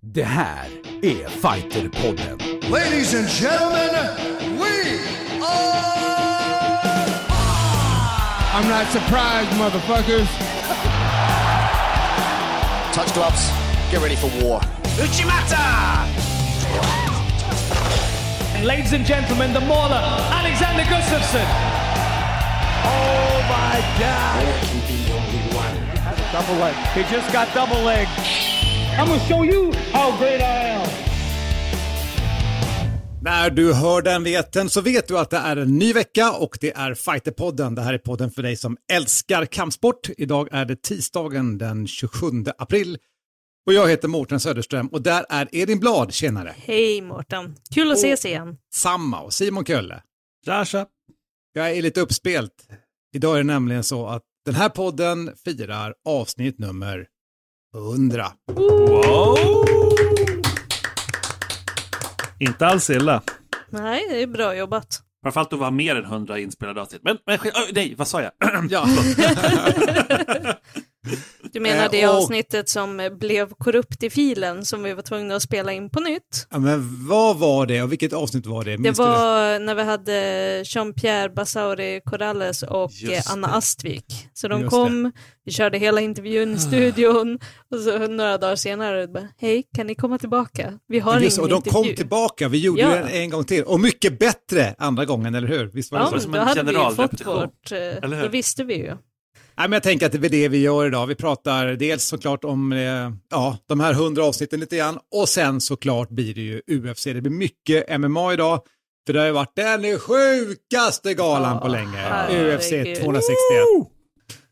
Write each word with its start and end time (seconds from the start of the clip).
Det 0.00 0.24
här 0.24 0.66
är 1.02 1.28
Fighterpodden. 1.28 2.38
Ladies 2.70 3.14
and 3.14 3.28
gentlemen, 3.28 3.90
we 4.58 5.00
are. 5.42 5.88
I'm 8.54 8.68
not 8.68 8.86
surprised, 8.92 9.50
motherfuckers. 9.58 10.28
Touch 12.94 13.12
gloves. 13.14 13.50
Get 13.90 14.00
ready 14.00 14.14
for 14.14 14.30
war. 14.40 14.60
Uchimata! 15.00 16.06
And 18.54 18.64
ladies 18.64 18.92
and 18.92 19.04
gentlemen, 19.04 19.52
the 19.52 19.60
mauler, 19.60 20.00
Alexander 20.30 20.84
Gustafsson. 20.84 21.46
Oh 22.84 23.42
my 23.50 23.82
God! 23.98 24.46
Double 26.32 26.54
leg. 26.60 26.74
He 26.94 27.02
just 27.12 27.32
got 27.32 27.52
double 27.52 27.82
leg. 27.82 28.06
I'm 28.98 29.06
gonna 29.06 29.20
show 29.20 29.44
you 29.44 29.72
how 29.92 30.18
great 30.20 30.40
I 30.40 30.70
am. 30.70 30.88
När 33.22 33.50
du 33.50 33.74
hör 33.74 34.02
den 34.02 34.24
veten 34.24 34.70
så 34.70 34.80
vet 34.80 35.08
du 35.08 35.18
att 35.18 35.30
det 35.30 35.36
är 35.36 35.56
en 35.56 35.78
ny 35.78 35.92
vecka 35.92 36.32
och 36.32 36.58
det 36.60 36.72
är 36.72 36.94
Fighterpodden. 36.94 37.74
Det 37.74 37.82
här 37.82 37.94
är 37.94 37.98
podden 37.98 38.30
för 38.30 38.42
dig 38.42 38.56
som 38.56 38.76
älskar 38.92 39.46
kampsport. 39.46 40.10
Idag 40.16 40.48
är 40.52 40.64
det 40.64 40.82
tisdagen 40.82 41.58
den 41.58 41.86
27 41.86 42.26
april 42.58 42.98
och 43.66 43.72
jag 43.72 43.88
heter 43.88 44.08
Mårten 44.08 44.40
Söderström 44.40 44.88
och 44.88 45.02
där 45.02 45.26
är 45.28 45.48
Edin 45.52 45.80
Blad, 45.80 46.12
tjenare. 46.12 46.54
Hej 46.56 47.00
Mårten, 47.00 47.56
kul 47.74 47.92
att 47.92 47.98
ses 47.98 48.24
igen. 48.24 48.56
Samma 48.74 49.20
och 49.20 49.32
Simon 49.32 49.64
Kölle. 49.64 50.02
Tja, 50.44 50.64
tja. 50.64 50.86
Jag 51.52 51.70
är 51.70 51.82
lite 51.82 52.00
uppspelt. 52.00 52.54
Idag 53.14 53.34
är 53.34 53.38
det 53.38 53.44
nämligen 53.44 53.84
så 53.84 54.06
att 54.06 54.22
den 54.44 54.54
här 54.54 54.68
podden 54.68 55.32
firar 55.44 55.94
avsnitt 56.04 56.58
nummer 56.58 57.06
100. 57.76 58.26
Inte 62.38 62.66
alls 62.66 62.90
illa. 62.90 63.22
Nej, 63.70 64.06
det 64.10 64.22
är 64.22 64.26
bra 64.26 64.56
jobbat. 64.56 65.00
Framförallt 65.22 65.52
att 65.52 65.58
vara 65.58 65.70
mer 65.70 65.96
än 65.96 66.04
100 66.04 66.38
inspelade 66.38 66.80
avsnitt. 66.80 67.00
Men, 67.04 67.18
men 67.26 67.38
nej, 67.72 67.94
vad 67.98 68.08
sa 68.08 68.22
jag? 68.22 68.32
Ja. 68.70 68.86
Menar 71.72 71.84
Eh, 71.84 71.90
det 71.90 72.08
och- 72.08 72.14
avsnittet 72.14 72.68
som 72.68 73.16
blev 73.20 73.48
korrupt 73.58 74.02
i 74.02 74.10
filen 74.10 74.64
som 74.64 74.82
vi 74.82 74.94
var 74.94 75.02
tvungna 75.02 75.34
att 75.36 75.42
spela 75.42 75.72
in 75.72 75.90
på 75.90 76.00
nytt? 76.00 76.46
ja, 76.50 76.58
men 76.58 77.06
vad 77.08 77.36
var 77.38 77.66
det 77.66 77.82
och 77.82 77.92
vilket 77.92 78.12
avsnitt 78.12 78.46
var 78.46 78.64
det? 78.64 78.70
Det 78.70 78.78
Minns 78.78 78.96
du 78.98 79.02
var 79.04 79.58
när 79.58 79.74
vi 79.74 79.82
hade 79.82 80.12
Jean-Pierre 80.64 81.34
Bassauri 81.34 82.00
Corrales 82.04 82.62
och 82.62 82.90
Just 82.92 83.26
eh, 83.26 83.32
Anna 83.32 83.48
det. 83.48 83.54
Astvik. 83.54 84.28
Så 84.34 84.48
de 84.48 84.60
Just 84.60 84.70
kom, 84.70 85.12
vi 85.44 85.52
körde 85.52 85.78
hela 85.78 86.00
intervjun 86.00 86.54
i 86.54 86.58
studion 86.58 87.38
och 87.74 87.78
så 87.80 87.98
några 87.98 88.38
dagar 88.38 88.56
senare 88.56 89.08
bara, 89.08 89.28
hej, 89.38 89.64
kan 89.76 89.86
ni 89.86 89.94
komma 89.94 90.18
tillbaka? 90.18 90.72
Vi 90.88 90.98
har 90.98 91.20
Just, 91.20 91.36
det, 91.36 91.42
ingen 91.42 91.54
och 91.54 91.62
de 91.64 91.70
kom 91.70 91.78
intervju. 91.78 91.96
tillbaka, 91.96 92.48
vi 92.48 92.58
gjorde 92.58 92.80
Ja. 92.82 92.88
den 92.88 93.08
en 93.08 93.30
gång 93.30 93.44
till. 93.44 93.64
Och 93.64 93.80
mycket 93.80 94.18
bättre 94.18 94.74
andra 94.78 95.04
gången, 95.04 95.34
eller 95.34 95.48
hur? 95.48 95.70
Visst 95.74 95.92
var 95.92 95.98
det 95.98 96.04
Ja, 96.04 96.08
så? 96.08 96.14
det 96.14 96.20
som 96.20 96.32
då 96.32 96.38
en 96.38 96.46
hade 96.46 96.62
vi 96.62 96.78
fått 96.96 97.26
vårt, 97.26 97.72
eh, 97.72 97.78
eller 97.78 98.16
hur? 98.16 98.22
då 98.22 98.28
visste 98.28 98.64
vi 98.64 98.74
ju. 98.76 98.96
Men 99.58 99.72
jag 99.72 99.82
tänker 99.82 100.06
att 100.06 100.12
det 100.12 100.26
är 100.26 100.30
det 100.30 100.48
vi 100.48 100.58
gör 100.58 100.86
idag. 100.86 101.06
Vi 101.06 101.14
pratar 101.14 101.66
dels 101.66 102.04
såklart 102.04 102.44
om 102.44 102.72
eh, 102.72 103.10
ja, 103.30 103.58
de 103.66 103.80
här 103.80 103.94
hundra 103.94 104.24
avsnitten 104.24 104.60
lite 104.60 104.76
grann 104.76 104.98
och 105.14 105.28
sen 105.28 105.60
såklart 105.60 106.08
blir 106.08 106.34
det 106.34 106.40
ju 106.40 106.62
UFC. 106.66 107.04
Det 107.04 107.20
blir 107.20 107.30
mycket 107.32 108.00
MMA 108.00 108.32
idag. 108.32 108.60
För 109.06 109.12
det 109.12 109.18
har 109.18 109.26
ju 109.26 109.32
varit 109.32 109.56
den 109.56 109.98
sjukaste 109.98 111.14
galan 111.14 111.54
Ja, 111.54 111.60
på 111.60 111.68
länge. 111.68 111.96
herregud. 111.96 112.58
UFC 112.58 112.68
261. 113.00 113.92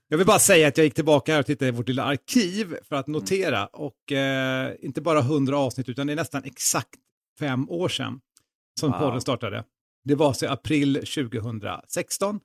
Jag 0.08 0.18
vill 0.18 0.26
bara 0.26 0.38
säga 0.38 0.68
att 0.68 0.76
jag 0.78 0.84
gick 0.84 0.94
tillbaka 0.94 1.32
här 1.32 1.40
och 1.40 1.46
tittade 1.46 1.68
i 1.68 1.70
vårt 1.72 1.88
lilla 1.88 2.04
arkiv 2.04 2.76
för 2.88 2.96
att 2.96 3.06
notera 3.06 3.66
och 3.66 4.12
eh, 4.12 4.72
inte 4.80 5.00
bara 5.00 5.18
100 5.18 5.58
avsnitt 5.58 5.88
utan 5.88 6.06
det 6.06 6.12
är 6.12 6.16
nästan 6.16 6.44
exakt 6.44 6.88
fem 7.38 7.70
år 7.70 7.88
sedan 7.88 8.20
som 8.80 8.90
Wow. 8.90 8.98
podden 8.98 9.20
startade. 9.20 9.64
Det 10.04 10.14
var 10.14 10.26
alltså 10.26 10.44
i 10.44 10.48
april 10.48 10.94
2016. 10.94 12.40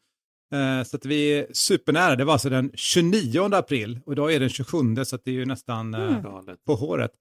Eh, 0.53 0.84
så 0.84 0.95
att 0.97 1.06
vi 1.06 1.39
är 1.39 1.47
supernära. 1.53 2.16
Det 2.16 2.23
var 2.25 2.34
alltså 2.34 2.50
den 2.50 2.72
29 2.73 3.50
april 3.53 4.00
och 4.06 4.13
idag 4.13 4.34
är 4.34 4.39
den 4.39 4.50
27 4.50 4.78
så 5.06 5.16
att 5.16 5.22
det 5.25 5.31
är 5.31 5.35
ju 5.35 5.45
nästan 5.45 5.94
eh, 5.94 6.01
Mm. 6.01 6.23
På 6.66 6.75
håret. 6.75 7.12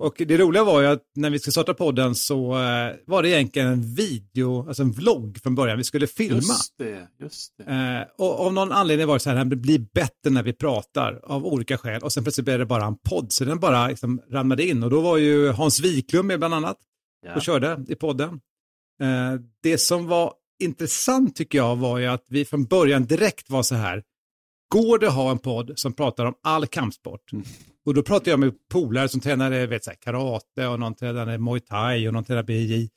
Och 0.00 0.14
det 0.18 0.36
roliga 0.38 0.64
var 0.64 0.80
ju 0.80 0.86
att 0.86 1.02
när 1.16 1.30
vi 1.30 1.38
skulle 1.38 1.52
starta 1.52 1.74
podden 1.74 2.14
så 2.14 2.52
eh, 2.52 2.92
var 3.06 3.22
det 3.22 3.28
egentligen 3.28 3.68
en 3.68 3.94
video, 3.94 4.68
alltså 4.68 4.82
en 4.82 4.90
vlogg 4.92 5.38
från 5.42 5.54
början. 5.54 5.78
Vi 5.78 5.84
skulle 5.84 6.06
filma. 6.06 6.36
Just 6.36 6.78
det, 6.78 7.08
just 7.20 7.52
det. 7.58 8.08
Och 8.18 8.40
av 8.46 8.52
någon 8.52 8.72
anledning 8.72 9.06
var 9.06 9.14
det 9.14 9.20
så 9.20 9.30
här, 9.30 9.44
det 9.44 9.56
blir 9.56 9.78
bättre 9.94 10.30
när 10.30 10.42
vi 10.42 10.52
pratar 10.52 11.20
av 11.24 11.46
olika 11.46 11.78
skäl. 11.78 12.02
Och 12.02 12.12
sen 12.12 12.22
plötsligt 12.24 12.44
blev 12.44 12.58
det 12.58 12.66
bara 12.66 12.84
en 12.84 12.96
podd, 12.98 13.32
så 13.32 13.44
den 13.44 13.60
bara 13.60 13.88
liksom 13.88 14.20
ramlade 14.30 14.66
in. 14.68 14.82
Och 14.82 14.90
då 14.90 15.00
var 15.00 15.16
ju 15.16 15.48
Hans 15.48 15.80
Wiklund 15.80 16.24
med 16.28 16.38
bland 16.38 16.54
annat 16.54 16.76
Ja. 17.26 17.34
och 17.34 17.42
körde 17.42 17.84
i 17.88 17.94
podden. 17.94 18.40
Det 19.62 19.78
som 19.78 20.06
var 20.06 20.32
intressant 20.58 21.36
tycker 21.36 21.58
jag 21.58 21.76
var 21.76 21.98
ju 21.98 22.06
att 22.06 22.24
vi 22.28 22.44
från 22.44 22.64
början 22.64 23.04
direkt 23.06 23.50
var 23.50 23.62
så 23.62 23.74
här, 23.74 24.02
går 24.74 24.98
det 24.98 25.08
att 25.08 25.14
ha 25.14 25.30
en 25.30 25.38
podd 25.38 25.72
som 25.76 25.92
pratar 25.92 26.24
om 26.24 26.34
all 26.42 26.66
kampsport? 26.66 27.32
Mm. 27.32 27.44
Och 27.86 27.94
då 27.94 28.02
pratade 28.02 28.30
jag 28.30 28.40
med 28.40 28.52
polare 28.72 29.08
som 29.08 29.20
tränade 29.20 29.66
vet, 29.66 29.84
så 29.84 29.90
här, 29.90 29.96
karate 30.00 30.66
och 30.66 30.80
någon 30.80 30.94
tränade 30.94 31.38
muay 31.38 31.60
thai 31.60 32.08
och 32.08 32.12
någon 32.12 32.24
tränade 32.24 32.46
BJJ. 32.46 32.88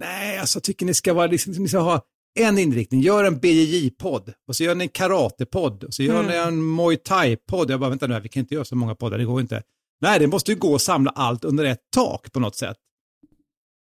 Nej, 0.00 0.38
alltså 0.38 0.60
tycker 0.60 0.86
ni 0.86 0.94
ska, 0.94 1.14
vara, 1.14 1.26
liksom, 1.26 1.52
ni 1.52 1.68
ska 1.68 1.78
ha 1.78 2.02
en 2.38 2.58
inriktning. 2.58 3.00
Gör 3.00 3.24
en 3.24 3.38
BJJ-podd 3.40 4.32
och 4.48 4.56
så 4.56 4.64
gör 4.64 4.74
ni 4.74 4.84
en 4.84 4.88
karatepodd 4.88 5.84
och 5.84 5.94
så 5.94 6.02
gör 6.02 6.20
Mm. 6.20 6.26
ni 6.26 6.36
en 6.36 6.74
muay 6.74 6.96
thai-podd. 6.96 7.70
Jag 7.70 7.80
bara, 7.80 7.90
vänta 7.90 8.06
nu, 8.06 8.14
här, 8.14 8.20
vi 8.20 8.28
kan 8.28 8.40
inte 8.40 8.54
göra 8.54 8.64
så 8.64 8.76
många 8.76 8.94
poddar, 8.94 9.18
det 9.18 9.24
går 9.24 9.40
inte. 9.40 9.62
Nej, 10.00 10.18
det 10.18 10.26
måste 10.26 10.52
ju 10.52 10.58
gå 10.58 10.74
att 10.74 10.82
samla 10.82 11.10
allt 11.10 11.44
under 11.44 11.64
ett 11.64 11.80
tak 11.94 12.32
på 12.32 12.40
något 12.40 12.56
sätt. 12.56 12.76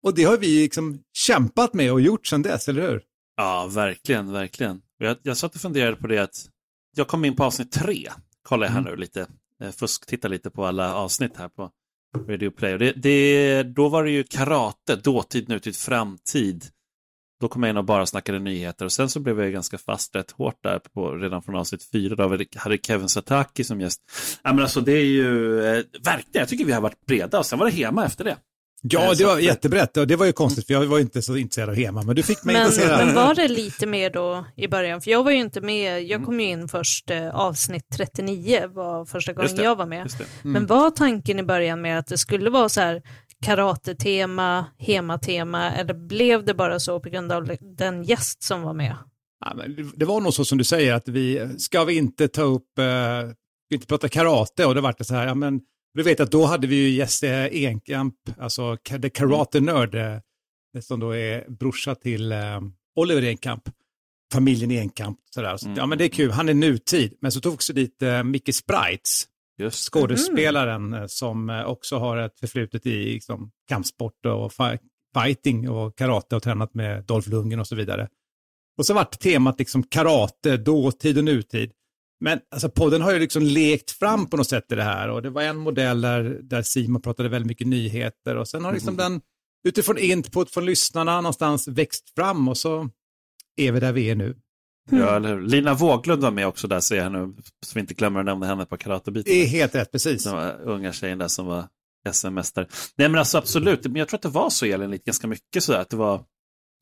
Och 0.04 0.16
det 0.16 0.24
har 0.24 0.38
vi 0.38 0.62
liksom 0.62 1.00
kämpat 1.14 1.74
med 1.74 1.92
och 1.92 2.02
gjort 2.02 2.28
sedan 2.28 2.42
dess, 2.42 2.68
eller 2.68 2.82
hur? 2.82 3.02
Ja, 3.40 3.68
verkligen, 3.72 4.32
verkligen. 4.32 4.82
Jag, 4.98 5.18
jag 5.24 5.38
satt 5.38 5.56
och 5.56 5.62
funderade 5.62 5.96
på 5.96 6.08
det 6.08 6.18
att 6.18 6.50
jag 6.96 7.08
kom 7.08 7.26
in 7.26 7.36
på 7.36 7.44
avsnitt 7.44 7.72
tre, 7.72 8.10
kollar 8.44 8.68
jag 8.68 8.72
här 8.72 8.80
Mm. 8.80 8.92
nu 8.92 8.98
lite, 8.98 9.28
eh, 9.62 9.72
fusk, 9.72 10.06
titta 10.06 10.28
lite 10.28 10.50
på 10.50 10.66
alla 10.66 10.96
avsnitt 10.96 11.38
här 11.38 11.50
på 11.50 11.72
Radio 12.28 12.52
Play. 12.52 12.74
Och 12.74 12.80
det, 12.80 12.92
det, 12.92 13.64
då 13.64 13.90
var 13.90 14.04
det 14.04 14.12
ju 14.12 14.24
karate, 14.24 14.96
dåtid, 14.96 15.50
nutid, 15.50 15.76
framtid. 15.76 16.66
Då 17.42 17.48
kom 17.48 17.64
jag 17.64 17.70
in 17.70 17.78
och 17.78 17.86
bara 17.86 18.06
snackade 18.06 18.40
nyheter 18.40 18.86
och 18.86 18.92
sen 18.92 19.10
så 19.10 19.20
blev 19.20 19.42
jag 19.42 19.52
ganska 19.52 19.78
fast 19.78 20.16
rätt 20.16 20.32
hårt 20.32 20.64
där 20.64 20.80
på, 20.80 21.16
redan 21.16 21.44
från 21.44 21.56
avsnitt 21.56 21.84
fyra. 21.92 22.16
Då 22.16 22.38
hade 22.56 22.78
Kevin 22.78 23.10
Sataki 23.10 23.64
som 23.64 23.82
gäst. 23.82 24.02
Ja, 24.44 24.54
men 24.54 24.64
alltså 24.64 24.82
det 24.82 24.92
är 24.92 25.06
ju 25.06 25.60
eh, 25.60 25.84
verkligen, 26.04 26.40
jag 26.42 26.50
tycker 26.50 26.66
vi 26.66 26.72
har 26.72 26.82
varit 26.82 27.06
breda 27.06 27.40
och 27.40 27.46
sen 27.46 27.60
var 27.60 27.66
det 27.66 27.72
Hema 27.72 28.06
efter 28.06 28.24
det. 28.24 28.38
Ja, 28.82 29.12
Eh, 29.12 29.18
det 29.18 29.26
var 29.26 29.34
att- 29.38 29.44
jättebrett 29.44 29.98
och 29.98 30.08
det 30.08 30.16
var 30.16 30.26
ju 30.26 30.32
konstigt 30.32 30.68
för 30.68 30.74
jag 30.74 30.86
var 30.86 30.98
ju 30.98 31.04
inte 31.04 31.22
så 31.22 31.36
intresserad 31.38 31.70
av 31.70 31.76
Hema, 31.76 32.04
men 32.04 32.16
du 32.16 32.24
fick 32.24 32.44
mig 32.44 32.56
Men, 32.56 32.66
intresserad. 32.68 33.06
men 33.06 33.16
var 33.16 33.36
det 33.36 33.48
lite 33.48 33.88
mer 33.88 34.10
då 34.10 34.46
i 34.56 34.68
början? 34.68 35.02
För 35.02 35.12
jag 35.12 35.24
var 35.24 35.32
ju 35.32 35.38
inte 35.38 35.62
med, 35.62 36.04
jag 36.04 36.26
kom 36.26 36.40
ju 36.40 36.46
in 36.50 36.68
först 36.68 37.10
eh, 37.12 37.36
avsnitt 37.36 37.86
39 37.96 38.68
var 38.74 39.06
första 39.06 39.34
gången 39.34 39.56
det, 39.56 39.64
jag 39.64 39.76
var 39.76 39.86
med. 39.86 40.10
Det. 40.18 40.26
Men 40.50 40.66
var 40.66 40.92
tanken 40.92 41.40
i 41.40 41.44
början 41.44 41.82
med 41.82 42.00
att 42.00 42.08
det 42.08 42.18
skulle 42.18 42.50
vara 42.50 42.70
så 42.70 42.82
här 42.82 43.02
karate-tema, 43.46 44.66
hema-tema 44.78 45.72
eller 45.72 45.94
blev 45.94 46.46
det 46.46 46.54
bara 46.54 46.80
så 46.80 47.00
på 47.00 47.10
grund 47.10 47.32
av 47.32 47.52
den 47.78 48.04
gäst 48.04 48.44
som 48.44 48.62
var 48.62 48.74
med? 48.74 48.96
Ja, 49.46 49.54
men 49.56 49.92
det- 49.96 50.06
var 50.06 50.22
nog 50.22 50.34
så 50.34 50.46
som 50.46 50.58
du 50.58 50.64
säger, 50.64 50.94
att 50.94 51.08
vi, 51.08 51.50
ska 51.58 51.84
vi 51.84 51.98
inte 51.98 52.28
ta 52.28 52.42
upp, 52.42 52.80
eh, 52.80 52.86
vi 53.70 53.76
inte 53.76 53.88
prata 53.88 54.10
karate 54.10 54.66
och 54.66 54.76
det 54.76 54.82
vart 54.82 54.98
det 54.98 55.04
så 55.04 55.16
här, 55.16 55.28
ja 55.28 55.36
men, 55.36 55.60
du 55.94 56.04
vet 56.04 56.20
att 56.20 56.32
då 56.32 56.46
hade 56.46 56.68
vi 56.68 56.76
ju 56.76 56.90
Jesse 56.90 57.50
Enkamp, 57.52 58.16
alltså 58.38 58.78
The 59.02 59.10
Karate 59.10 59.60
Nerd, 59.60 59.96
eh, 59.96 60.20
som 60.82 61.00
då 61.00 61.16
är 61.16 61.50
brorsa 61.50 61.96
till 61.96 62.32
eh, 62.32 62.62
Oliver 62.96 63.24
Enkamp, 63.24 63.64
familjen 64.34 64.72
Enkamp, 64.72 65.18
sådär. 65.30 65.58
Så, 65.58 65.66
Mm. 65.66 65.78
Ja 65.78 65.86
men 65.86 65.98
det 65.98 66.04
är 66.06 66.10
kul, 66.10 66.32
han 66.32 66.50
är 66.50 66.54
nutid, 66.54 67.18
men 67.22 67.32
så 67.32 67.42
tog 67.42 67.54
också 67.54 67.74
dit 67.74 68.02
eh, 68.02 68.24
Micke 68.24 68.56
Sprites, 68.56 69.26
Just 69.58 69.90
skådespelaren 69.94 70.94
eh, 70.94 71.06
som 71.08 71.64
också 71.66 71.98
har 71.98 72.18
ett 72.18 72.40
förflutet 72.40 72.86
i 72.86 73.14
liksom, 73.14 73.52
kampsport 73.69 74.25
och 74.25 74.54
fi- 74.54 74.78
fighting 75.24 75.69
och 75.69 75.98
karate 75.98 76.36
och 76.36 76.44
tränat 76.44 76.74
med 76.74 77.04
Dolph 77.06 77.30
Lundgren 77.30 77.60
och 77.60 77.68
så 77.68 77.75
vidare. 77.75 78.08
Och 78.78 78.86
så 78.86 78.94
vart 78.94 79.19
temat 79.19 79.60
liksom 79.60 79.84
karate, 79.84 80.58
dåtid 80.58 81.18
och 81.18 81.24
nutid. 81.24 81.72
Men 82.19 82.39
alltså, 82.51 82.69
podden 82.69 83.01
har 83.01 83.13
ju 83.13 83.19
liksom 83.19 83.44
lekt 83.44 83.92
fram 83.92 84.30
på 84.30 84.38
något 84.38 84.50
sätt 84.50 84.71
i 84.71 84.75
det 84.75 84.83
här 84.83 85.10
och 85.10 85.21
det 85.21 85.30
var 85.30 85.42
en 85.42 85.57
modell 85.57 86.01
där, 86.01 86.39
där 86.44 86.62
Simon 86.62 87.01
pratade 87.01 87.30
väldigt 87.30 87.48
mycket 87.48 87.68
nyheter 87.68 88.36
och 88.36 88.48
sen 88.48 88.66
har 88.66 88.74
liksom 88.74 88.98
den 88.98 89.21
utifrån 89.68 89.98
input 89.98 90.51
från 90.51 90.66
lyssnarna 90.66 91.21
någonstans 91.21 91.68
växt 91.68 92.16
fram 92.16 92.48
och 92.48 92.57
så 92.57 92.89
är 93.56 93.71
vi 93.71 93.80
där 93.80 93.92
vi 93.92 94.10
är 94.10 94.16
nu. 94.16 94.36
Ja, 94.92 95.16
eller 95.16 95.30
hur? 95.30 95.42
Lina 95.42 95.74
Våglund 95.74 96.21
var 96.21 96.31
med 96.31 96.48
också 96.48 96.68
där, 96.68 96.80
ser 96.80 96.95
jag 96.95 97.12
nu, 97.12 97.33
så 97.66 97.74
vi 97.74 97.80
inte 97.80 97.94
glömmer 97.94 98.19
att 98.19 98.25
nämna 98.25 98.45
henne 98.45 98.65
på 98.65 98.77
karatebiten. 98.77 99.33
Det 99.33 99.44
är 99.44 99.48
helt 99.48 99.75
rätt, 99.75 99.92
precis. 99.92 100.24
Den 100.24 100.36
var 100.36 100.62
unga 100.62 100.94
tjejen 100.94 101.18
där 101.18 101.27
som 101.27 101.45
var 101.45 101.68
SM-mästare. 102.12 102.68
Nej 102.95 103.10
men 103.10 103.19
alltså 103.19 103.38
absolut, 103.38 103.83
men 103.83 103.95
jag 103.95 104.07
tror 104.07 104.18
att 104.18 104.22
det 104.22 104.30
var 104.30 104.50
så 104.50 104.65
Elin, 104.65 104.92
lite 104.92 105.06
ganska 105.06 105.27
mycket 105.27 105.63
sådär, 105.63 105.80
att 105.80 105.89
det 105.89 105.98
var 105.98 106.24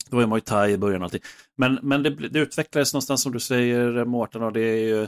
det 0.10 0.16
var 0.16 0.24
ju 0.24 0.28
Muay 0.28 0.42
Thai 0.42 0.72
i 0.72 0.78
början 0.78 1.02
och 1.02 1.06
allting. 1.06 1.22
Men, 1.58 1.80
men 1.82 2.04
det, 2.04 2.10
det 2.10 2.40
utvecklades 2.40 2.94
någonstans 2.94 3.22
som 3.22 3.32
du 3.32 3.40
säger 3.40 4.06
Mårten 4.06 4.44
och 4.44 4.54
det 4.54 4.62
är 4.62 4.88
ju 4.88 5.08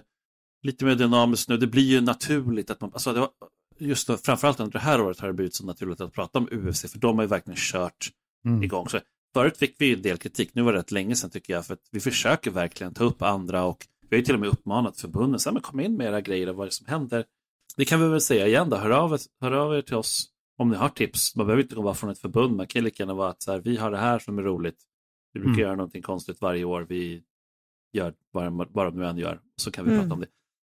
lite 0.63 0.85
mer 0.85 0.95
dynamiskt 0.95 1.49
nu. 1.49 1.57
Det 1.57 1.67
blir 1.67 1.83
ju 1.83 2.01
naturligt 2.01 2.69
att 2.71 2.81
man, 2.81 2.89
alltså 2.93 3.13
det 3.13 3.19
var, 3.19 3.29
just 3.77 4.07
då, 4.07 4.17
framförallt 4.17 4.59
under 4.59 4.71
det 4.73 4.79
här 4.79 5.01
året 5.01 5.19
har 5.19 5.27
det 5.27 5.33
blivit 5.33 5.55
så 5.55 5.65
naturligt 5.65 6.01
att 6.01 6.13
prata 6.13 6.39
om 6.39 6.47
UFC, 6.51 6.91
för 6.91 6.99
de 6.99 7.15
har 7.17 7.23
ju 7.23 7.27
verkligen 7.29 7.57
kört 7.57 8.09
Mm. 8.45 8.63
igång. 8.63 8.89
Så 8.89 8.99
förut 9.33 9.57
fick 9.57 9.75
vi 9.79 9.85
ju 9.85 9.93
en 9.95 10.01
del 10.01 10.17
kritik, 10.17 10.49
nu 10.55 10.61
var 10.61 10.73
det 10.73 10.79
rätt 10.79 10.91
länge 10.91 11.15
sedan 11.15 11.29
tycker 11.29 11.53
jag, 11.53 11.65
för 11.65 11.73
att 11.73 11.79
vi 11.91 11.99
försöker 11.99 12.51
verkligen 12.51 12.93
ta 12.93 13.03
upp 13.03 13.21
andra 13.21 13.63
och 13.63 13.87
vi 14.09 14.15
har 14.15 14.17
ju 14.19 14.25
till 14.25 14.33
och 14.33 14.39
med 14.39 14.49
uppmanat 14.49 14.97
förbunden, 14.99 15.39
så 15.39 15.49
här, 15.49 15.53
men 15.53 15.61
kom 15.61 15.79
in 15.79 15.95
med 15.97 16.07
era 16.07 16.21
grejer 16.21 16.49
och 16.49 16.55
vad 16.55 16.67
är 16.67 16.71
som 16.71 16.87
händer. 16.87 17.25
Det 17.77 17.85
kan 17.85 18.01
vi 18.01 18.07
väl 18.07 18.21
säga 18.21 18.47
igen 18.47 18.69
då, 18.69 18.77
hör 18.77 18.89
av, 18.89 19.17
hör 19.41 19.51
av 19.51 19.73
er 19.75 19.81
till 19.81 19.95
oss 19.95 20.29
om 20.57 20.69
ni 20.69 20.75
har 20.75 20.89
tips. 20.89 21.35
Man 21.35 21.45
behöver 21.47 21.63
inte 21.63 21.75
komma 21.75 21.93
från 21.93 22.09
ett 22.09 22.19
förbund, 22.19 22.55
man 22.55 22.67
kan 22.67 22.83
lika 22.83 23.03
gärna 23.03 23.13
vara 23.13 23.29
att 23.29 23.43
så 23.43 23.51
här, 23.51 23.59
vi 23.59 23.77
har 23.77 23.91
det 23.91 23.97
här 23.97 24.19
som 24.19 24.37
är 24.37 24.41
roligt. 24.43 24.77
Vi 25.33 25.39
brukar 25.39 25.53
Mm. 25.53 25.61
göra 25.61 25.75
någonting 25.75 26.01
konstigt 26.01 26.41
varje 26.41 26.63
år, 26.63 26.85
vi 26.89 27.23
gör 27.93 28.13
vad, 28.31 28.71
vad 28.73 28.85
de 28.87 28.95
nu 28.99 29.05
än 29.05 29.17
gör, 29.17 29.39
så 29.61 29.71
kan 29.71 29.85
vi 29.85 29.91
Mm. 29.91 30.01
prata 30.03 30.13
om 30.13 30.19
det. 30.21 30.27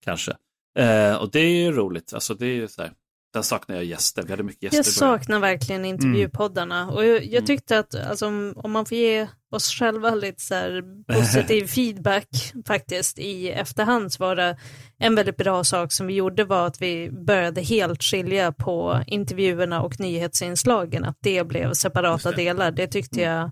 Kanske. 0.05 0.31
Eh, 0.79 1.15
och 1.15 1.31
det 1.31 1.39
är 1.39 1.63
ju 1.63 1.71
roligt, 1.71 2.13
alltså 2.13 2.33
det 2.33 2.45
är 2.45 2.53
ju 2.55 2.67
så 2.67 2.81
här, 2.81 2.91
där 3.33 3.41
saknar 3.41 3.75
jag 3.75 3.85
gäster, 3.85 4.23
vi 4.23 4.31
hade 4.31 4.43
mycket 4.43 4.63
gäster 4.63 4.77
Jag 4.77 4.85
saknar 4.85 5.39
verkligen 5.39 5.85
intervjupoddarna 5.85 6.89
och 6.91 7.05
jag, 7.05 7.15
jag 7.23 7.33
Mm. 7.33 7.45
tyckte 7.45 7.79
att 7.79 7.95
alltså, 7.95 8.27
om, 8.27 8.53
om 8.55 8.71
man 8.71 8.85
får 8.85 8.97
ge 8.97 9.27
oss 9.51 9.69
själva 9.69 10.15
lite 10.15 10.41
så 10.41 10.55
här 10.55 10.83
positiv 11.13 11.67
feedback 11.75 12.27
faktiskt 12.67 13.19
i 13.19 13.49
efterhand 13.49 14.13
så 14.13 14.23
var 14.23 14.35
det 14.35 14.57
en 14.97 15.15
väldigt 15.15 15.37
bra 15.37 15.63
sak 15.63 15.91
som 15.91 16.07
vi 16.07 16.13
gjorde 16.13 16.43
var 16.43 16.67
att 16.67 16.81
vi 16.81 17.11
började 17.11 17.61
helt 17.61 18.03
skilja 18.03 18.51
på 18.51 19.03
intervjuerna 19.07 19.81
och 19.81 19.99
nyhetsinslagen, 19.99 21.03
att 21.05 21.17
det 21.21 21.43
blev 21.47 21.73
separata 21.73 22.29
det. 22.31 22.37
delar. 22.37 22.71
Det 22.71 22.87
tyckte 22.87 23.23
Mm. 23.23 23.35
jag 23.35 23.51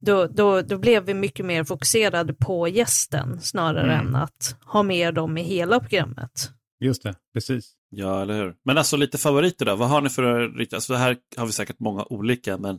då, 0.00 0.26
då, 0.26 0.62
då 0.62 0.78
blev 0.78 1.04
vi 1.04 1.14
mycket 1.14 1.46
mer 1.46 1.64
fokuserade 1.64 2.34
på 2.34 2.68
gästen 2.68 3.40
snarare 3.40 3.92
Mm. 3.94 4.06
än 4.06 4.14
att 4.16 4.56
ha 4.64 4.82
med 4.82 5.14
dem 5.14 5.38
i 5.38 5.42
hela 5.42 5.80
programmet. 5.80 6.50
Just 6.80 7.02
det, 7.02 7.14
precis. 7.34 7.72
Ja, 7.90 8.22
eller 8.22 8.34
hur. 8.34 8.54
Men 8.64 8.78
alltså 8.78 8.96
lite 8.96 9.18
favoriter 9.18 9.64
då, 9.66 9.76
vad 9.76 9.88
har 9.88 10.00
ni 10.00 10.10
för 10.10 10.48
riktigt, 10.58 10.74
alltså 10.74 10.94
här 10.94 11.16
har 11.36 11.46
vi 11.46 11.52
säkert 11.52 11.80
många 11.80 12.04
olika, 12.10 12.58
men 12.58 12.76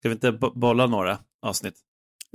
ska 0.00 0.08
vi 0.08 0.12
inte 0.12 0.32
bo- 0.32 0.58
bolla 0.58 0.86
några 0.86 1.18
avsnitt? 1.42 1.74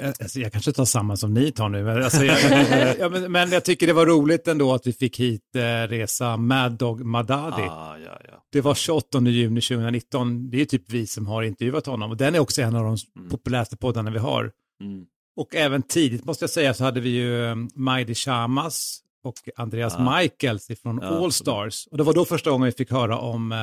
Eh, 0.01 0.07
Alltså, 0.19 0.39
jag 0.39 0.51
kanske 0.51 0.71
tar 0.71 0.85
samma 0.85 1.15
som 1.15 1.33
ni 1.33 1.51
tar 1.51 1.69
nu. 1.69 1.83
men 1.83 2.03
Alltså, 2.03 2.23
jag, 2.23 2.39
ja, 2.99 3.09
men, 3.09 3.31
men 3.31 3.51
jag 3.51 3.65
tycker 3.65 3.87
det 3.87 3.93
var 3.93 4.05
roligt 4.05 4.47
ändå 4.47 4.73
att 4.73 4.87
vi 4.87 4.93
fick 4.93 5.19
hit 5.19 5.55
eh, 5.55 5.61
resa 5.87 6.37
Mad 6.37 6.71
Dog 6.71 7.05
Madadi. 7.05 7.61
Ah, 7.69 7.97
ja, 8.05 8.19
ja. 8.31 8.43
Det 8.51 8.61
var 8.61 8.75
28 8.75 9.19
juni 9.21 9.61
2019. 9.61 10.49
Det 10.49 10.61
är 10.61 10.65
typ 10.65 10.83
vi 10.91 11.07
som 11.07 11.27
har 11.27 11.43
intervjuat 11.43 11.85
honom 11.85 12.11
och 12.11 12.17
den 12.17 12.35
är 12.35 12.39
också 12.39 12.61
en 12.61 12.75
av 12.75 12.83
de 12.83 12.97
Mm. 13.15 13.29
populäraste 13.29 13.77
poddarna 13.77 14.11
vi 14.11 14.19
har. 14.19 14.51
Mm. 14.83 15.05
Och 15.35 15.55
även 15.55 15.81
tidigt 15.81 16.25
måste 16.25 16.43
jag 16.43 16.49
säga 16.49 16.73
så 16.73 16.83
hade 16.83 16.99
vi 16.99 17.09
ju 17.09 17.45
eh, 17.45 17.55
Majdi 17.75 18.15
Shamas 18.15 18.99
och 19.23 19.35
Andreas 19.55 19.95
Ja. 19.97 20.17
Michaels 20.19 20.67
från 20.83 20.99
Ja, 21.01 21.07
All 21.07 21.31
Stars. 21.31 21.87
Och 21.91 21.97
det 21.97 22.03
var 22.03 22.13
då 22.13 22.25
första 22.25 22.49
gången 22.49 22.65
vi 22.65 22.71
fick 22.71 22.91
höra 22.91 23.17
om 23.19 23.51
eh, 23.51 23.57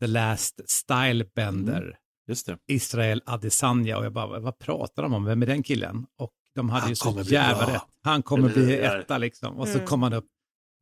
The 0.00 0.06
Last 0.06 0.60
Stylebender, 0.70 1.82
Mm. 1.82 1.94
Just 2.28 2.46
det. 2.46 2.58
Israel 2.66 3.22
Adesanya. 3.26 3.98
Och 3.98 4.04
jag 4.04 4.12
bara, 4.12 4.40
vad 4.40 4.58
pratar 4.58 5.02
de 5.02 5.14
om? 5.14 5.24
Vem 5.24 5.42
är 5.42 5.46
den 5.46 5.62
killen? 5.62 6.06
Och 6.18 6.32
de 6.54 6.68
hade 6.70 6.80
Han 6.80 6.90
ju 6.90 6.96
så 6.96 7.22
jävla 7.24 7.74
rätt. 7.74 7.82
Han 8.02 8.22
kommer 8.22 8.48
bli 8.48 8.76
etta 8.76 9.18
liksom. 9.18 9.56
Och 9.56 9.68
så 9.68 9.74
Mm. 9.74 9.86
kom 9.86 10.02
han 10.02 10.12
upp. 10.12 10.26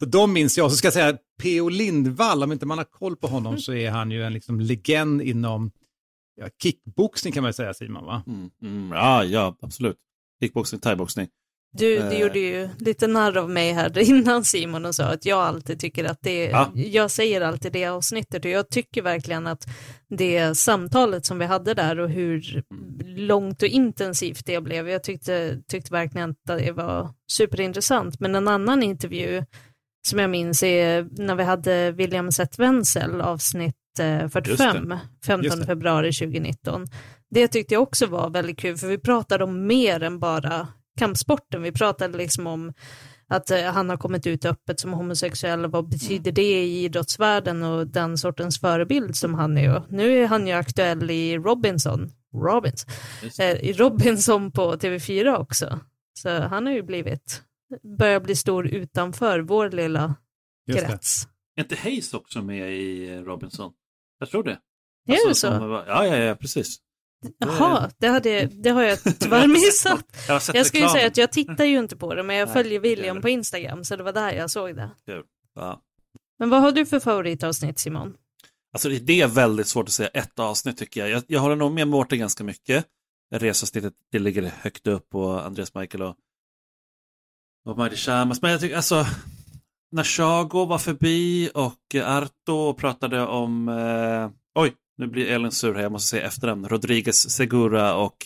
Så 0.02 0.06
de 0.06 0.32
minns 0.32 0.58
jag. 0.58 0.70
Så 0.70 0.76
ska 0.76 0.86
jag 0.86 0.92
säga, 0.94 1.18
P.O. 1.42 1.68
Lindvall, 1.68 2.42
om 2.42 2.52
inte 2.52 2.66
man 2.66 2.78
har 2.78 2.84
koll 2.84 3.16
på 3.16 3.26
honom 3.26 3.58
så 3.58 3.72
är 3.74 3.90
han 3.90 4.10
ju 4.10 4.24
en 4.24 4.32
liksom 4.32 4.60
legend 4.60 5.22
inom 5.22 5.70
ja, 6.34 6.48
kickboxning 6.62 7.32
kan 7.32 7.42
man 7.42 7.48
ju 7.48 7.52
säga 7.52 7.74
Simon 7.74 8.04
va? 8.04 8.22
Mm. 8.26 8.50
Mm. 8.62 8.92
Ja, 8.92 9.24
ja, 9.24 9.56
absolut. 9.60 9.96
Kickboxning, 10.42 10.80
thaiboxning. 10.80 11.28
Du, 11.76 11.96
Eh. 11.98 12.10
du 12.10 12.16
gjorde 12.16 12.38
ju 12.38 12.68
lite 12.78 13.06
narr 13.06 13.36
av 13.36 13.50
mig 13.50 13.72
här 13.72 13.98
innan 14.10 14.44
Simon 14.44 14.84
och 14.84 14.94
sa 14.94 15.04
att 15.04 15.26
jag 15.26 15.38
alltid 15.38 15.80
tycker 15.80 16.04
att 16.04 16.18
det, 16.22 16.44
Ja. 16.44 16.70
jag 16.74 17.10
säger 17.10 17.40
alltid 17.40 17.72
det 17.72 17.86
avsnittet 17.86 18.44
och 18.44 18.50
jag 18.50 18.68
tycker 18.70 19.02
verkligen 19.02 19.46
att 19.46 19.66
det 20.08 20.54
samtalet 20.58 21.26
som 21.26 21.38
vi 21.38 21.44
hade 21.44 21.74
där 21.74 21.98
och 22.00 22.10
hur 22.10 22.62
långt 23.04 23.62
och 23.62 23.68
intensivt 23.68 24.46
det 24.46 24.60
blev, 24.60 24.88
jag 24.88 25.02
tyckte, 25.04 25.58
tyckte 25.68 25.92
verkligen 25.92 26.30
att 26.30 26.58
det 26.58 26.72
var 26.72 27.10
superintressant. 27.32 28.20
Men 28.20 28.34
en 28.34 28.48
annan 28.48 28.82
intervju 28.82 29.44
som 30.08 30.18
jag 30.18 30.30
minns 30.30 30.62
är 30.62 31.08
när 31.10 31.34
vi 31.34 31.42
hade 31.42 31.90
William 31.92 32.32
Seth 32.32 32.60
Wenzel 32.60 33.20
avsnitt 33.20 33.74
eh, 34.00 34.28
45, 34.28 34.94
15 35.26 35.44
Just 35.44 35.60
det. 35.60 35.66
februari 35.66 36.12
2019. 36.12 36.86
Det 37.30 37.48
tyckte 37.48 37.74
jag 37.74 37.82
också 37.82 38.06
var 38.06 38.30
väldigt 38.30 38.58
kul, 38.58 38.76
för 38.76 38.86
vi 38.86 38.98
pratade 38.98 39.44
om 39.44 39.66
mer 39.66 40.02
än 40.02 40.18
bara 40.18 40.68
kampsporten. 40.98 41.62
Vi 41.62 41.72
pratade 41.72 42.18
liksom 42.18 42.46
om 42.46 42.72
att 43.28 43.50
eh, 43.50 43.62
han 43.62 43.88
har 43.90 43.96
kommit 43.96 44.26
ut 44.26 44.44
öppet 44.44 44.80
som 44.80 44.92
homosexuell, 44.92 45.66
vad 45.66 45.88
betyder 45.88 46.32
det 46.32 46.62
i 46.64 46.84
idrottsvärlden 46.84 47.62
och 47.62 47.86
den 47.86 48.18
sortens 48.18 48.60
förebild 48.60 49.16
som 49.16 49.34
han 49.34 49.58
är. 49.58 49.82
Nu 49.88 50.18
är 50.22 50.26
han 50.26 50.46
ju 50.46 50.52
aktuell 50.52 51.10
i 51.10 51.38
Robinson, 51.38 52.10
Robins, 52.34 52.86
det. 53.36 53.50
eh, 53.50 53.68
i 53.68 53.72
Robinson 53.72 54.52
på 54.52 54.72
TV4 54.76 55.36
också. 55.36 55.80
Så 56.18 56.40
han 56.40 56.66
har 56.66 56.72
ju 56.72 56.82
blivit, 56.82 57.42
börjar 57.98 58.20
bli 58.20 58.36
stor 58.36 58.66
utanför 58.66 59.40
vår 59.40 59.70
lilla 59.70 60.14
Just 60.66 60.80
det. 60.80 60.86
krets. 60.86 61.28
Är 61.56 61.62
inte 61.62 61.76
Hayes 61.76 62.14
också 62.14 62.42
med 62.42 62.72
i 62.72 63.16
Robinson? 63.16 63.72
Jag 64.18 64.30
tror 64.30 64.42
det. 64.44 64.50
Är 64.50 64.58
det 65.06 65.12
Alltså, 65.28 65.34
så? 65.50 65.58
som 65.58 65.68
var- 65.68 65.84
Ja, 65.88 66.06
ja, 66.06 66.16
ja, 66.16 66.34
precis. 66.34 66.76
Jaha, 67.38 67.90
det, 67.98 68.06
hade, 68.08 68.46
det 68.46 68.70
har 68.70 68.82
jag 68.82 68.98
tyvärr 69.18 69.46
missat. 69.66 70.04
Jag 70.28 70.42
Jag 70.48 70.56
reklamen. 70.64 70.90
säga 70.90 71.06
att 71.06 71.16
jag 71.16 71.32
tittar 71.32 71.64
ju 71.64 71.78
inte 71.78 71.96
på 71.96 72.14
det, 72.14 72.22
men 72.22 72.36
jag 72.36 72.46
Nej, 72.46 72.52
följer 72.54 72.80
William 72.80 73.20
på 73.22 73.28
Instagram, 73.28 73.84
så 73.84 73.96
det 73.96 74.02
var 74.02 74.12
där 74.12 74.32
jag 74.32 74.50
såg 74.50 74.76
det. 74.76 74.90
Ja. 75.54 75.80
Men 76.38 76.50
vad 76.50 76.60
har 76.62 76.72
du 76.72 76.86
för 76.86 77.00
favoritavsnitt 77.00 77.78
Simon? 77.78 78.16
Alltså 78.72 78.88
det- 78.88 79.20
är 79.20 79.26
väldigt 79.28 79.66
svårt 79.66 79.88
att 79.88 79.92
säga 79.92 80.08
ett 80.08 80.38
avsnitt 80.38 80.78
tycker 80.78 81.00
jag. 81.00 81.10
Jag, 81.10 81.22
jag 81.26 81.40
håller 81.40 81.56
nog 81.56 81.72
med 81.72 81.88
Mårten 81.88 82.18
ganska 82.18 82.44
mycket. 82.44 82.86
Resavsnittet, 83.34 83.94
det 84.12 84.18
ligger 84.18 84.42
högt 84.42 84.86
upp 84.86 85.14
och 85.14 85.46
Andreas 85.46 85.74
Michael 85.74 86.02
och, 86.02 86.16
och 87.66 87.78
Mighty 87.78 87.96
Shamas. 87.96 88.42
Men 88.42 88.50
jag 88.50 88.60
tycker 88.60 88.76
alltså, 88.76 89.06
när 89.92 90.04
Chago 90.04 90.64
var 90.64 90.78
förbi 90.78 91.50
och 91.54 91.94
Arto 92.04 92.74
pratade 92.74 93.20
om, 93.26 93.68
eh, 93.68 94.30
oj, 94.62 94.74
nu 94.98 95.06
blir 95.06 95.26
Elin 95.26 95.52
sur 95.52 95.74
här, 95.74 95.82
jag 95.82 95.92
måste 95.92 96.08
säga 96.08 96.26
efternamn, 96.26 96.68
Rodriguez 96.68 97.30
Segura 97.30 97.94
och 97.96 98.16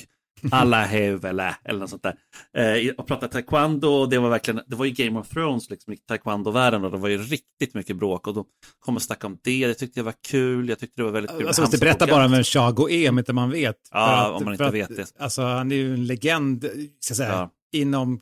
alla 0.51 0.83
Hevela 0.85 1.57
eller 1.65 1.81
något 1.81 1.91
sånt 1.91 2.03
där. 2.03 2.17
Eh, 2.57 2.91
och 2.99 3.07
pratade 3.07 3.33
taekwondo 3.33 3.89
och 3.89 4.09
det 4.09 4.19
var 4.19 4.31
verkligen, 4.31 4.61
det 4.67 4.77
var 4.77 4.85
ju 4.85 4.91
Game 4.91 5.21
of 5.21 5.29
Thrones 5.29 5.71
liksom 5.71 5.93
i 5.93 5.97
taekwondo-världen 5.97 6.85
och 6.85 6.91
det 6.91 6.97
var 6.97 7.09
ju 7.09 7.19
riktigt 7.19 7.75
mycket 7.75 7.97
bråk 7.97 8.27
och 8.27 8.35
de 8.35 8.45
kom 8.79 8.97
och 8.97 9.03
snackade 9.03 9.33
om 9.33 9.39
det, 9.43 9.67
det 9.67 9.75
tyckte 9.75 10.01
jag 10.01 10.05
var 10.05 10.15
kul, 10.29 10.69
jag 10.69 10.79
tyckte 10.79 11.01
det 11.01 11.05
var 11.05 11.13
väldigt 11.13 11.33
kul. 11.39 11.47
Alltså, 11.47 11.63
måste 11.63 11.79
berätta 11.79 12.07
bara 12.07 12.29
vem 12.29 12.45
Chago 12.45 12.89
är 12.91 13.11
om 13.11 13.19
inte 13.19 13.33
man 13.33 13.51
vet. 13.51 13.77
Ja, 13.91 14.25
För 14.29 14.33
om 14.37 14.45
man 14.45 14.53
inte 14.55 14.71
vet 14.71 14.97
det. 14.97 15.13
Alltså, 15.19 15.43
han 15.43 15.73
är 15.73 15.77
ju 15.77 15.95
en 15.95 16.07
legend, 16.07 16.65
ska 17.01 17.11
jag 17.13 17.17
säga, 17.17 17.33
Ja. 17.33 17.51
inom 17.73 18.21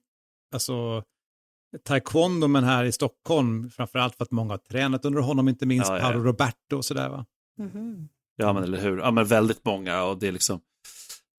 alltså, 0.55 1.03
taekwondo, 1.89 2.49
men 2.49 2.65
här 2.65 2.85
i 2.85 2.93
Stockholm, 2.93 3.71
framförallt 3.71 4.17
för 4.17 4.25
att 4.25 4.31
många 4.31 4.53
har 4.53 4.59
tränat 4.59 5.05
under 5.05 5.21
honom, 5.21 5.49
inte 5.49 5.67
minst 5.67 5.89
Ja, 5.89 5.97
ja, 5.97 6.03
Paolo. 6.03 6.25
Roberto 6.25 6.77
och 6.77 6.85
sådär 6.85 7.09
va? 7.09 7.27
Ja, 8.37 8.53
men 8.53 8.63
eller 8.63 8.79
hur. 8.79 8.99
Ja, 8.99 9.11
men 9.11 9.25
väldigt 9.27 9.65
många 9.65 10.03
och 10.03 10.19
det 10.19 10.29
är 10.29 10.33
liksom, 10.33 10.61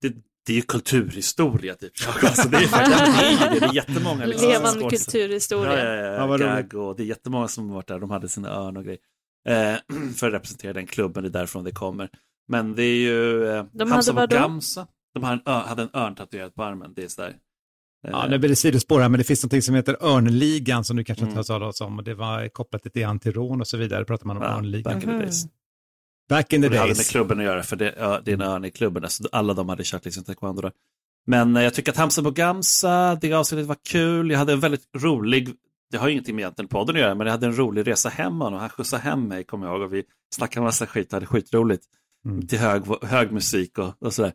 det, 0.01 0.13
det 0.45 0.53
är 0.53 0.55
ju 0.55 0.61
kulturhistoria 0.61 1.75
typ. 1.75 1.91
Alltså, 2.23 2.49
det 2.49 2.57
är 2.57 2.61
det 2.61 3.49
det. 3.51 3.59
det 3.59 3.65
är 3.65 3.73
jättemånga. 3.75 4.25
Liksom, 4.25 4.49
Levande 4.49 4.79
skådespelare. 4.81 4.89
kulturhistoria. 5.27 5.85
Ja, 5.85 5.95
ja, 5.95 6.27
ja, 6.27 6.37
Ja, 6.39 6.61
Gag 6.61 6.73
och 6.73 6.95
det 6.97 7.03
är 7.03 7.07
jättemånga 7.07 7.47
som 7.47 7.67
har 7.69 7.75
varit 7.75 7.87
där, 7.87 7.99
de 7.99 8.09
hade 8.09 8.29
sina 8.29 8.49
örn 8.49 8.77
och 8.77 8.83
grejer. 8.83 8.99
Eh, 9.49 9.75
för 10.15 10.27
att 10.27 10.33
representera 10.33 10.73
den 10.73 10.87
klubben, 10.87 11.23
det 11.23 11.29
är 11.29 11.31
därifrån 11.31 11.63
det 11.63 11.71
kommer. 11.71 12.09
Men 12.47 12.75
det 12.75 12.83
är 12.83 12.95
ju 12.97 13.47
eh, 13.49 13.65
De 13.73 13.91
Hamza 13.91 14.13
hade? 14.13 14.35
Gamsa, 14.35 14.87
de 15.13 15.23
har 15.23 15.33
en, 15.33 15.41
ö, 15.45 15.51
hade 15.51 15.81
en 15.81 15.89
örn 15.93 16.15
tatuerad 16.15 16.55
på 16.55 16.63
armen, 16.63 16.93
det 16.95 17.03
är 17.03 17.07
sådär. 17.07 17.29
Eh, 17.29 17.33
Ja, 18.11 18.27
nu 18.29 18.37
blir 18.37 18.49
det 18.49 18.55
sidospår 18.55 18.99
här, 19.01 19.09
men 19.09 19.17
det 19.17 19.23
finns 19.23 19.43
något 19.43 19.63
som 19.63 19.75
heter 19.75 19.97
Örnligan 20.05 20.83
som 20.83 20.97
du 20.97 21.03
kanske 21.03 21.23
Mm. 21.25 21.29
inte 21.37 21.39
har 21.53 21.59
talat 21.59 21.81
om 21.81 21.97
och 21.97 22.03
det 22.03 22.13
var 22.13 22.47
kopplat 22.49 22.85
lite 22.85 22.99
grann 22.99 23.19
till 23.19 23.33
rån 23.33 23.61
och 23.61 23.67
så 23.67 23.77
vidare, 23.77 24.05
pratar 24.05 24.25
man 24.27 24.37
om 24.37 24.43
ja, 24.43 24.49
Örnligan. 24.57 25.01
Back 26.29 26.53
in 26.53 26.61
the 26.61 26.67
days. 26.69 26.71
Det 26.73 26.79
hade 26.79 26.95
med 26.95 27.05
klubben 27.05 27.39
att 27.39 27.45
göra, 27.45 27.63
för 27.63 27.75
det, 27.75 27.95
ja, 27.97 28.21
det 28.25 28.31
är 28.31 28.33
en 28.33 28.41
örn 28.41 28.65
i 28.65 28.71
klubben. 28.71 29.03
Alltså, 29.03 29.23
alla 29.31 29.53
de 29.53 29.69
hade 29.69 29.83
kört 29.83 30.05
liksom 30.05 30.23
taekwondo. 30.23 30.61
Då. 30.61 30.71
Men 31.27 31.55
eh, 31.57 31.63
jag 31.63 31.73
tycker 31.73 31.91
att 31.91 31.97
Hamza 31.97 32.21
Bogamsa, 32.21 33.15
det 33.21 33.33
avsnittet 33.33 33.67
var 33.67 33.77
kul. 33.89 34.31
Jag 34.31 34.39
hade 34.39 34.53
en 34.53 34.59
väldigt 34.59 34.87
rolig, 34.97 35.49
det 35.91 35.97
har 35.97 36.07
ju 36.07 36.11
ingenting 36.13 36.35
med 36.35 36.41
egentligen 36.43 36.69
podden 36.69 36.95
att 36.95 37.01
göra, 37.01 37.15
men 37.15 37.27
jag 37.27 37.31
hade 37.31 37.45
en 37.45 37.57
rolig 37.57 37.87
resa 37.87 38.09
hem 38.09 38.41
och 38.41 38.59
han 38.59 38.69
skjutsade 38.69 39.01
hem 39.03 39.27
mig, 39.27 39.43
kommer 39.43 39.67
jag 39.67 39.73
ihåg. 39.75 39.81
Och 39.81 39.93
vi 39.93 40.03
snackade 40.35 40.63
massa 40.63 40.87
skit 40.87 41.11
hade 41.11 41.25
skitroligt. 41.25 41.83
Mm. 42.25 42.47
Till 42.47 42.59
hög, 42.59 42.83
hög 43.01 43.31
musik 43.31 43.77
och, 43.77 43.93
och 43.99 44.13
sådär. 44.13 44.33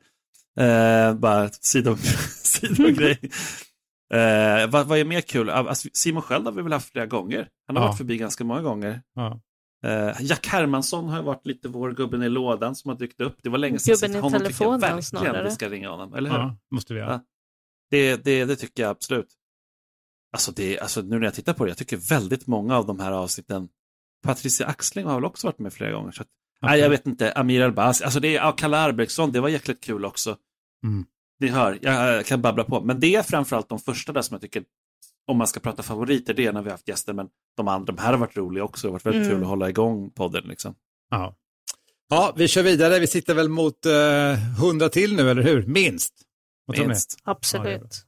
Eh, 0.59 1.15
bara 1.15 1.49
sidom, 1.49 1.97
sidogrej. 2.43 3.19
Eh, 4.15 4.67
vad, 4.71 4.87
vad 4.87 4.99
är 4.99 5.05
mer 5.05 5.21
kul? 5.21 5.51
Alltså, 5.51 5.89
Simon 5.93 6.23
själv 6.23 6.45
har 6.45 6.53
vi 6.53 6.63
väl 6.63 6.73
haft 6.73 6.93
flera 6.93 7.07
gånger. 7.07 7.49
Han 7.67 7.77
har 7.77 7.83
Ja. 7.83 7.87
varit 7.89 7.97
förbi 7.99 8.17
ganska 8.17 8.45
många 8.45 8.63
gånger. 8.63 9.03
Ja. 9.15 9.41
Eh, 9.83 10.17
Jack 10.21 10.47
Hermansson 10.47 11.09
har 11.09 11.19
ju 11.19 11.25
varit 11.25 11.47
lite 11.47 11.69
vår 11.69 11.93
gubben 11.93 12.23
i 12.23 12.29
lådan 12.29 12.75
som 12.75 12.89
har 12.89 12.99
dykt 12.99 13.21
upp. 13.21 13.37
Det 13.43 13.49
var 13.49 13.59
länge 13.59 13.79
sedan. 13.79 13.95
Gubben 13.95 14.13
så 14.13 14.19
i 14.19 14.21
honom 14.21 14.43
jag 14.43 14.43
telefonen 14.43 15.03
snarare. 15.03 15.45
vi 15.45 15.51
ska 15.51 15.69
ringa 15.69 15.91
honom, 15.91 16.15
eller 16.15 16.31
hur? 16.31 16.37
ja, 16.37 16.57
måste 16.71 16.95
vi 16.95 17.01
göra. 17.01 17.13
Ja. 17.13 17.21
Det, 17.91 18.25
det, 18.25 18.45
det 18.45 18.57
tycker 18.57 18.83
jag 18.83 18.91
absolut. 18.91 19.29
Alltså, 20.33 20.53
det, 20.53 20.81
alltså 20.81 21.03
nu 21.03 21.19
när 21.19 21.25
jag 21.25 21.35
tittar 21.35 21.53
på 21.53 21.65
det, 21.65 21.71
jag 21.71 21.79
tycker 21.79 21.97
väldigt 21.97 22.47
många 22.47 22.77
av 22.77 22.87
de 22.87 23.01
här 23.01 23.13
avsnitten 23.13 23.69
Patricia 24.23 24.67
Axling 24.67 25.07
har 25.07 25.15
väl 25.15 25.25
också 25.25 25.47
varit 25.47 25.59
med 25.59 25.73
flera 25.73 25.93
gånger. 25.93 26.13
Så 26.13 26.23
att, 26.23 26.29
Nej, 26.63 26.81
jag 26.81 26.91
vet 26.91 27.07
inte. 27.07 27.33
Amir 27.33 27.63
Albasi, 27.63 28.05
alltså 28.05 28.21
det 28.21 28.29
är 28.29 28.35
ja, 28.35 28.53
Kalle 28.53 28.77
Arbrektsson, 28.77 29.33
det 29.33 29.41
var 29.41 29.49
jäkligt 29.49 29.85
kul 29.85 30.05
också. 30.05 30.37
Mm. 30.85 31.05
Ni 31.41 31.49
hör, 31.49 31.79
jag 31.83 32.27
kan 32.27 32.43
babbla 32.43 32.65
på. 32.65 32.81
Men 32.81 33.01
det 33.01 33.15
är 33.15 33.23
framförallt 33.23 33.69
de 33.69 33.79
första 33.79 34.13
där 34.13 34.23
som 34.23 34.35
jag 34.35 34.41
tycker, 34.41 34.65
om 35.31 35.39
man 35.39 35.47
ska 35.47 35.61
prata 35.61 35.83
favoriter, 35.83 36.35
det 36.35 36.47
är 36.47 36.53
när 36.53 36.63
vi 36.63 36.69
har 36.69 36.75
haft 36.75 36.89
gäster, 36.89 37.13
men 37.13 37.29
de 37.57 37.69
andra, 37.69 37.93
de 37.93 38.03
här 38.03 38.11
har 38.13 38.19
varit 38.19 38.37
roliga 38.37 38.65
också. 38.65 38.87
Det 38.87 38.89
har 38.89 38.93
varit 38.93 39.07
väldigt 39.07 39.23
Mm. 39.23 39.35
kul 39.35 39.43
att 39.43 39.49
hålla 39.49 39.69
igång 39.69 40.11
podden. 40.11 40.45
Liksom. 40.45 40.75
Ja. 41.11 41.35
ja, 42.11 42.33
vi 42.37 42.49
kör 42.49 42.63
vidare. 42.63 42.99
Vi 42.99 43.07
sitter 43.07 43.35
väl 43.35 43.49
mot 43.49 43.87
eh, 43.87 44.59
100 44.65 44.89
till 44.89 45.17
nu, 45.17 45.31
eller 45.31 45.43
hur? 45.43 45.67
Minst. 45.67 46.13
Minst. 46.79 47.19
Absolut. 47.25 48.05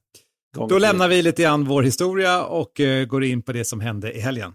Gång 0.57 0.69
Då 0.69 0.79
lämnar 0.79 1.09
vi 1.09 1.23
lite 1.23 1.43
grann 1.43 1.65
vår 1.65 1.83
historia 1.83 2.45
och 2.45 2.81
eh, 2.81 3.05
går 3.07 3.25
in 3.25 3.43
på 3.43 3.53
det 3.53 3.65
som 3.65 3.81
hände 3.81 4.13
i 4.13 4.21
helgen. 4.21 4.55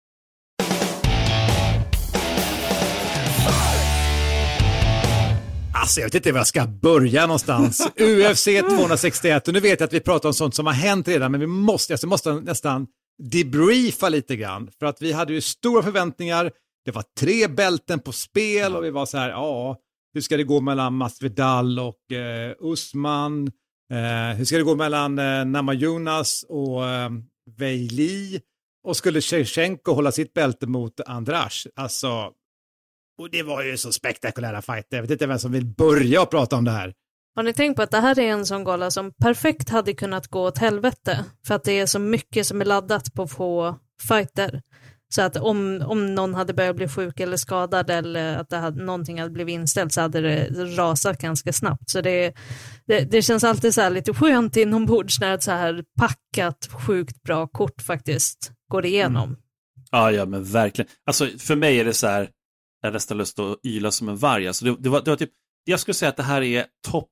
Alltså 5.81 5.99
jag 5.99 6.07
vet 6.07 6.15
inte 6.15 6.31
var 6.31 6.39
jag 6.39 6.47
ska 6.47 6.67
börja 6.67 7.25
någonstans. 7.27 7.87
UFC 7.99 8.43
261, 8.43 9.47
och 9.47 9.53
nu 9.53 9.59
vet 9.59 9.79
jag 9.79 9.87
att 9.87 9.93
vi 9.93 9.99
pratar 9.99 10.29
om 10.29 10.33
sånt 10.33 10.55
som 10.55 10.65
har 10.65 10.73
hänt 10.73 11.07
redan, 11.07 11.31
men 11.31 11.39
vi 11.39 11.47
måste, 11.47 11.93
alltså, 11.93 12.07
måste 12.07 12.33
nästan 12.33 12.87
debriefa 13.23 14.09
lite 14.09 14.35
grann. 14.35 14.69
För 14.79 14.85
att 14.85 15.01
vi 15.01 15.11
hade 15.11 15.33
ju 15.33 15.41
stora 15.41 15.83
förväntningar, 15.83 16.51
det 16.85 16.91
var 16.91 17.03
tre 17.19 17.47
bälten 17.47 17.99
på 17.99 18.11
spel 18.11 18.75
och 18.75 18.83
vi 18.83 18.89
var 18.89 19.05
så 19.05 19.17
här, 19.17 19.29
ja, 19.29 19.77
hur 20.13 20.21
ska 20.21 20.37
det 20.37 20.43
gå 20.43 20.61
mellan 20.61 20.97
Masvidal 20.97 21.79
och 21.79 22.11
eh, 22.11 22.55
Usman? 22.59 23.47
Eh, 23.93 24.37
hur 24.37 24.45
ska 24.45 24.57
det 24.57 24.63
gå 24.63 24.75
mellan 24.75 25.19
eh, 25.19 25.45
Namajunas 25.45 26.45
och 26.49 26.87
eh, 26.87 27.09
Weili? 27.57 28.41
Och 28.83 28.97
skulle 28.97 29.21
Shevchenko 29.21 29.93
hålla 29.93 30.11
sitt 30.11 30.33
bälte 30.33 30.67
mot 30.67 30.99
Andras? 31.05 31.67
Alltså, 31.75 32.31
och 33.21 33.29
det 33.29 33.43
var 33.43 33.63
ju 33.63 33.77
så 33.77 33.91
spektakulära 33.91 34.61
fighter. 34.61 34.97
Jag 34.97 35.01
vet 35.01 35.11
inte 35.11 35.27
vem 35.27 35.39
som 35.39 35.51
vill 35.51 35.65
börja 35.65 36.25
prata 36.25 36.55
om 36.55 36.65
det 36.65 36.71
här. 36.71 36.93
Har 37.35 37.43
ni 37.43 37.53
tänkt 37.53 37.75
på 37.75 37.81
att 37.81 37.91
det 37.91 37.99
här 37.99 38.19
är 38.19 38.31
en 38.31 38.45
sån 38.45 38.63
gala 38.63 38.91
som 38.91 39.11
perfekt 39.21 39.69
hade 39.69 39.93
kunnat 39.93 40.27
gå 40.27 40.41
åt 40.41 40.57
helvete 40.57 41.25
för 41.47 41.55
att 41.55 41.63
det 41.63 41.79
är 41.79 41.85
så 41.85 41.99
mycket 41.99 42.47
som 42.47 42.61
är 42.61 42.65
laddat 42.65 43.13
på 43.13 43.27
få 43.27 43.79
fighter. 44.07 44.61
Så 45.13 45.21
att 45.21 45.37
om, 45.37 45.83
om 45.85 46.15
någon 46.15 46.33
hade 46.35 46.53
börjat 46.53 46.75
bli 46.75 46.87
sjuk 46.87 47.19
eller 47.19 47.37
skadad 47.37 47.89
eller 47.89 48.37
att 48.37 48.49
det 48.49 48.57
hade, 48.57 48.83
någonting 48.83 49.19
hade 49.19 49.31
blivit 49.31 49.53
inställt 49.53 49.93
så 49.93 50.01
hade 50.01 50.21
det 50.21 50.47
rasat 50.77 51.17
ganska 51.17 51.53
snabbt. 51.53 51.89
Så 51.89 52.01
det, 52.01 52.33
det, 52.87 52.99
det 52.99 53.21
känns 53.21 53.43
alltid 53.43 53.73
så 53.73 53.81
här 53.81 53.89
lite 53.89 54.13
skönt 54.13 54.57
inombords 54.57 55.19
när 55.19 55.33
ett 55.33 55.43
så 55.43 55.51
här 55.51 55.83
packat 55.99 56.69
sjukt 56.71 57.23
bra 57.23 57.47
kort 57.47 57.81
faktiskt 57.81 58.51
går 58.71 58.85
igenom. 58.85 59.37
Ja, 59.91 60.11
ja, 60.11 60.25
men 60.25 60.43
verkligen. 60.43 60.89
Alltså, 61.05 61.27
för 61.37 61.55
mig 61.55 61.79
är 61.79 61.85
det 61.85 61.93
så 61.93 62.07
här, 62.07 62.29
jag 62.81 62.89
har 62.89 62.93
nästan 62.93 63.17
lust 63.17 63.39
att 63.39 63.65
yla 63.65 63.91
som 63.91 64.09
en 64.09 64.17
varg. 64.17 64.47
Alltså, 64.47 64.65
det, 64.65 64.75
det, 64.79 64.89
var, 64.89 65.01
det 65.01 65.09
var 65.09 65.17
typ, 65.17 65.31
jag 65.63 65.79
skulle 65.79 65.95
säga 65.95 66.09
att 66.09 66.17
det 66.17 66.23
här 66.23 66.41
är 66.41 66.65
topp 66.87 67.11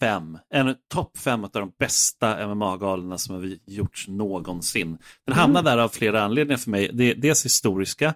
fem, 0.00 0.38
en 0.54 0.74
topp 0.94 1.18
fem 1.18 1.44
av 1.44 1.50
de 1.50 1.72
bästa 1.78 2.46
MMA-galorna 2.46 3.18
som 3.18 3.34
har 3.34 3.58
gjorts 3.66 4.08
någonsin. 4.08 4.98
Den 5.26 5.36
hamnar 5.36 5.62
där 5.62 5.78
av 5.78 5.88
flera 5.88 6.22
anledningar 6.22 6.58
för 6.58 6.70
mig. 6.70 6.90
Det, 6.92 7.14
dels 7.14 7.44
historiska, 7.44 8.14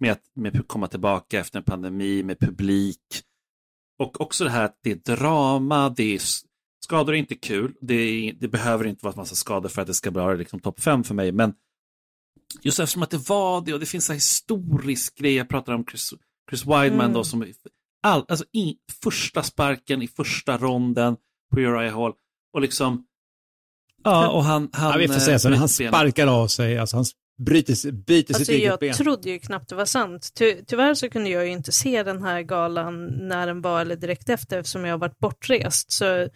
med 0.00 0.12
att 0.12 0.22
med 0.34 0.68
komma 0.68 0.88
tillbaka 0.88 1.40
efter 1.40 1.58
en 1.58 1.64
pandemi, 1.64 2.22
med 2.22 2.38
publik. 2.38 3.22
Och 3.98 4.20
också 4.20 4.44
det 4.44 4.50
här 4.50 4.64
att 4.64 4.78
det 4.82 4.90
är 4.90 5.16
drama, 5.16 5.88
det 5.88 6.14
är 6.14 6.20
skador 6.84 7.14
är 7.14 7.18
inte 7.18 7.34
kul, 7.34 7.74
det, 7.80 7.94
är, 7.94 8.32
det 8.32 8.48
behöver 8.48 8.86
inte 8.86 9.04
vara 9.04 9.12
en 9.12 9.20
massa 9.20 9.34
skador 9.34 9.68
för 9.68 9.82
att 9.82 9.88
det 9.88 9.94
ska 9.94 10.10
vara 10.10 10.34
liksom 10.34 10.60
topp 10.60 10.80
fem 10.80 11.04
för 11.04 11.14
mig, 11.14 11.32
men 11.32 11.54
just 12.62 12.80
eftersom 12.80 13.02
att 13.02 13.10
det 13.10 13.28
var 13.28 13.60
det 13.60 13.74
och 13.74 13.80
det 13.80 13.86
finns 13.86 14.10
en 14.10 14.16
historisk 14.16 15.14
grej, 15.18 15.34
jag 15.34 15.48
pratar 15.48 15.72
om 15.72 15.84
Chris, 15.90 16.14
Chris 16.50 16.66
Weidman 16.66 17.00
Mm. 17.00 17.12
då 17.12 17.24
som 17.24 17.46
all, 18.02 18.24
alltså 18.28 18.44
i 18.52 18.76
första 19.02 19.42
sparken 19.42 20.02
i 20.02 20.08
första 20.08 20.58
ronden 20.58 21.16
på 21.54 21.60
Uriah 21.60 21.94
Hall 22.00 22.12
och 22.54 22.60
liksom 22.60 23.06
ja 24.04 24.28
och 24.30 24.44
han, 24.44 24.70
han 24.72 24.92
Ja, 24.92 24.98
vi 24.98 25.08
får 25.08 25.20
säga 25.20 25.38
så, 25.38 25.48
eh, 25.48 25.54
han 25.54 25.66
bryter 25.66 25.78
benet. 25.84 25.92
sparkar 25.94 26.26
av 26.26 26.46
sig, 26.46 26.78
alltså 26.78 26.96
han 26.96 27.04
bryter, 27.46 27.92
byter 27.92 28.16
sitt 28.26 28.36
Alltså 28.36 28.52
eget 28.52 28.64
jag 28.66 28.78
ben. 28.80 28.94
trodde 28.94 29.30
ju 29.30 29.38
knappt 29.38 29.68
det 29.68 29.74
var 29.74 29.84
sant. 29.84 30.30
Ty 30.34 30.54
tyvärr 30.66 30.94
så 30.94 31.08
kunde 31.10 31.30
jag 31.30 31.44
ju 31.46 31.52
inte 31.52 31.72
se 31.72 32.02
den 32.02 32.22
här 32.22 32.42
galan 32.42 33.06
när 33.28 33.46
den 33.46 33.60
var 33.62 33.80
eller 33.80 33.96
direkt 33.96 34.28
efter 34.28 34.58
eftersom 34.58 34.84
jag 34.84 34.92
har 34.92 34.98
varit 34.98 35.18
bortrest. 35.18 35.92
Så 35.92 36.28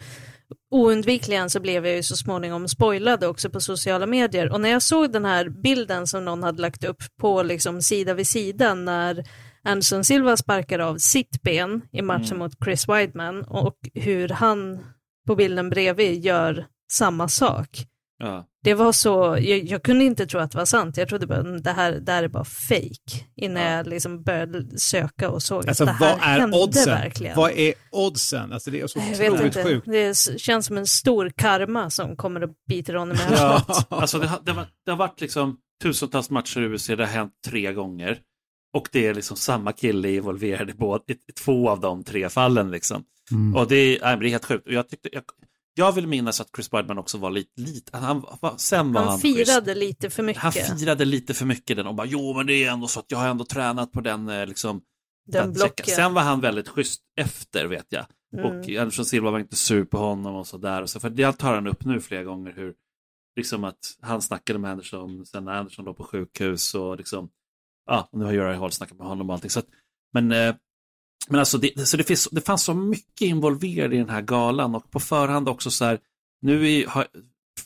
oundvikligen 0.71 1.49
så 1.49 1.59
blev 1.59 1.85
jag 1.85 1.95
ju 1.95 2.03
så 2.03 2.15
småningom 2.15 2.67
spoilad 2.67 3.23
också 3.23 3.49
på 3.49 3.59
sociala 3.59 4.05
medier. 4.05 4.51
Och 4.51 4.61
när 4.61 4.69
jag 4.69 4.81
såg 4.81 5.11
den 5.11 5.25
här 5.25 5.49
bilden 5.49 6.07
som 6.07 6.25
någon 6.25 6.43
hade 6.43 6.61
lagt 6.61 6.83
upp 6.83 7.03
på 7.21 7.43
liksom 7.43 7.81
sida 7.81 8.13
vid 8.13 8.27
sida 8.27 8.73
när 8.73 9.23
Anderson 9.63 10.03
Silva 10.03 10.37
sparkar 10.37 10.79
av 10.79 10.97
sitt 10.97 11.41
ben 11.41 11.81
i 11.91 12.01
matchen 12.01 12.37
mot 12.37 12.63
Chris 12.63 12.87
Weidman 12.87 13.43
och 13.43 13.77
hur 13.93 14.29
han 14.29 14.79
på 15.27 15.35
bilden 15.35 15.69
bredvid 15.69 16.25
gör 16.25 16.65
samma 16.91 17.27
sak. 17.27 17.69
Ja. 18.19 18.45
Det 18.63 18.73
var 18.73 18.91
så, 18.91 19.37
jag, 19.41 19.59
jag 19.63 19.83
kunde 19.83 20.05
inte 20.05 20.25
tro 20.25 20.39
att 20.39 20.51
det 20.51 20.57
var 20.57 20.65
sant. 20.65 20.97
Jag 20.97 21.09
trodde 21.09 21.27
bara 21.27 21.43
det 21.43 21.71
här, 21.71 21.91
det 21.91 22.11
här 22.11 22.23
är 22.23 22.27
bara 22.27 22.43
fake 22.43 23.25
innan 23.35 23.63
Ja. 23.63 23.69
jag 23.69 23.87
liksom 23.87 24.23
började 24.23 24.79
söka 24.79 25.29
och 25.29 25.43
såg 25.43 25.67
Alltså 25.67 25.83
att 25.83 25.87
det 25.99 26.05
här 26.05 26.15
vad 26.15 26.23
är 26.23 26.39
hände 26.39 26.57
oddsen? 26.57 26.85
verkligen. 26.85 27.35
Vad 27.35 27.51
är 27.51 27.73
oddsen? 27.91 28.53
Alltså 28.53 28.71
det 28.71 28.81
är 28.81 28.87
så 28.87 28.99
jag 29.21 29.31
vet 29.31 29.41
inte, 29.45 29.63
sjukt. 29.63 29.85
det 29.85 30.17
känns 30.41 30.65
som 30.65 30.77
en 30.77 30.87
stor 30.87 31.31
karma 31.35 31.89
som 31.89 32.15
kommer 32.15 32.41
att 32.41 32.51
bita 32.67 32.97
honom 32.97 33.15
i 33.17 33.19
Ja, 33.31 33.65
alltså 33.89 34.19
det, 34.19 34.27
har- 34.27 34.39
det, 34.43 34.51
har, 34.51 34.57
varit- 34.57 34.73
det 34.85 34.91
har 34.91 34.97
varit 34.97 35.21
liksom 35.21 35.57
tusentals 35.83 36.29
matcher 36.29 36.61
i 36.61 36.67
UFC, 36.75 36.87
det 36.87 36.95
har 36.97 37.05
hänt 37.05 37.33
tre 37.47 37.73
gånger. 37.73 38.19
Och 38.73 38.87
det 38.91 39.07
är 39.07 39.13
liksom 39.13 39.37
samma 39.37 39.71
kille 39.71 40.11
involverad 40.11 40.69
i, 40.69 40.73
båda, 40.73 41.03
i, 41.07 41.11
i 41.11 41.31
två 41.45 41.69
av 41.69 41.79
de 41.79 42.03
tre 42.03 42.29
fallen. 42.29 42.71
Liksom. 42.71 43.03
Mm. 43.31 43.55
Och 43.55 43.67
det 43.67 43.75
är, 43.75 43.99
nej, 44.01 44.17
det 44.17 44.25
är 44.27 44.29
helt 44.29 44.45
sjukt. 44.45 44.67
Och 44.67 44.73
jag, 44.73 44.89
tyckte, 44.89 45.09
jag, 45.11 45.23
jag 45.77 45.91
vill 45.91 46.07
minnas 46.07 46.41
att 46.41 46.49
Chris 46.55 46.73
Weidman 46.73 46.97
också 46.97 47.17
var 47.17 47.31
lite, 47.31 47.61
lite 47.61 47.97
han, 47.97 48.25
sen 48.57 48.93
var 48.93 49.01
han, 49.01 49.09
Han 49.09 49.19
firade 49.19 49.75
lite 49.75 50.09
för 50.09 50.23
mycket, 50.23 50.43
Han 50.43 50.51
firade 50.51 51.05
lite 51.05 51.33
för 51.33 51.45
mycket 51.45 51.77
den 51.77 51.87
och 51.87 51.95
bara, 51.95 52.07
jo 52.07 52.33
men 52.33 52.47
det 52.47 52.63
är 52.63 52.71
ändå 52.71 52.87
så 52.87 52.99
att 52.99 53.05
jag 53.07 53.17
har 53.17 53.27
ändå 53.27 53.45
tränat 53.45 53.91
på 53.91 54.01
den 54.01 54.29
eh, 54.29 54.45
liksom. 54.45 54.81
den 55.27 55.49
att 55.49 55.55
checka." 55.55 55.65
blocken. 55.65 55.95
Sen 55.95 56.13
var 56.13 56.21
han 56.21 56.41
väldigt 56.41 56.69
schysst 56.69 57.01
efter 57.19 57.65
vet 57.65 57.85
jag. 57.89 58.05
Mm. 58.33 58.45
Och 58.45 58.69
Anderson 58.69 59.05
Silva 59.05 59.31
var 59.31 59.39
inte 59.39 59.55
sur 59.55 59.85
på 59.85 59.97
honom 59.97 60.35
och 60.35 60.47
sådär. 60.47 60.85
Så, 60.85 60.99
för 60.99 61.09
det 61.09 61.31
tar 61.31 61.53
han 61.53 61.67
upp 61.67 61.85
nu 61.85 62.01
flera 62.01 62.23
gånger 62.23 62.53
hur 62.55 62.73
liksom 63.35 63.63
att 63.63 63.97
han 64.01 64.21
snackade 64.21 64.59
med 64.59 64.71
Anderson, 64.71 65.25
sen 65.25 65.45
när 65.45 65.51
Anderson 65.51 65.85
låg 65.85 65.97
på 65.97 66.03
sjukhus 66.03 66.75
och 66.75 66.97
liksom, 66.97 67.29
ja, 67.85 68.09
och 68.11 68.19
nu 68.19 68.25
har 68.25 68.33
Uriah 68.33 68.59
Hall 68.59 68.71
snackat 68.71 68.97
med 68.97 69.07
honom 69.07 69.29
och 69.29 69.33
allting. 69.33 69.49
Så 69.49 69.59
att, 69.59 69.67
men, 70.13 70.31
eh, 70.31 70.55
men 71.29 71.39
alltså, 71.39 71.57
det, 71.57 71.87
så 71.87 71.97
det, 71.97 72.03
finns, 72.03 72.27
det 72.31 72.41
fanns 72.41 72.63
så 72.63 72.73
mycket 72.73 73.21
involverat 73.21 73.93
i 73.93 73.97
den 73.97 74.09
här 74.09 74.21
galan 74.21 74.75
och 74.75 74.91
på 74.91 74.99
förhand 74.99 75.49
också 75.49 75.71
så 75.71 75.85
här, 75.85 75.99
nu 76.41 76.71
är, 76.71 76.87
har, 76.87 77.07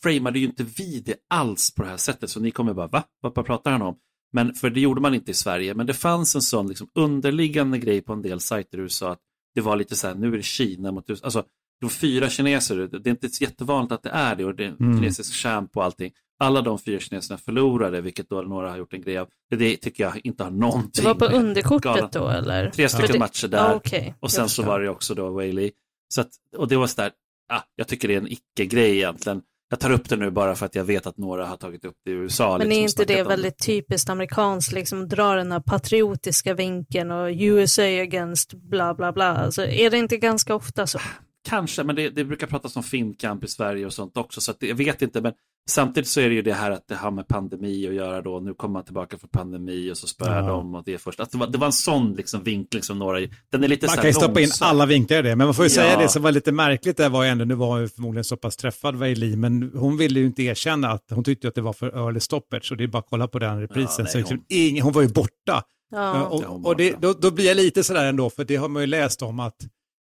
framade 0.02 0.40
ju 0.40 0.46
inte 0.46 0.64
vi 0.64 1.00
det 1.00 1.16
alls 1.30 1.76
på 1.76 1.84
det 1.84 1.90
här 1.90 1.98
sättet, 1.98 2.30
så 2.30 2.40
ni 2.40 2.52
kommer 2.52 2.74
bara, 2.74 2.88
va? 2.88 3.04
Vad, 3.22 3.36
vad 3.36 3.46
pratar 3.46 3.72
han 3.72 3.82
om? 3.82 3.96
Men, 4.34 4.54
för 4.54 4.70
det 4.70 4.80
gjorde 4.80 5.02
man 5.02 5.14
inte 5.14 5.32
i 5.32 5.34
Sverige, 5.34 5.74
men 5.74 5.86
det 5.86 5.94
fanns 5.94 6.36
en 6.36 6.42
sån 6.42 6.68
liksom, 6.68 6.88
underliggande 6.96 7.78
grej 7.78 8.02
på 8.02 8.14
en 8.14 8.22
del 8.22 8.40
sajter 8.40 8.78
i 8.78 8.82
USA 8.82 9.12
att 9.12 9.20
det 9.56 9.62
var 9.62 9.76
lite 9.76 9.96
så 9.96 10.08
här, 10.08 10.16
nu 10.16 10.34
är 10.34 10.38
det 10.38 10.44
Kina 10.44 10.92
mot 10.92 11.10
USA. 11.10 11.26
Alltså, 11.26 11.44
det 11.82 11.86
var 11.86 11.90
fyra 11.90 12.30
kineser, 12.30 12.76
det 12.92 13.10
är 13.10 13.12
inte 13.12 13.28
jättevanligt 13.42 13.92
att 13.92 14.04
det 14.04 14.10
är 14.10 14.36
det 14.36 14.46
och 14.46 14.56
det 14.56 14.66
är 14.66 14.76
Mm. 14.80 14.98
kinesisk 14.98 15.34
champ 15.34 15.78
och 15.78 15.84
allting. 15.84 16.12
Alla 16.40 16.62
de 16.62 16.80
fyra 16.80 17.00
kineserna 17.00 17.38
förlorade, 17.38 18.02
vilket 18.02 18.30
då 18.30 18.42
några 18.42 18.70
har 18.70 18.78
gjort 18.78 18.94
en 18.94 19.02
grej 19.02 19.18
av. 19.18 19.28
Det, 19.50 19.56
det 19.56 19.78
tycker 19.78 20.04
jag 20.04 20.22
inte 20.24 20.44
har 20.44 20.52
Det 20.52 20.58
någonting 20.58 21.06
var 21.06 21.14
på 21.16 21.26
underkortet 21.26 21.84
galan. 21.84 22.10
då 22.14 22.28
eller? 22.28 22.70
Tre 22.70 22.90
stycken 22.90 23.12
det- 23.12 23.20
matcher 23.20 23.48
där. 23.48 23.58
Ja, 23.58 23.74
okej. 23.76 24.16
Och 24.20 24.32
sen 24.32 24.50
så 24.50 24.64
var 24.64 24.80
det 24.80 24.90
också 24.90 25.16
då 25.16 25.30
Whaley. 25.30 25.72
Så 26.14 26.22
att, 26.22 26.30
och 26.58 26.68
det 26.68 26.76
var 26.78 26.88
så 26.88 27.02
där, 27.02 27.12
ah, 27.54 27.62
jag 27.76 27.88
tycker 27.88 28.08
det 28.08 28.14
är 28.14 28.18
en 28.18 28.28
icke-grej 28.32 28.98
egentligen. 28.98 29.42
Jag 29.70 29.80
tar 29.80 29.92
upp 29.92 30.10
det 30.10 30.16
nu 30.16 30.32
bara 30.32 30.56
för 30.56 30.66
att 30.66 30.76
jag 30.76 30.84
vet 30.84 31.08
att 31.08 31.18
några 31.18 31.46
har 31.46 31.58
tagit 31.58 31.86
upp 31.86 31.96
det 32.06 32.12
i 32.12 32.14
USA. 32.14 32.58
Men 32.58 32.62
är 32.62 32.66
liksom, 32.70 32.82
inte 32.82 32.92
snackat 32.92 33.08
det 33.18 33.24
väldigt 33.24 33.66
typiskt 33.66 34.10
amerikanskt, 34.10 34.72
liksom 34.72 35.08
dra 35.10 35.36
den 35.36 35.52
här 35.52 35.60
patriotiska 35.60 36.54
vinkeln 36.54 37.12
och 37.12 37.30
USA 37.34 37.82
against 37.84 38.54
bla 38.54 38.94
bla 38.94 39.12
bla. 39.12 39.38
Alltså, 39.38 39.66
är 39.66 39.90
det 39.90 39.98
inte 39.98 40.18
ganska 40.18 40.56
ofta 40.56 40.88
så? 40.88 41.00
Kanske, 41.50 41.84
men 41.84 41.96
det, 41.96 42.10
det 42.10 42.24
brukar 42.26 42.48
pratas 42.48 42.76
om 42.76 42.84
filmkamp 42.84 43.44
i 43.44 43.48
Sverige 43.48 43.86
och 43.86 43.94
sånt 43.94 44.18
också, 44.18 44.42
så 44.42 44.52
att 44.52 44.60
det, 44.60 44.68
jag 44.68 44.76
vet 44.76 45.02
inte, 45.02 45.22
men 45.22 45.34
samtidigt 45.70 46.08
så 46.10 46.20
är 46.22 46.30
det 46.30 46.36
ju 46.36 46.42
det 46.42 46.54
här 46.54 46.72
att 46.72 46.88
det 46.88 46.96
har 46.96 47.12
med 47.12 47.28
pandemi 47.28 47.88
att 47.88 47.94
göra 47.94 48.22
då, 48.22 48.40
nu 48.40 48.54
kommer 48.54 48.74
man 48.74 48.84
tillbaka 48.84 49.18
för 49.18 49.28
pandemi 49.28 49.92
och 49.92 49.98
så 49.98 50.08
spöar 50.08 50.42
Ja. 50.42 50.48
de 50.48 50.76
och 50.76 50.84
det 50.86 50.94
är 50.94 50.98
först, 50.98 51.20
alltså, 51.20 51.38
det, 51.38 51.46
var, 51.46 51.52
det 51.52 51.58
var 51.58 51.66
en 51.68 51.74
sån 51.74 52.14
liksom 52.14 52.44
vinkling 52.44 52.84
som 52.84 53.00
några, 53.00 53.20
den 53.52 53.64
är 53.64 53.68
lite 53.68 53.86
Man 53.88 53.96
så 53.96 54.02
kan 54.02 54.10
ju 54.10 54.14
stoppa 54.14 54.42
in 54.42 54.50
alla 54.62 54.86
vinklar 54.86 55.18
i 55.18 55.22
det, 55.22 55.36
men 55.36 55.48
man 55.48 55.54
får 55.54 55.66
ju 55.66 55.70
Ja. 55.72 55.76
säga 55.76 55.98
det 55.98 56.08
som 56.10 56.22
var 56.24 56.32
lite 56.32 56.52
märkligt 56.52 56.98
där 56.98 57.10
var 57.10 57.24
ju 57.24 57.30
ändå, 57.30 57.46
nu 57.46 57.56
var 57.56 57.68
hon 57.68 57.82
ju 57.82 57.88
förmodligen 57.88 58.24
så 58.24 58.38
pass 58.38 58.58
träffad 58.58 58.96
Weili, 58.96 59.36
men 59.36 59.72
hon 59.76 59.98
ville 59.98 60.20
ju 60.20 60.26
inte 60.26 60.44
erkänna 60.44 60.90
att 60.92 61.06
hon 61.12 61.24
tyckte 61.24 61.48
att 61.48 61.56
det 61.56 61.62
var 61.62 61.74
för 61.74 61.88
early 62.06 62.20
stoppage 62.20 62.72
och 62.72 62.78
det 62.78 62.84
är 62.84 62.88
bara 62.88 63.00
att 63.00 63.10
kolla 63.10 63.28
på 63.28 63.40
den 63.40 63.62
reprisen. 63.62 63.92
Ja, 63.98 64.04
nej, 64.04 64.12
så 64.12 64.18
liksom 64.18 64.38
hon- 64.38 64.46
ingen, 64.50 64.84
hon 64.84 64.94
var 64.94 65.02
ju 65.02 65.08
borta. 65.08 65.32
Ja. 65.46 65.64
Ja, 65.92 66.26
och 66.26 66.66
och 66.66 66.76
det, 66.78 66.96
då, 67.02 67.14
då 67.14 67.32
blir 67.32 67.46
jag 67.46 67.58
lite 67.58 67.84
sådär 67.84 68.06
ändå, 68.06 68.30
för 68.30 68.44
det 68.44 68.56
har 68.56 68.68
man 68.70 68.84
ju 68.84 68.88
läst 68.88 69.22
om 69.22 69.40
att 69.40 69.56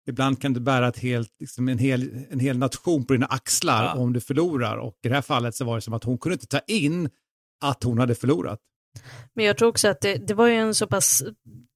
ibland 0.07 0.41
kan 0.41 0.53
du 0.53 0.59
bära 0.59 0.87
ett 0.87 0.99
helt, 0.99 1.29
liksom 1.39 1.67
en, 1.69 1.77
hel, 1.77 2.25
en 2.29 2.39
hel 2.39 2.57
nation 2.57 3.05
på 3.05 3.13
dina 3.13 3.25
axlar 3.25 3.83
Ja. 3.83 3.93
om 4.01 4.13
du 4.13 4.19
förlorar. 4.19 4.77
Och 4.77 4.93
i 5.03 5.07
det 5.09 5.15
här 5.15 5.21
fallet 5.21 5.55
så 5.55 5.65
var 5.65 5.75
det 5.75 5.81
som 5.81 5.93
att 5.93 6.03
hon 6.03 6.17
kunde 6.17 6.33
inte 6.33 6.47
ta 6.47 6.59
in 6.67 7.09
att 7.63 7.83
hon 7.83 7.99
hade 7.99 8.15
förlorat. 8.15 8.59
Men 9.35 9.45
jag 9.45 9.57
tror 9.57 9.69
också 9.69 9.87
att 9.87 10.01
det, 10.01 10.27
det 10.27 10.33
var 10.33 10.47
ju 10.47 10.55
en 10.55 10.75
så 10.75 10.87
pass 10.87 11.23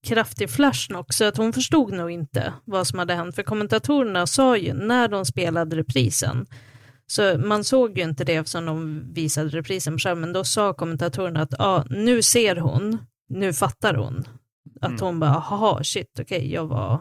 kraftig 0.07 0.50
flash 0.50 0.88
knock 0.88 1.13
så 1.13 1.25
att 1.25 1.38
hon 1.38 1.53
förstod 1.53 1.93
nog 1.93 2.11
inte 2.11 2.53
vad 2.65 2.88
som 2.88 3.00
hade 3.00 3.13
hänt. 3.15 3.35
För 3.35 3.43
kommentatorerna 3.43 4.27
sa 4.27 4.57
ju 4.57 4.73
när 4.73 5.07
de 5.07 5.25
spelade 5.25 5.75
reprisen, 5.75 6.45
så 7.07 7.38
man 7.38 7.63
såg 7.63 7.97
ju 7.97 8.03
inte 8.03 8.23
det 8.23 8.35
eftersom 8.35 8.65
de 8.65 9.03
visade 9.13 9.50
reprisen 9.50 9.93
på 9.93 10.00
skärmen, 10.00 10.33
då 10.33 10.43
sa 10.43 10.73
kommentatorerna 10.73 11.41
att 11.41 11.59
ah, 11.59 11.83
nu 11.89 12.21
ser 12.21 12.55
hon, 12.55 12.97
nu 13.29 13.53
fattar 13.53 13.93
hon. 13.93 14.23
Att 14.81 14.89
Mm. 14.89 15.01
hon 15.01 15.19
bara, 15.19 15.29
haha, 15.29 15.83
shit, 15.83 16.19
okej, 16.19 16.53
jag 16.53 16.65
var... 16.67 17.00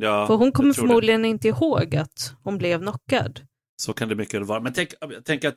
Ja, 0.00 0.26
För 0.26 0.34
hon 0.34 0.52
kommer 0.52 0.72
tror 0.72 0.84
det. 0.84 0.88
förmodligen 0.88 1.24
inte 1.24 1.48
ihåg 1.48 1.96
att 1.96 2.34
hon 2.42 2.58
blev 2.58 2.80
knockad. 2.80 3.40
Så 3.76 3.92
kan 3.92 4.08
det 4.08 4.14
mycket 4.14 4.46
vara. 4.46 4.60
Men 4.60 4.72
tänk, 4.72 4.94
tänk 5.24 5.44
att, 5.44 5.56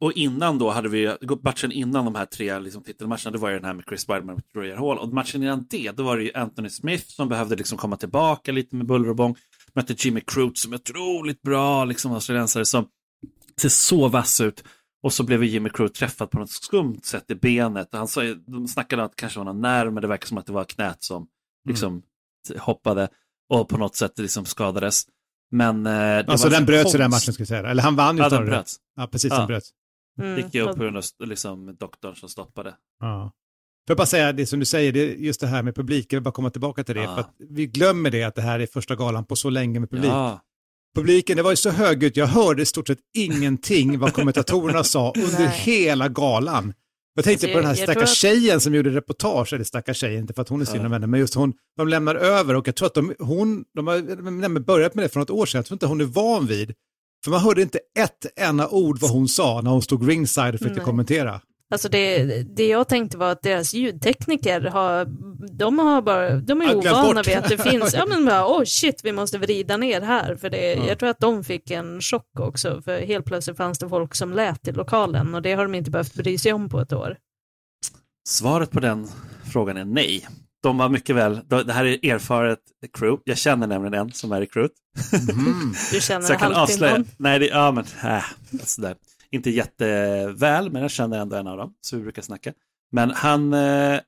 och 0.00 0.12
innan 0.12 0.58
då 0.58 0.70
hade 0.70 0.88
vi, 0.88 1.16
matchen 1.42 1.72
innan 1.72 2.04
de 2.04 2.14
här 2.14 2.24
tre 2.24 2.58
liksom, 2.58 2.82
titelmatcherna, 2.82 3.30
det 3.30 3.38
var 3.38 3.48
ju 3.48 3.54
den 3.56 3.64
här 3.64 3.74
med 3.74 3.84
Chris 3.88 4.08
Weidman 4.08 4.36
och 4.36 4.42
Royal 4.54 4.78
Hall. 4.78 4.98
Och 4.98 5.08
matchen 5.14 5.42
innan 5.42 5.66
det, 5.70 5.90
då 5.90 6.02
var 6.02 6.16
det 6.16 6.22
ju 6.22 6.32
Anthony 6.32 6.68
Smith 6.68 7.04
som 7.06 7.28
behövde 7.28 7.56
liksom 7.56 7.78
komma 7.78 7.96
tillbaka 7.96 8.52
lite 8.52 8.76
med 8.76 8.86
buller 8.86 9.08
och 9.08 9.16
bång. 9.16 9.36
Mötte 9.74 9.94
Jimmy 9.98 10.20
Crute 10.20 10.60
som 10.60 10.72
är 10.72 10.76
otroligt 10.76 11.42
bra, 11.42 11.84
liksom 11.84 12.12
australiensare 12.12 12.64
som 12.64 12.88
ser 13.60 13.68
så 13.68 14.08
vass 14.08 14.40
ut. 14.40 14.64
Och 15.02 15.12
så 15.12 15.24
blev 15.24 15.44
Jimmy 15.44 15.70
Crute 15.70 15.98
träffad 15.98 16.30
på 16.30 16.38
något 16.38 16.50
skumt 16.50 17.00
sätt 17.02 17.30
i 17.30 17.34
benet. 17.34 17.88
Han 17.92 18.08
sa, 18.08 18.22
de 18.46 18.68
snackade 18.68 19.02
om 19.02 19.06
att 19.06 19.12
det 19.12 19.20
kanske 19.20 19.38
var 19.38 19.44
någon 19.44 19.60
nerv, 19.60 19.92
men 19.92 20.00
det 20.02 20.08
verkar 20.08 20.26
som 20.26 20.38
att 20.38 20.46
det 20.46 20.52
var 20.52 20.64
knät 20.64 21.02
som 21.02 21.26
liksom 21.68 22.02
hoppade 22.58 23.08
och 23.48 23.68
på 23.68 23.76
något 23.76 23.96
sätt 23.96 24.18
liksom 24.18 24.44
skadades. 24.44 25.02
Men... 25.50 25.86
eh, 25.86 25.92
det 25.92 26.24
Alltså 26.28 26.46
var 26.46 26.50
den 26.50 26.60
så 26.60 26.66
bröts 26.66 26.94
i 26.94 26.98
den 26.98 27.10
matchen, 27.10 27.32
ska 27.34 27.40
jag 27.40 27.48
säga. 27.48 27.70
Eller 27.70 27.82
han 27.82 27.96
vann 27.96 28.16
ju 28.16 28.22
Ja, 28.22 28.28
den 28.28 28.46
bröts. 28.46 28.76
Ja, 28.96 29.06
precis, 29.06 29.30
Ja. 29.32 29.38
den 29.38 29.46
bröts. 29.46 29.70
Mm. 30.20 30.36
gick 30.36 30.54
ju 30.54 30.60
upp 30.62 30.76
på 30.76 30.82
grund 30.82 30.96
av 30.96 31.04
liksom, 31.24 31.76
doktorn 31.80 32.14
som 32.16 32.28
stoppade. 32.28 32.74
Ja. 33.00 33.22
Får 33.86 33.90
jag 33.92 33.96
bara 33.96 34.06
säga 34.06 34.32
det 34.32 34.46
som 34.46 34.58
du 34.60 34.64
säger, 34.66 34.92
det 34.92 35.04
just 35.14 35.40
det 35.40 35.46
här 35.46 35.62
med 35.62 35.74
publik, 35.74 36.12
jag 36.12 36.16
vill 36.16 36.24
bara 36.24 36.32
komma 36.32 36.50
tillbaka 36.50 36.84
till 36.84 36.94
det, 36.94 37.02
Ja. 37.02 37.14
för 37.14 37.20
att 37.20 37.34
vi 37.38 37.66
glömmer 37.66 38.10
det 38.10 38.22
att 38.24 38.34
det 38.34 38.42
här 38.42 38.60
är 38.60 38.66
första 38.66 38.96
galan 38.96 39.24
på 39.24 39.36
så 39.36 39.50
länge 39.50 39.80
med 39.80 39.90
publik. 39.90 40.10
Ja, 40.10 40.40
Publiken, 40.96 41.36
det 41.36 41.42
var 41.42 41.50
ju 41.50 41.56
så 41.56 41.70
högljutt, 41.70 42.16
jag 42.16 42.26
hörde 42.26 42.62
i 42.62 42.66
stort 42.66 42.86
sett 42.86 42.98
ingenting 43.16 43.98
vad 43.98 44.12
kommentatorerna 44.14 44.84
sa 44.84 45.12
under 45.16 45.38
Nej. 45.38 45.48
hela 45.48 46.08
galan. 46.08 46.74
Jag 47.18 47.24
tänkte 47.24 47.46
Alltså, 47.46 47.54
på 47.54 47.60
den 47.60 47.66
här 47.68 47.74
stackars 47.74 48.02
att- 48.02 48.16
tjejen 48.16 48.60
som 48.60 48.74
gjorde 48.74 48.90
reportage, 48.90 49.52
eller 49.52 49.64
stackars 49.64 49.96
tjejen, 49.96 50.20
inte 50.20 50.34
för 50.34 50.42
att 50.42 50.48
hon 50.48 50.60
är 50.60 50.64
synd 50.64 50.86
om 50.86 50.92
henne, 50.92 51.06
men 51.06 51.20
just 51.20 51.34
hon, 51.34 51.52
de 51.76 51.88
lämnar 51.88 52.14
över 52.14 52.56
och 52.56 52.68
jag 52.68 52.74
tror 52.76 52.86
att 52.86 52.94
de, 52.94 53.14
hon, 53.18 53.64
de 53.74 53.86
har 53.86 53.98
nämligen 54.40 54.64
börjat 54.64 54.94
med 54.94 55.04
det 55.04 55.08
för 55.08 55.20
något 55.20 55.30
år 55.30 55.46
sedan, 55.46 55.58
jag 55.58 55.66
tror 55.66 55.74
inte 55.74 55.86
hon 55.86 56.00
är 56.00 56.04
van 56.04 56.46
vid, 56.46 56.74
för 57.24 57.30
man 57.30 57.40
hörde 57.40 57.62
inte 57.62 57.78
ett 57.98 58.26
enda 58.40 58.68
ord 58.68 58.98
vad 59.00 59.10
hon 59.10 59.28
sa 59.28 59.60
när 59.60 59.70
hon 59.70 59.82
stod 59.82 60.08
ringside 60.08 60.54
och 60.54 60.58
försökte 60.58 60.76
Nej. 60.78 60.84
kommentera. 60.84 61.40
Alltså 61.70 61.88
det, 61.88 62.24
det 62.56 62.66
jag 62.68 62.88
tänkte 62.88 63.18
var 63.18 63.32
att 63.32 63.42
deras 63.42 63.74
ljudtekniker 63.74 64.60
har, 64.60 65.04
de 65.58 65.78
har 65.78 66.02
bara, 66.02 66.36
de 66.36 66.62
är 66.62 66.76
ovana 66.76 67.22
vid 67.22 67.36
att 67.36 67.48
det 67.48 67.58
finns, 67.58 67.94
ja 67.94 68.06
men 68.08 68.24
bara, 68.24 68.46
oh 68.46 68.64
shit, 68.64 69.00
vi 69.04 69.12
måste 69.12 69.38
vrida 69.38 69.76
ner 69.76 70.00
här, 70.00 70.36
för 70.36 70.50
det, 70.50 70.74
Ja. 70.74 70.86
jag 70.88 70.98
tror 70.98 71.08
att 71.08 71.20
de 71.20 71.44
fick 71.44 71.70
en 71.70 72.00
chock 72.00 72.40
också, 72.40 72.82
för 72.82 73.00
helt 73.00 73.24
plötsligt 73.26 73.56
fanns 73.56 73.78
det 73.78 73.88
folk 73.88 74.14
som 74.14 74.32
lät 74.32 74.68
i 74.68 74.72
lokalen 74.72 75.34
och 75.34 75.42
det 75.42 75.52
har 75.54 75.62
de 75.62 75.74
inte 75.74 75.90
behövt 75.90 76.14
bry 76.14 76.38
sig 76.38 76.52
om 76.52 76.68
på 76.68 76.80
ett 76.80 76.92
år. 76.92 77.16
svaret 78.28 78.70
på 78.70 78.80
den 78.80 79.08
frågan 79.52 79.76
är 79.76 79.84
nej. 79.84 80.28
De 80.62 80.78
var 80.78 80.88
mycket 80.88 81.16
väl, 81.16 81.40
det 81.48 81.72
här 81.72 81.84
är 81.84 82.06
erfaret 82.12 82.58
crew, 82.98 83.22
jag 83.24 83.38
känner 83.38 83.66
nämligen 83.66 83.94
en 83.94 84.12
som 84.12 84.32
är 84.32 84.42
i 84.42 84.46
crewet. 84.46 84.72
Du 85.92 86.00
känner 86.00 86.26
Så 86.26 86.32
jag 86.32 86.40
kan 86.40 86.54
avslöja, 86.54 86.92
halvtimmen. 86.92 87.16
nej 87.18 87.38
det, 87.38 87.46
ja 87.46 87.72
men, 87.72 87.84
äh, 88.12 88.24
sådär. 88.64 88.94
Inte 89.30 89.50
jätteväl, 89.50 90.70
men 90.70 90.82
jag 90.82 90.90
känner 90.90 91.18
ändå 91.18 91.36
en 91.36 91.46
av 91.46 91.56
dem, 91.56 91.74
så 91.80 91.96
vi 91.96 92.02
brukar 92.02 92.22
snacka. 92.22 92.52
Men 92.92 93.10
han, 93.10 93.52
eh, 93.54 94.00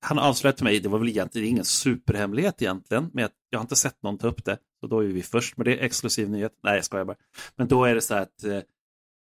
han 0.00 0.18
avslöjade 0.18 0.56
till 0.56 0.64
mig, 0.64 0.80
det 0.80 0.88
var 0.88 0.98
väl 0.98 1.08
egentligen 1.08 1.48
ingen 1.48 1.64
superhemlighet 1.64 2.62
egentligen, 2.62 3.10
men 3.12 3.22
jag, 3.22 3.30
jag 3.50 3.58
har 3.58 3.62
inte 3.64 3.76
sett 3.76 4.02
någon 4.02 4.18
ta 4.18 4.26
upp 4.28 4.44
det, 4.44 4.58
så 4.80 4.86
då 4.86 5.00
är 5.04 5.06
vi 5.08 5.22
först 5.22 5.56
med 5.56 5.66
det, 5.66 5.76
exklusiv 5.84 6.30
nyhet. 6.30 6.52
Nej, 6.62 6.74
jag 6.74 6.84
skojar 6.84 7.04
bara. 7.04 7.16
Men 7.56 7.68
då 7.68 7.84
är 7.84 7.94
det 7.94 8.00
så 8.00 8.14
här 8.14 8.22
att 8.22 8.44
eh, 8.44 8.58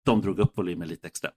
de 0.04 0.20
drog 0.20 0.38
upp 0.38 0.58
volymen 0.58 0.88
lite 0.88 1.06
extra. 1.06 1.30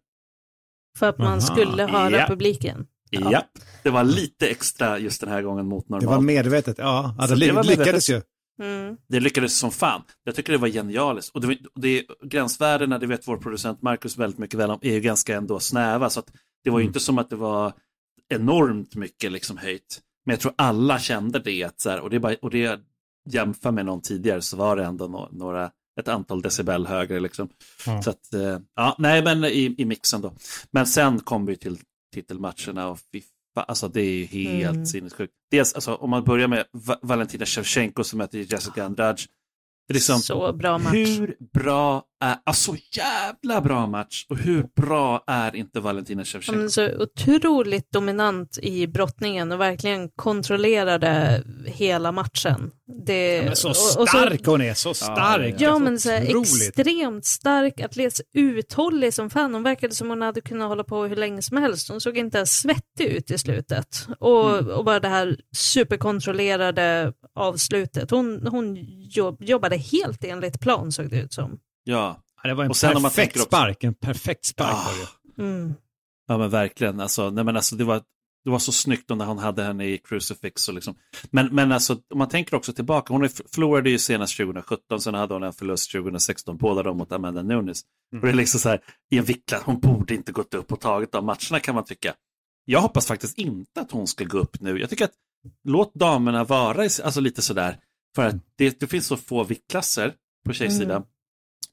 För 0.98 1.10
att 1.10 1.18
man 1.18 1.28
Aha. 1.28 1.42
skulle 1.42 1.84
höra 1.84 2.18
Ja. 2.20 2.26
publiken. 2.28 2.88
Ja. 3.10 3.44
det 3.84 3.90
var 3.90 4.04
lite 4.04 4.48
extra 4.50 5.00
just 5.00 5.22
den 5.22 5.30
här 5.30 5.42
gången 5.42 5.66
mot 5.66 5.88
Det 5.88 5.94
var 5.94 6.02
normalt. 6.02 6.24
medvetet, 6.26 6.78
ja, 6.78 7.16
ja 7.18 7.28
Så 7.28 7.36
det, 7.36 7.46
det 7.48 7.52
var 7.54 7.64
lyckades 7.64 8.10
medvetet. 8.10 8.10
ju. 8.10 8.31
Mm. 8.62 8.98
Det 9.08 9.20
lyckades 9.20 9.58
som 9.58 9.72
fan. 9.72 10.02
Jag 10.24 10.36
tycker 10.36 10.54
det 10.54 10.60
var 10.60 10.68
genialiskt. 10.68 11.36
Och 11.36 11.42
det, 11.42 11.58
det, 11.76 12.06
gränsvärdena, 12.24 13.00
det 13.00 13.08
vet 13.08 13.28
vår 13.28 13.38
producent 13.38 13.82
Marcus 13.82 14.18
väldigt 14.18 14.40
mycket 14.40 14.60
väl 14.60 14.72
om, 14.72 14.80
är 14.82 14.94
ju 14.94 15.02
ganska 15.02 15.36
ändå 15.36 15.60
snäva. 15.60 16.10
Så 16.10 16.20
att 16.20 16.32
det 16.64 16.70
var 16.70 16.80
ju 16.80 16.86
inte 16.86 17.00
som 17.00 17.18
att 17.18 17.30
det 17.30 17.36
var 17.36 17.74
enormt 18.30 18.96
mycket 18.96 19.32
liksom 19.32 19.58
höjt. 19.58 20.02
Men 20.26 20.34
jag 20.34 20.40
tror 20.40 20.54
alla 20.58 21.00
kände 21.00 21.40
det. 21.40 21.64
Att 21.64 21.82
så 21.82 21.90
här, 21.90 22.00
och 22.00 22.10
det, 22.10 22.16
är 22.16 22.20
bara, 22.20 22.36
och 22.42 22.50
det 22.50 22.80
jämför 23.30 23.72
med 23.72 23.86
någon 23.86 24.02
tidigare 24.02 24.42
så 24.42 24.58
var 24.58 24.76
det 24.76 24.84
ändå 24.84 25.08
no, 25.08 25.30
några, 25.32 25.72
ett 26.00 26.08
antal 26.08 26.42
decibel 26.42 26.88
högre. 26.88 27.20
Liksom. 27.20 27.50
Ja. 27.86 28.02
Så 28.02 28.10
att, 28.10 28.34
eh, 28.34 28.60
ja, 28.76 28.96
nej 28.98 29.24
men 29.24 29.44
i, 29.44 29.76
i 29.78 29.86
mixen 29.86 30.22
då. 30.22 30.34
Men 30.72 30.88
sen 30.88 31.20
kom 31.20 31.46
vi 31.46 31.56
till 31.56 31.78
titelmatcherna 32.14 32.88
och 32.88 33.00
fy 33.14 33.22
alltså 33.56 33.88
det 33.88 34.02
är 34.02 34.12
ju 34.14 34.26
helt 34.26 34.74
Mm. 34.76 34.86
sinnessjukt. 34.86 35.34
Dels, 35.52 35.74
alltså, 35.74 35.96
om 35.96 36.10
man 36.10 36.24
börjar 36.24 36.48
med 36.48 36.66
Va- 36.72 37.00
Valentina 37.02 37.46
Shevchenko 37.46 38.04
som 38.04 38.18
möter 38.18 38.38
Jessica 38.54 38.84
Andrade. 38.86 39.18
Liksom, 39.94 40.20
Så 40.20 40.54
bra 40.54 40.78
match. 40.78 40.94
hur 40.94 41.36
bra 41.54 42.04
är, 42.24 42.36
alltså 42.44 42.76
jävla 42.98 43.62
bra 43.62 43.88
match. 43.88 44.26
Och 44.30 44.38
hur 44.38 44.66
bra 44.82 45.24
är 45.28 45.56
inte 45.56 45.80
Valentina 45.80 46.26
Shevchenko? 46.26 46.70
så 46.70 46.90
otroligt 47.00 47.92
dominant 47.92 48.58
i 48.62 48.88
brottningen 48.88 49.52
och 49.52 49.60
verkligen 49.62 50.10
kontrollerade 50.16 51.44
hela 51.66 52.12
matchen. 52.12 52.72
Det, 53.06 53.36
Ja, 53.36 53.44
men 53.44 53.56
så 53.56 53.70
och- 53.70 54.02
och 54.02 54.10
stark 54.10 54.46
hon 54.46 54.62
är, 54.62 54.74
så 54.74 54.94
stark. 54.94 55.56
Ja, 55.60 55.80
men 55.80 56.00
så 56.00 56.10
här, 56.10 56.42
extremt 56.42 57.26
stark, 57.26 57.80
atlet, 57.82 58.22
uthållig 58.34 59.14
som 59.14 59.30
fan. 59.30 59.54
Hon 59.54 59.64
verkade 59.64 59.96
som 59.96 60.10
hon 60.10 60.22
hade 60.22 60.42
kunnat 60.42 60.68
hålla 60.70 60.84
på 60.84 61.04
hur 61.04 61.16
länge 61.16 61.42
som 61.42 61.58
helst. 61.58 61.90
Hon 61.90 62.02
såg 62.02 62.18
inte 62.18 62.38
ens 62.38 62.52
svettig 62.60 63.06
ut 63.06 63.32
i 63.32 63.38
slutet. 63.38 64.08
Och, 64.20 64.50
Mm. 64.58 64.68
och 64.72 64.86
bara 64.86 65.00
det 65.00 65.08
här 65.08 65.38
superkontrollerade 65.56 67.14
avslutet. 67.36 68.12
Hon, 68.12 68.48
hon 68.48 68.78
jobb, 69.10 69.44
jobbade 69.44 69.76
helt 69.82 70.24
enligt 70.24 70.60
plan 70.60 70.92
såg 70.92 71.10
det 71.10 71.22
ut 71.22 71.34
som. 71.34 71.60
Ja. 71.84 72.24
Ja, 72.44 72.50
det 72.50 72.56
var 72.56 72.64
en 72.64 72.70
Och 72.70 72.78
sen 72.78 72.96
om 72.96 73.02
man 73.02 73.12
perfekt 73.12 73.36
också- 73.36 73.46
spark, 73.46 73.84
en 73.84 73.94
perfekt 73.94 74.46
spark 74.46 74.70
Ah. 74.74 74.86
var 74.86 74.94
det. 75.38 75.44
Mm. 75.44 75.74
Ja 76.28 76.38
men 76.38 76.50
verkligen, 76.50 77.00
alltså, 77.00 77.30
nej, 77.30 77.44
men 77.44 77.56
alltså, 77.56 77.76
det, 77.76 77.84
var, 77.84 78.02
det 78.44 78.50
var 78.50 78.60
så 78.60 78.72
snyggt 78.72 79.10
när 79.10 79.26
hon 79.26 79.38
hade 79.38 79.64
henne 79.64 79.86
i 79.86 79.98
Crucifix. 79.98 80.68
Och 80.68 80.74
liksom. 80.74 80.96
men, 81.32 81.48
men 81.56 81.72
alltså, 81.72 81.94
om 81.94 82.18
man 82.18 82.30
tänker 82.30 82.56
också 82.56 82.74
tillbaka, 82.74 83.14
hon 83.14 83.24
är- 83.24 83.50
förlorade 83.54 83.90
ju 83.90 84.00
senast 84.00 84.38
2017, 84.38 85.02
sen 85.02 85.14
hade 85.14 85.34
hon 85.34 85.44
en 85.44 85.54
förlust 85.54 85.92
2016, 85.92 86.58
båda 86.58 86.84
dem 86.84 86.98
mot 86.98 87.12
Amanda 87.12 87.42
Nunes. 87.42 87.82
Och 88.16 88.22
det 88.22 88.30
är 88.30 88.34
liksom 88.34 88.60
så 88.60 88.70
här, 88.70 88.82
i 89.12 89.18
en 89.18 89.24
viktklass, 89.24 89.64
hon 89.64 89.80
borde 89.80 90.16
inte 90.16 90.32
gått 90.32 90.54
upp 90.54 90.72
och 90.72 90.80
tagit 90.80 91.12
de 91.12 91.26
matcherna 91.26 91.60
kan 91.64 91.76
man 91.76 91.84
tycka. 91.86 92.14
Jag 92.66 92.82
hoppas 92.82 93.06
faktiskt 93.08 93.38
inte 93.38 93.82
att 93.82 93.92
hon 93.92 94.08
ska 94.08 94.24
gå 94.24 94.38
upp 94.40 94.62
nu. 94.62 94.80
Jag 94.80 94.90
tycker 94.90 95.06
att 95.06 95.14
låt 95.64 95.94
damerna 95.94 96.44
vara 96.44 96.82
alltså 96.84 97.20
lite 97.20 97.42
sådär, 97.42 97.78
för 98.16 98.26
att 98.28 98.36
det, 98.56 98.80
det 98.80 98.88
finns 98.88 99.08
så 99.08 99.18
få 99.18 99.44
viktklasser 99.44 100.14
på 100.46 100.54
tjejsidan. 100.54 100.92
Mm. 100.98 101.08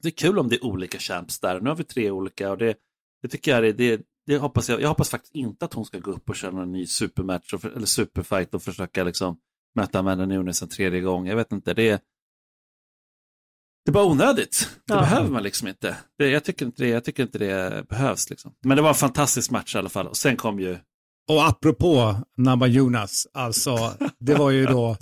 Det 0.01 0.07
är 0.07 0.11
kul 0.11 0.39
om 0.39 0.49
det 0.49 0.55
är 0.55 0.65
olika 0.65 0.99
champs 0.99 1.39
där. 1.39 1.59
Nu 1.61 1.69
har 1.69 1.75
vi 1.75 1.83
tre 1.83 2.11
olika 2.11 2.51
och 2.51 2.57
det, 2.57 2.77
det 3.21 3.27
tycker 3.27 3.51
jag 3.51 3.67
är, 3.67 3.73
det, 3.73 4.01
det 4.25 4.37
hoppas 4.37 4.69
jag, 4.69 4.81
jag 4.81 4.87
hoppas 4.89 5.09
faktiskt 5.09 5.35
inte 5.35 5.65
att 5.65 5.73
hon 5.73 5.85
ska 5.85 5.99
gå 5.99 6.11
upp 6.11 6.29
och 6.29 6.35
köra 6.35 6.61
en 6.61 6.71
ny 6.71 6.85
supermatch 6.85 7.53
och, 7.53 7.65
eller 7.65 7.85
superfight 7.85 8.53
och 8.53 8.63
försöka 8.63 9.03
liksom 9.03 9.39
möta 9.75 9.99
Amanda 9.99 10.25
Nunes 10.25 10.61
en 10.61 10.69
tredje 10.69 11.01
gång. 11.01 11.27
Jag 11.27 11.35
vet 11.35 11.51
inte, 11.51 11.73
det 11.73 11.89
är 11.89 11.99
det 13.85 13.91
är 13.91 13.93
bara 13.93 14.05
onödigt. 14.05 14.69
Det 14.85 14.93
Ja. 14.93 14.99
behöver 14.99 15.29
man 15.29 15.43
liksom 15.43 15.67
inte. 15.67 15.97
Det, 16.17 16.29
jag, 16.29 16.43
tycker 16.43 16.65
inte 16.65 16.83
det, 16.83 16.89
jag 16.89 17.03
tycker 17.03 17.23
inte 17.23 17.37
det 17.37 17.85
behövs. 17.89 18.29
Liksom. 18.29 18.53
Men 18.63 18.75
det 18.77 18.81
var 18.81 18.89
en 18.89 18.95
fantastisk 18.95 19.51
match 19.51 19.75
i 19.75 19.77
alla 19.77 19.89
fall. 19.89 20.07
Och 20.07 20.17
sen 20.17 20.35
kom 20.37 20.59
ju, 20.59 20.77
Och 21.31 21.47
apropå 21.47 22.15
Namba 22.37 22.67
Jonas, 22.67 23.27
alltså 23.33 23.93
det 24.19 24.35
var 24.35 24.49
ju 24.51 24.65
då 24.65 24.97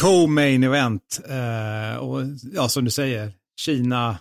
co-main 0.00 0.62
event. 0.64 1.20
Eh, 1.28 1.96
och 1.96 2.20
ja, 2.52 2.68
som 2.68 2.84
du 2.84 2.90
säger, 2.90 3.32
Kina 3.60 4.18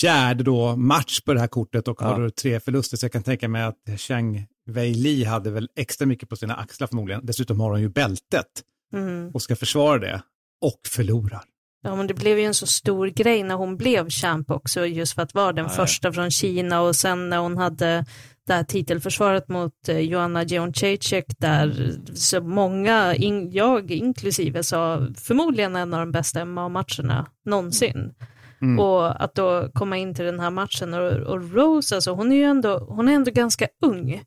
fjärde 0.00 0.44
då 0.44 0.76
match 0.76 1.20
på 1.20 1.34
det 1.34 1.40
här 1.40 1.46
kortet 1.46 1.88
och 1.88 2.00
har 2.00 2.10
Ja. 2.12 2.18
då 2.18 2.30
tre 2.30 2.60
förluster. 2.60 2.96
Så 2.96 3.04
jag 3.04 3.12
kan 3.12 3.22
tänka 3.22 3.48
mig 3.48 3.62
att 3.62 3.76
Cheng 4.00 4.46
Wei 4.66 4.94
Li 4.94 5.24
hade 5.24 5.50
väl 5.50 5.68
extra 5.76 6.06
mycket 6.06 6.28
på 6.28 6.36
sina 6.36 6.54
axlar 6.54 6.86
förmodligen. 6.86 7.26
Dessutom 7.26 7.60
har 7.60 7.70
hon 7.70 7.80
ju 7.80 7.88
bältet 7.88 8.46
Mm. 8.94 9.30
och 9.34 9.42
ska 9.42 9.56
försvara 9.56 9.98
det. 9.98 10.22
Och 10.60 10.80
förlorar. 10.88 11.42
Ja, 11.82 11.96
men 11.96 12.06
det 12.06 12.14
blev 12.14 12.38
ju 12.38 12.44
en 12.44 12.54
så 12.54 12.66
stor 12.66 13.06
grej 13.06 13.42
när 13.42 13.54
hon 13.54 13.76
blev 13.76 14.10
champ 14.10 14.50
också, 14.50 14.86
just 14.86 15.14
för 15.14 15.22
att 15.22 15.34
vara 15.34 15.52
den 15.52 15.64
Ja, 15.64 15.70
ja. 15.70 15.76
första 15.76 16.12
från 16.12 16.30
Kina 16.30 16.80
och 16.80 16.96
sen 16.96 17.28
när 17.28 17.38
hon 17.38 17.56
hade 17.58 18.06
det 18.46 18.52
här 18.54 18.64
titelförsvaret 18.64 19.48
mot 19.48 19.88
eh, 19.88 19.98
Joanna 19.98 20.42
Jędrzejczyk 20.42 21.24
där 21.38 21.92
så 22.14 22.40
många, 22.40 23.14
in, 23.14 23.50
jag 23.50 23.90
inklusive, 23.90 24.62
sa 24.62 25.06
förmodligen 25.16 25.76
en 25.76 25.94
av 25.94 26.00
de 26.00 26.12
bästa 26.12 26.44
MMA-matcherna 26.44 27.26
någonsin. 27.44 28.14
Mm. 28.62 28.78
Och 28.78 29.24
att 29.24 29.34
då 29.34 29.70
komma 29.74 29.96
in 29.96 30.14
till 30.14 30.24
den 30.24 30.40
här 30.40 30.50
matchen 30.50 30.94
och, 30.94 31.12
och 31.12 31.52
Rose, 31.54 31.94
alltså 31.94 32.10
hon 32.12 32.32
är 32.32 32.36
ju 32.36 32.44
ändå, 32.44 32.78
hon 32.78 33.08
är 33.08 33.12
ändå 33.12 33.30
ganska 33.30 33.66
ung. 33.84 34.22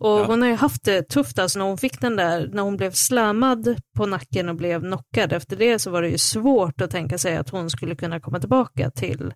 Och 0.00 0.20
Ja. 0.20 0.24
hon 0.24 0.42
har 0.42 0.48
ju 0.48 0.54
haft 0.54 0.84
det 0.84 1.02
tufft, 1.02 1.38
alltså 1.38 1.58
när 1.58 1.66
hon 1.66 1.78
fick 1.78 2.00
den 2.00 2.16
där, 2.16 2.50
när 2.52 2.62
hon 2.62 2.76
blev 2.76 2.90
slammad 2.90 3.76
på 3.96 4.06
nacken 4.06 4.48
och 4.48 4.56
blev 4.56 4.80
knockad, 4.80 5.32
efter 5.32 5.56
det 5.56 5.78
så 5.78 5.90
var 5.90 6.02
det 6.02 6.08
ju 6.08 6.18
svårt 6.18 6.80
att 6.80 6.90
tänka 6.90 7.18
sig 7.18 7.36
att 7.36 7.50
hon 7.50 7.70
skulle 7.70 7.94
kunna 7.96 8.20
komma 8.20 8.40
tillbaka 8.40 8.90
till 8.90 9.34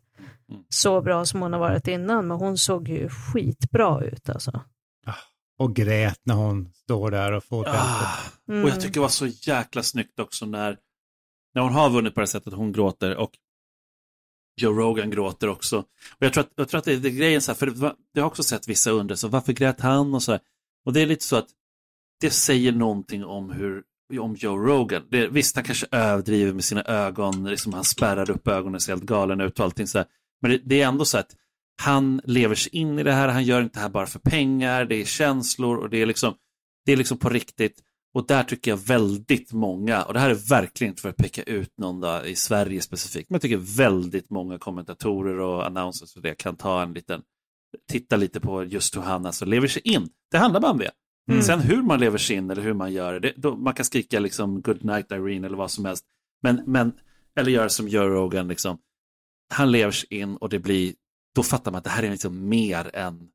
så 0.69 1.01
bra 1.01 1.25
som 1.25 1.43
hon 1.43 1.53
har 1.53 1.61
varit 1.61 1.89
innan, 1.89 2.27
men 2.27 2.37
hon 2.37 2.59
såg 2.59 2.89
ju 2.89 3.09
skitbra 3.09 4.05
ut 4.05 4.29
alltså. 4.29 4.61
Och 5.59 5.77
grät 5.77 6.21
när 6.23 6.35
hon 6.35 6.73
står 6.75 7.11
där 7.11 7.33
och 7.33 7.45
får. 7.45 7.69
Ah, 7.69 8.09
Mm. 8.49 8.65
och 8.65 8.71
jag 8.71 8.81
tycker 8.81 8.95
det 8.95 9.01
var 9.01 9.09
så 9.09 9.27
jäkla 9.27 9.83
snyggt 9.83 10.21
också 10.21 10.47
när, 10.47 10.79
när 11.55 11.63
hon 11.63 11.73
har 11.73 11.91
vunnit 11.91 12.15
på 12.15 12.21
det 12.21 12.27
sättet, 12.27 12.53
hon 12.53 12.73
gråter 12.73 13.17
och 13.17 13.31
Joe 14.61 14.73
Rogan 14.73 15.11
gråter 15.11 15.49
också. 15.49 15.79
Och 15.79 15.87
jag 16.19 16.33
tror 16.33 16.45
att, 16.45 16.53
jag 16.57 16.69
tror 16.69 16.79
att 16.79 16.85
det 16.85 16.93
är 16.93 16.97
det 16.97 17.09
är 17.09 17.13
grejen 17.13 17.43
så 17.43 17.53
här, 17.53 17.57
för 17.57 17.67
det, 17.67 17.95
jag 18.13 18.23
har 18.23 18.27
också 18.27 18.43
sett 18.43 18.69
vissa 18.69 18.91
undra, 18.91 19.17
så 19.17 19.29
varför 19.29 19.53
grät 19.53 19.81
han 19.81 20.15
och 20.15 20.23
så 20.23 20.33
här. 20.33 20.41
Och 20.87 20.93
det 20.93 21.01
är 21.01 21.07
lite 21.07 21.25
så 21.25 21.37
att 21.37 21.49
det 22.21 22.31
säger 22.31 22.73
någonting 22.73 23.25
om 23.25 23.51
hur 23.51 23.83
om 24.21 24.35
Joe 24.35 24.57
Rogan. 24.57 25.03
Det, 25.11 25.27
visst, 25.29 25.57
han 25.57 25.65
kanske 25.65 25.87
överdriver 25.91 26.53
med 26.53 26.65
sina 26.65 26.83
ögon, 26.85 27.45
liksom 27.45 27.73
han 27.73 27.85
spärrar 27.85 28.31
upp 28.31 28.49
ögonen, 28.49 28.81
ser 28.81 28.93
helt 28.93 29.05
galen 29.05 29.41
ut 29.41 29.59
och 29.59 29.65
allting 29.65 29.87
så 29.87 29.99
här. 29.99 30.07
Men 30.43 30.51
det, 30.51 30.61
det 30.65 30.81
är 30.81 30.89
ändå 30.89 31.05
så 31.05 31.19
att 31.19 31.37
han 31.83 32.21
lever 32.25 32.55
sig 32.55 32.77
in 32.77 32.99
i 32.99 33.03
det 33.03 33.13
här, 33.13 33.29
han 33.29 33.45
gör 33.45 33.63
inte 33.63 33.79
det 33.79 33.83
här 33.83 33.89
bara 33.89 34.07
för 34.07 34.19
pengar, 34.19 34.85
det 34.85 34.95
är 34.95 35.05
känslor 35.05 35.77
och 35.77 35.91
det 35.91 36.03
är 36.03 36.07
liksom, 36.07 36.35
det 36.87 36.93
är 36.93 36.97
liksom 36.97 37.19
på 37.19 37.29
riktigt. 37.29 37.81
Och 38.15 38.27
där 38.27 38.45
tycker 38.45 38.71
jag 38.71 38.77
väldigt 38.77 39.53
många, 39.53 40.03
och 40.03 40.15
det 40.15 40.21
här 40.21 40.31
är 40.31 40.49
verkligen 40.49 40.93
inte 40.93 41.03
för 41.03 41.09
att 41.09 41.17
peka 41.17 41.43
ut 41.43 41.79
någon 41.79 42.01
då, 42.01 42.23
i 42.25 42.37
Sverige 42.37 42.81
specifikt, 42.81 43.31
men 43.31 43.35
jag 43.35 43.43
tycker 43.43 43.77
väldigt 43.77 44.31
många 44.31 44.59
kommentatorer 44.59 45.41
och 45.41 45.67
annonsers 45.67 46.17
och 46.17 46.23
det 46.23 46.35
kan 46.35 46.57
ta 46.57 46.83
en 46.83 46.93
liten, 46.93 47.23
titta 47.91 48.17
lite 48.17 48.41
på 48.41 48.65
just 48.65 48.97
hur 48.97 49.03
han 49.03 49.27
alltså 49.27 49.45
lever 49.45 49.69
sig 49.69 49.83
in. 49.83 50.09
Det 50.31 50.39
handlar 50.39 50.61
bara 50.61 50.73
om 50.73 50.79
det. 50.79 50.91
Mm. 51.31 51.43
Sen 51.43 51.61
hur 51.61 51.83
man 51.83 52.01
lever 52.01 52.19
sig 52.19 52.37
in 52.37 52.51
eller 52.51 52.63
hur 52.63 52.75
man 52.75 52.93
gör 52.93 53.21
det, 53.21 53.33
då, 53.37 53.57
man 53.57 53.75
kan 53.75 53.85
skrika 53.85 54.21
liksom 54.21 54.63
good 54.63 54.85
night 54.85 55.13
Irene 55.13 55.47
eller 55.47 55.57
vad 55.57 55.71
som 55.71 55.85
helst. 55.85 56.05
Men, 56.43 56.63
men 56.67 56.93
eller 57.39 57.51
göra 57.51 57.69
som 57.69 57.89
Joe 57.89 58.09
Rogan, 58.09 58.49
liksom. 58.49 58.79
Han 59.55 59.71
lever 59.73 59.93
sig 59.93 60.15
in 60.19 60.37
och 60.37 60.49
det 60.49 60.59
blir, 60.59 60.95
då 61.35 61.43
fattar 61.43 61.71
man 61.73 61.79
att 61.79 61.85
det 61.85 61.91
här 61.91 62.03
är 62.03 62.11
liksom 62.11 62.49
mer 62.49 62.97
än 62.97 63.29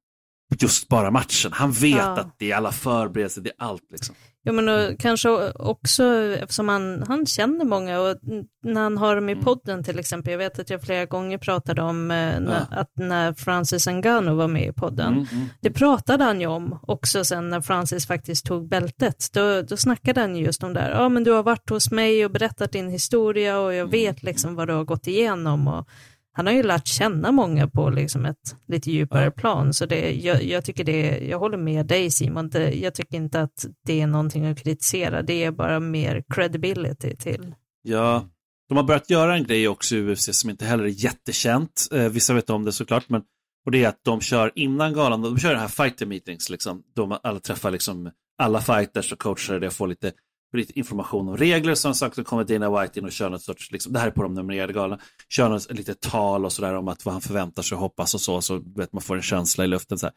just 0.62 0.88
bara 0.88 1.12
matchen. 1.12 1.52
Han 1.54 1.72
vet 1.72 1.96
Ja. 1.98 2.20
att 2.20 2.40
det 2.40 2.52
är 2.52 2.56
alla 2.56 2.72
förberedelser, 2.72 3.42
det 3.42 3.50
är 3.50 3.56
allt 3.58 3.92
liksom. 3.92 4.16
Ja, 4.50 4.54
men 4.54 4.70
och 4.70 5.00
kanske 5.00 5.52
också 5.52 6.04
eftersom 6.40 6.70
han, 6.70 7.04
han 7.08 7.26
känner 7.26 7.66
många 7.66 8.00
och 8.00 8.16
när 8.64 8.82
han 8.82 8.98
har 8.98 9.16
dem 9.16 9.30
i 9.30 9.32
Mm. 9.32 9.44
podden 9.44 9.84
till 9.84 10.00
exempel. 10.00 10.32
Jag 10.32 10.38
vet 10.38 10.60
att 10.60 10.70
jag 10.70 10.82
flera 10.82 11.06
gånger 11.06 11.38
pratade 11.38 11.82
om 11.82 12.12
eh, 12.12 12.18
när, 12.40 12.66
Ja. 12.72 12.78
att 12.78 12.92
när 12.96 13.34
Francis 13.34 13.88
Ngannou 13.88 14.36
var 14.36 14.48
med 14.48 14.68
i 14.68 14.74
podden. 14.74 15.14
Mm, 15.14 15.26
mm. 15.32 15.46
Det 15.62 15.72
pratade 15.72 16.24
han 16.24 16.42
ju 16.42 16.48
om 16.48 16.80
också 16.82 17.24
sen 17.26 17.50
när 17.50 17.62
Francis 17.62 18.08
faktiskt 18.08 18.46
tog 18.46 18.70
bältet. 18.70 19.28
Då, 19.34 19.62
då 19.62 19.78
snackade 19.78 20.22
han 20.22 20.36
ju 20.36 20.46
just 20.46 20.64
om 20.64 20.74
det 20.74 20.80
här. 20.80 20.92
Ja, 20.92 21.10
men 21.10 21.24
du 21.24 21.32
har 21.32 21.44
varit 21.44 21.70
hos 21.70 21.92
mig 21.92 22.26
och 22.26 22.32
berättat 22.32 22.72
din 22.72 22.90
historia 22.90 23.60
och 23.60 23.74
jag 23.74 23.80
Mm. 23.80 23.92
vet 23.92 24.24
liksom 24.24 24.56
vad 24.56 24.68
du 24.68 24.74
har 24.74 24.84
gått 24.84 25.08
igenom. 25.08 25.68
Och 25.68 25.88
han 26.32 26.46
har 26.48 26.54
ju 26.54 26.64
lärt 26.64 26.88
känna 26.88 27.32
många 27.32 27.68
på 27.68 27.90
liksom 27.90 28.26
ett 28.26 28.56
lite 28.68 28.92
djupare 28.92 29.24
Ja. 29.26 29.32
plan. 29.32 29.74
Så 29.74 29.86
det, 29.86 30.12
jag, 30.12 30.44
jag 30.44 30.66
tycker 30.66 30.84
det, 30.84 31.18
jag 31.30 31.40
håller 31.40 31.58
med 31.58 31.86
dig 31.86 32.12
Simon. 32.12 32.50
Det, 32.50 32.72
jag 32.72 32.94
tycker 32.94 33.18
inte 33.18 33.42
att 33.42 33.66
det 33.86 34.02
är 34.02 34.08
någonting 34.08 34.46
att 34.46 34.64
kritisera. 34.64 35.22
Det 35.22 35.44
är 35.44 35.52
bara 35.52 35.80
mer 35.80 36.24
credibility 36.30 37.16
till. 37.16 37.56
Ja, 37.82 38.26
de 38.70 38.78
har 38.78 38.84
börjat 38.84 39.10
göra 39.10 39.36
en 39.36 39.44
grej 39.44 39.68
också 39.68 39.96
i 39.96 40.00
UFC 40.02 40.30
som 40.32 40.50
inte 40.50 40.66
heller 40.66 40.84
är 40.84 41.04
jättekänt. 41.04 41.88
Eh, 41.92 42.10
vissa 42.10 42.34
vet 42.34 42.50
om 42.50 42.66
det 42.66 42.72
såklart, 42.72 43.10
men 43.10 43.22
och 43.66 43.72
det 43.72 43.84
är 43.84 43.88
att 43.88 44.00
de 44.06 44.22
kör 44.22 44.52
innan 44.56 44.94
galan, 44.94 45.22
de 45.22 45.38
kör 45.40 45.54
det 45.54 45.60
här 45.60 45.68
fighter 45.68 46.06
meetings, 46.06 46.50
liksom, 46.50 46.84
de 46.96 47.18
alla 47.24 47.40
träffar 47.40 47.72
liksom 47.72 48.12
alla 48.42 48.62
fighters 48.62 49.12
och 49.14 49.20
coachar 49.20 49.60
det 49.60 49.68
och 49.68 49.74
får 49.74 49.88
lite, 49.88 50.12
lite 50.58 50.80
information 50.80 51.30
om 51.30 51.38
regler 51.38 51.76
som 51.76 51.96
sagt, 51.96 52.16
så 52.16 52.24
kommer 52.24 52.44
Dana 52.44 52.82
White 52.82 53.00
in 53.00 53.06
och 53.06 53.12
kör 53.12 53.30
något 53.30 53.42
sorts, 53.42 53.72
liksom, 53.72 53.94
det 53.94 54.00
här 54.00 54.08
är 54.08 54.12
på 54.12 54.24
de 54.24 54.34
numrerade 54.34 54.74
galorna, 54.74 55.02
kör 55.30 55.50
något 55.50 55.72
lite 55.72 55.94
tal 55.94 56.46
och 56.46 56.54
sådär 56.54 56.74
om 56.74 56.88
att 56.88 57.06
vad 57.06 57.14
han 57.14 57.22
förväntar 57.22 57.62
sig 57.62 57.76
och 57.76 57.82
hoppas 57.82 58.14
och 58.14 58.22
så, 58.22 58.42
så 58.42 58.62
vet 58.76 58.94
man 58.94 59.02
får 59.02 59.16
en 59.16 59.22
känsla 59.22 59.64
i 59.64 59.68
luften. 59.68 59.98
Så 59.98 60.06
här. 60.06 60.14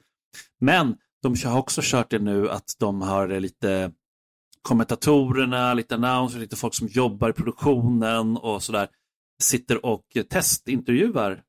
Men 0.61 0.97
de 1.23 1.37
har 1.45 1.59
också 1.59 1.81
kört 1.85 2.11
det 2.11 2.19
nu 2.19 2.51
att 2.51 2.77
de 2.79 3.03
har 3.03 3.41
lite 3.41 3.93
kommentatorerna, 4.63 5.75
lite 5.75 5.95
annonsers, 5.95 6.41
lite 6.41 6.57
folk 6.57 6.75
som 6.75 6.89
jobbar 6.89 7.31
i 7.31 7.33
produktionen 7.33 8.37
och 8.37 8.63
sådär 8.63 8.89
sitter 9.43 9.87
och 9.87 10.05
testintervjuar 10.31 11.43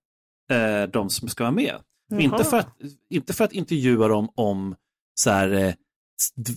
eh, 0.52 0.84
de 0.84 1.10
som 1.10 1.30
ska 1.30 1.44
vara 1.44 1.52
med. 1.52 1.76
Inte 2.20 2.44
för, 2.44 2.58
att, 2.58 2.78
inte 3.10 3.34
för 3.34 3.44
att 3.44 3.54
intervjua 3.54 4.08
dem 4.08 4.30
om 4.36 4.76
så 5.16 5.30
här, 5.30 5.50
eh, 5.50 5.74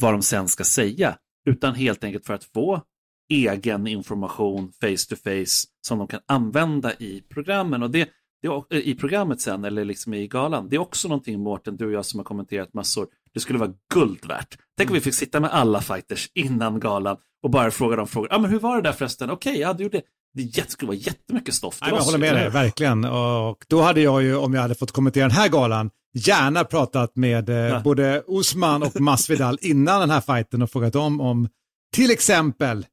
vad 0.01 0.15
de 0.15 0.23
sen 0.23 0.49
ska 0.49 0.65
säga, 0.65 1.19
utan 1.47 1.75
helt 1.75 2.05
enkelt 2.05 2.27
för 2.27 2.35
att 2.35 2.45
få 2.45 2.83
egen 3.29 3.87
information 3.87 4.73
face 4.81 5.09
to 5.09 5.17
face 5.17 5.67
som 5.87 5.99
de 5.99 6.07
kan 6.07 6.21
använda 6.27 6.93
i 6.93 7.23
programmen. 7.29 7.83
Och 7.83 7.91
det, 7.91 8.09
det, 8.43 8.89
I 8.89 8.95
programmet 8.95 9.41
sen, 9.41 9.65
eller 9.65 9.85
liksom 9.85 10.15
i 10.15 10.29
galan, 10.29 10.69
det 10.69 10.77
är 10.77 10.81
också 10.81 11.09
någonting 11.09 11.41
Mårten, 11.41 11.77
du 11.77 11.87
och 11.87 11.93
jag 11.93 12.05
som 12.05 12.21
har 12.21 12.25
kommenterat 12.25 12.75
massor, 12.75 13.07
det 13.35 13.41
skulle 13.41 13.59
vara 13.59 13.73
guld 13.95 14.27
värt. 14.27 14.59
Tänk 14.77 14.91
om 14.91 14.95
vi 14.95 15.01
fick 15.01 15.15
sitta 15.15 15.41
med 15.41 15.51
alla 15.51 15.81
fighters 15.81 16.31
innan 16.35 16.81
galan 16.81 17.17
och 17.43 17.51
bara 17.51 17.71
fråga 17.71 17.97
dem 17.97 18.07
frågor. 18.07 18.29
Ah, 18.33 18.39
men 18.39 18.51
hur 18.51 18.59
var 18.59 18.77
det 18.77 18.83
där 18.83 18.93
förresten? 18.93 19.31
Okej, 19.31 19.59
ja, 19.59 19.73
du 19.73 19.83
gjorde 19.83 19.99
det. 19.99 20.05
Det 20.43 20.71
skulle 20.71 20.87
vara 20.87 20.99
jättemycket 20.99 21.55
stoff. 21.55 21.79
Nej, 21.83 21.91
jag 21.91 22.01
håller 22.01 22.19
med 22.19 22.35
dig, 22.35 22.51
verkligen. 22.51 23.05
Och 23.05 23.65
då 23.69 23.81
hade 23.81 24.01
jag 24.01 24.23
ju, 24.23 24.37
om 24.37 24.55
jag 24.55 24.63
hade 24.63 24.75
fått 24.75 24.93
kommentera 24.93 25.29
den 25.29 25.37
här 25.37 25.49
galan, 25.49 25.91
gärna 26.17 26.65
pratat 26.65 27.17
med 27.17 27.49
eh, 27.49 27.57
Ja. 27.57 27.81
både 27.81 28.23
Osman 28.27 28.83
och 28.83 29.01
Masvidal 29.01 29.59
innan 29.61 30.01
den 30.01 30.11
här 30.11 30.21
fighten 30.21 30.63
och 30.63 30.71
frågat 30.71 30.95
om, 30.95 31.21
om 31.21 31.49
till 31.95 32.11
exempel 32.11 32.87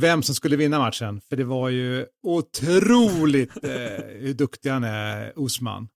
vem 0.00 0.22
som 0.22 0.34
skulle 0.34 0.56
vinna 0.56 0.78
matchen. 0.78 1.20
För 1.28 1.36
det 1.36 1.44
var 1.44 1.68
ju 1.68 2.06
otroligt 2.22 3.64
eh, 3.64 3.70
hur 4.06 4.34
duktig 4.34 4.70
han 4.70 4.84
är, 4.84 5.38
Osman. 5.38 5.88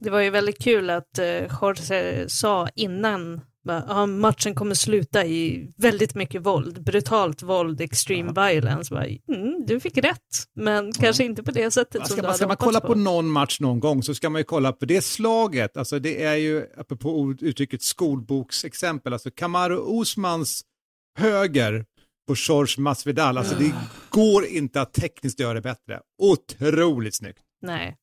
Det 0.00 0.10
var 0.10 0.20
ju 0.20 0.30
väldigt 0.30 0.58
kul 0.62 0.90
att 0.90 1.18
eh, 1.18 1.26
Jorge 1.26 2.28
sa 2.28 2.68
innan 2.74 3.40
ja, 3.72 4.06
matchen 4.06 4.54
kommer 4.54 4.74
sluta 4.74 5.26
i 5.26 5.72
väldigt 5.76 6.14
mycket 6.14 6.42
våld, 6.42 6.82
brutalt 6.82 7.42
våld, 7.42 7.80
extreme 7.80 8.32
violence. 8.32 8.94
Bara, 8.94 9.06
mm, 9.06 9.64
du 9.66 9.80
fick 9.80 9.98
rätt, 9.98 10.46
men 10.54 10.92
kanske 10.92 11.24
inte 11.24 11.42
på 11.42 11.50
det 11.50 11.70
sättet 11.70 12.06
som 12.06 12.12
Ska, 12.12 12.22
du 12.22 12.28
man, 12.28 12.36
ska 12.36 12.46
man 12.46 12.56
kolla 12.56 12.80
på. 12.80 12.86
på 12.86 12.94
någon 12.94 13.30
match 13.30 13.60
någon 13.60 13.80
gång 13.80 14.02
så 14.02 14.14
ska 14.14 14.30
man 14.30 14.40
ju 14.40 14.44
kolla 14.44 14.72
på 14.72 14.84
det 14.86 15.02
slaget. 15.04 15.76
Alltså 15.76 15.98
det 15.98 16.22
är 16.24 16.34
ju, 16.34 16.66
apropå 16.76 17.34
uttrycket 17.40 17.82
skolboksexempel, 17.82 19.12
alltså 19.12 19.30
Kamaru 19.30 19.76
Osmans 19.78 20.62
höger 21.18 21.84
på 22.28 22.34
George 22.48 22.74
Masvidal, 22.82 23.38
alltså 23.38 23.54
det 23.58 23.72
går 24.10 24.46
inte 24.46 24.80
att 24.80 24.92
tekniskt 24.92 25.40
göra 25.40 25.54
det 25.54 25.60
bättre. 25.60 26.00
Otroligt 26.22 27.14
snyggt. 27.14 27.42
Nej, 27.62 27.96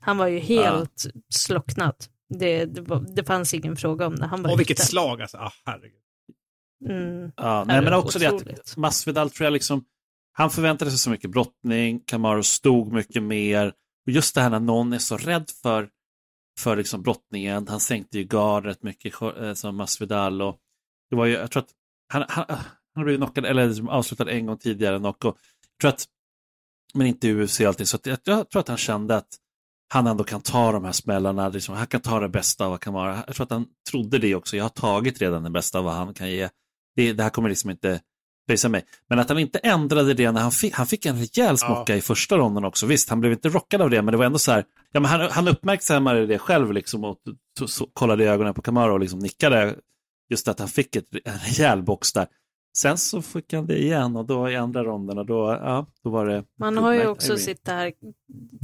han 0.00 0.18
var 0.18 0.26
ju 0.26 0.38
helt 0.38 1.06
slocknad. 1.34 1.94
Det, 2.28 2.64
det, 2.64 2.80
var, 2.80 3.06
det 3.14 3.24
fanns 3.24 3.54
ingen 3.54 3.76
fråga 3.76 4.06
om 4.06 4.16
det. 4.16 4.26
Han 4.26 4.42
var 4.42 4.52
Och 4.52 4.60
vilket 4.60 4.78
ute. 4.78 4.86
slag 4.86 5.22
alltså, 5.22 5.36
ah, 5.36 5.52
herregud. 5.64 6.00
Mm. 6.88 7.32
Ja, 7.36 7.58
det 7.58 7.64
nej, 7.64 7.82
men 7.82 7.92
också 7.92 8.18
det 8.18 8.32
otroligt. 8.32 8.58
att 8.58 8.76
Masvidal 8.76 9.30
tror 9.30 9.44
jag 9.44 9.52
liksom, 9.52 9.84
han 10.32 10.50
förväntade 10.50 10.90
sig 10.90 10.98
så 10.98 11.10
mycket 11.10 11.30
brottning, 11.30 12.00
Kamaru 12.00 12.42
stod 12.42 12.92
mycket 12.92 13.22
mer. 13.22 13.72
Och 14.06 14.12
just 14.12 14.34
det 14.34 14.40
här 14.40 14.50
när 14.50 14.60
någon 14.60 14.92
är 14.92 14.98
så 14.98 15.16
rädd 15.16 15.50
för, 15.62 15.88
för 16.58 16.76
liksom 16.76 17.02
brottningen, 17.02 17.68
han 17.68 17.80
sänkte 17.80 18.18
ju 18.18 18.24
gard 18.24 18.64
rätt 18.64 18.82
mycket 18.82 19.22
eh, 19.22 19.54
som 19.54 19.76
Masvidal 19.76 20.42
och 20.42 20.58
det 21.10 21.16
var 21.16 21.26
ju, 21.26 21.32
jag 21.32 21.50
tror 21.50 21.62
att 21.62 21.70
han, 22.12 22.24
han, 22.28 22.44
han 22.94 23.04
blev 23.04 23.16
knockad, 23.16 23.44
eller 23.44 23.66
liksom 23.66 23.88
avslutad 23.88 24.30
en 24.30 24.46
gång 24.46 24.58
tidigare 24.58 24.98
knock 24.98 25.24
och 25.24 25.38
jag 25.70 25.80
tror 25.80 25.88
att, 25.88 26.06
men 26.94 27.06
inte 27.06 27.28
i 27.28 27.32
UFC 27.32 27.60
alltid, 27.60 27.88
så 27.88 27.96
att 27.96 28.06
jag, 28.06 28.18
jag 28.24 28.50
tror 28.50 28.60
att 28.60 28.68
han 28.68 28.76
kände 28.76 29.16
att 29.16 29.38
han 29.88 30.06
ändå 30.06 30.24
kan 30.24 30.40
ta 30.40 30.72
de 30.72 30.84
här 30.84 30.92
smällarna, 30.92 31.48
liksom, 31.48 31.74
han 31.74 31.86
kan 31.86 32.00
ta 32.00 32.20
det 32.20 32.28
bästa 32.28 32.64
av 32.64 32.70
vad 32.70 32.80
Kamaru, 32.80 33.16
jag 33.26 33.36
tror 33.36 33.44
att 33.44 33.50
han 33.50 33.66
trodde 33.90 34.18
det 34.18 34.34
också, 34.34 34.56
jag 34.56 34.64
har 34.64 34.68
tagit 34.68 35.20
redan 35.20 35.42
det 35.42 35.50
bästa 35.50 35.78
av 35.78 35.84
vad 35.84 35.94
han 35.94 36.14
kan 36.14 36.30
ge. 36.30 36.48
Det, 36.96 37.12
det 37.12 37.22
här 37.22 37.30
kommer 37.30 37.48
liksom 37.48 37.70
inte 37.70 38.00
facea 38.48 38.70
mig. 38.70 38.84
Men 39.08 39.18
att 39.18 39.28
han 39.28 39.38
inte 39.38 39.58
ändrade 39.58 40.14
det 40.14 40.32
när 40.32 40.40
han 40.40 40.52
fick, 40.52 40.74
han 40.74 40.86
fick 40.86 41.06
en 41.06 41.16
rejäl 41.18 41.58
smocka 41.58 41.96
i 41.96 42.00
första 42.00 42.36
ronden 42.36 42.64
också. 42.64 42.86
Visst, 42.86 43.08
han 43.08 43.20
blev 43.20 43.32
inte 43.32 43.48
rockad 43.48 43.82
av 43.82 43.90
det, 43.90 44.02
men 44.02 44.12
det 44.12 44.18
var 44.18 44.24
ändå 44.24 44.38
så 44.38 44.52
här, 44.52 44.64
ja, 44.92 45.00
men 45.00 45.10
han, 45.10 45.30
han 45.30 45.48
uppmärksammade 45.48 46.26
det 46.26 46.38
själv 46.38 46.72
liksom 46.72 47.04
och 47.04 47.18
så, 47.58 47.68
så, 47.68 47.86
kollade 47.86 48.24
i 48.24 48.26
ögonen 48.26 48.54
på 48.54 48.62
Kamara 48.62 48.92
och 48.92 49.00
liksom 49.00 49.18
nickade. 49.18 49.76
Just 50.30 50.48
att 50.48 50.58
han 50.58 50.68
fick 50.68 50.96
ett, 50.96 51.06
en 51.24 51.38
rejäl 51.38 51.82
box 51.82 52.12
där. 52.12 52.26
Sen 52.80 52.98
så 52.98 53.22
fick 53.22 53.52
han 53.52 53.66
det 53.66 53.78
igen 53.78 54.16
och 54.16 54.26
då 54.26 54.50
i 54.50 54.56
andra 54.56 54.84
ronden 54.84 55.18
och 55.18 55.26
då, 55.26 55.58
ja, 55.62 55.86
då 56.04 56.10
var 56.10 56.26
det... 56.26 56.44
Man 56.58 56.76
har 56.76 56.92
ju 56.92 57.06
också 57.06 57.36
sitt 57.36 57.64
det 57.64 57.72
här 57.72 57.92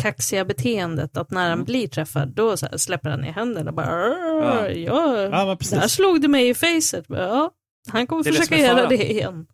kaxiga 0.02 0.44
beteendet 0.44 1.16
att 1.16 1.30
när 1.30 1.42
han 1.42 1.52
mm. 1.52 1.64
blir 1.64 1.88
träffad 1.88 2.28
då 2.28 2.56
så 2.56 2.66
släpper 2.78 3.10
han 3.10 3.24
i 3.24 3.30
händerna 3.30 3.70
och 3.70 3.76
bara 3.76 4.08
ja. 4.08 4.68
ja, 4.68 5.20
ja 5.20 5.56
där 5.70 5.88
slog 5.88 6.20
du 6.20 6.28
mig 6.28 6.48
i 6.48 6.54
facet. 6.54 7.04
Ja, 7.08 7.50
han 7.88 8.06
kommer 8.06 8.22
försöka 8.22 8.56
göra 8.56 8.88
det 8.88 9.10
igen. 9.10 9.46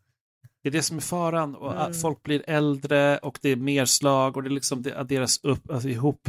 Det 0.62 0.68
är 0.68 0.72
det 0.72 0.82
som 0.82 0.96
är 0.96 1.00
faran 1.00 1.54
och 1.54 1.72
mm. 1.72 1.82
att 1.82 2.00
folk 2.00 2.22
blir 2.22 2.42
äldre 2.46 3.18
och 3.18 3.38
det 3.42 3.48
är 3.48 3.56
mer 3.56 3.84
slag 3.84 4.36
och 4.36 4.42
det 4.42 4.50
liksom 4.50 4.82
det 4.82 4.98
adderas 4.98 5.40
upp, 5.42 5.70
alltså 5.70 5.88
ihop. 5.88 6.28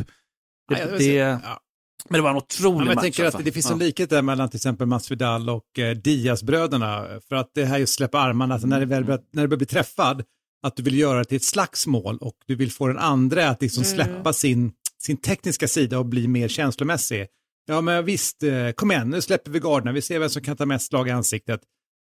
Det, 0.68 0.80
ja, 0.80 0.98
det, 0.98 1.14
ja. 1.16 1.60
Men 2.10 2.18
det 2.18 2.22
var 2.22 2.30
en 2.30 2.36
otrolig 2.36 2.80
ja, 2.80 2.86
match. 2.86 2.96
Jag 2.96 3.02
tänker 3.02 3.26
att 3.26 3.46
det 3.46 3.52
finns 3.52 3.72
en 3.72 3.80
likhet 3.80 4.10
där 4.10 4.22
mellan 4.22 4.50
till 4.50 4.58
exempel 4.58 4.88
Masvidal 4.88 5.50
och 5.50 5.80
eh, 5.80 5.96
Diaz-bröderna. 5.96 7.08
För 7.30 7.36
att 7.36 7.52
det 7.56 7.66
här 7.66 7.78
just 7.78 7.94
släppa 7.94 8.20
armarna, 8.20 8.54
alltså 8.54 8.68
när, 8.68 8.80
det 8.80 8.86
väl, 8.86 9.04
när 9.04 9.42
det 9.42 9.48
börjar 9.48 9.58
bli 9.58 9.66
träffad, 9.66 10.24
att 10.64 10.76
du 10.76 10.84
vill 10.84 11.00
göra 11.00 11.20
det 11.20 11.26
till 11.26 11.36
ett 11.36 11.44
slagsmål 11.44 12.18
och 12.18 12.36
du 12.48 12.56
vill 12.56 12.72
få 12.72 12.88
den 12.88 12.98
andra 12.98 13.50
att 13.50 13.62
liksom 13.62 13.84
mm. 13.84 13.96
släppa 13.96 14.34
sin, 14.34 14.72
sin 15.04 15.18
tekniska 15.18 15.68
sida 15.68 16.00
och 16.00 16.06
bli 16.06 16.28
mer 16.28 16.48
känslomässig. 16.48 17.28
Ja 17.68 17.82
men 17.82 18.06
visst, 18.06 18.44
eh, 18.44 18.72
kom 18.72 18.92
igen, 18.92 19.10
nu 19.10 19.22
släpper 19.22 19.52
vi 19.52 19.60
garderna, 19.60 19.92
vi 19.92 20.02
ser 20.02 20.20
vem 20.20 20.30
som 20.30 20.42
kan 20.42 20.58
ta 20.58 20.66
mest 20.66 20.88
slag 20.88 21.08
i 21.08 21.12
ansiktet. 21.12 21.62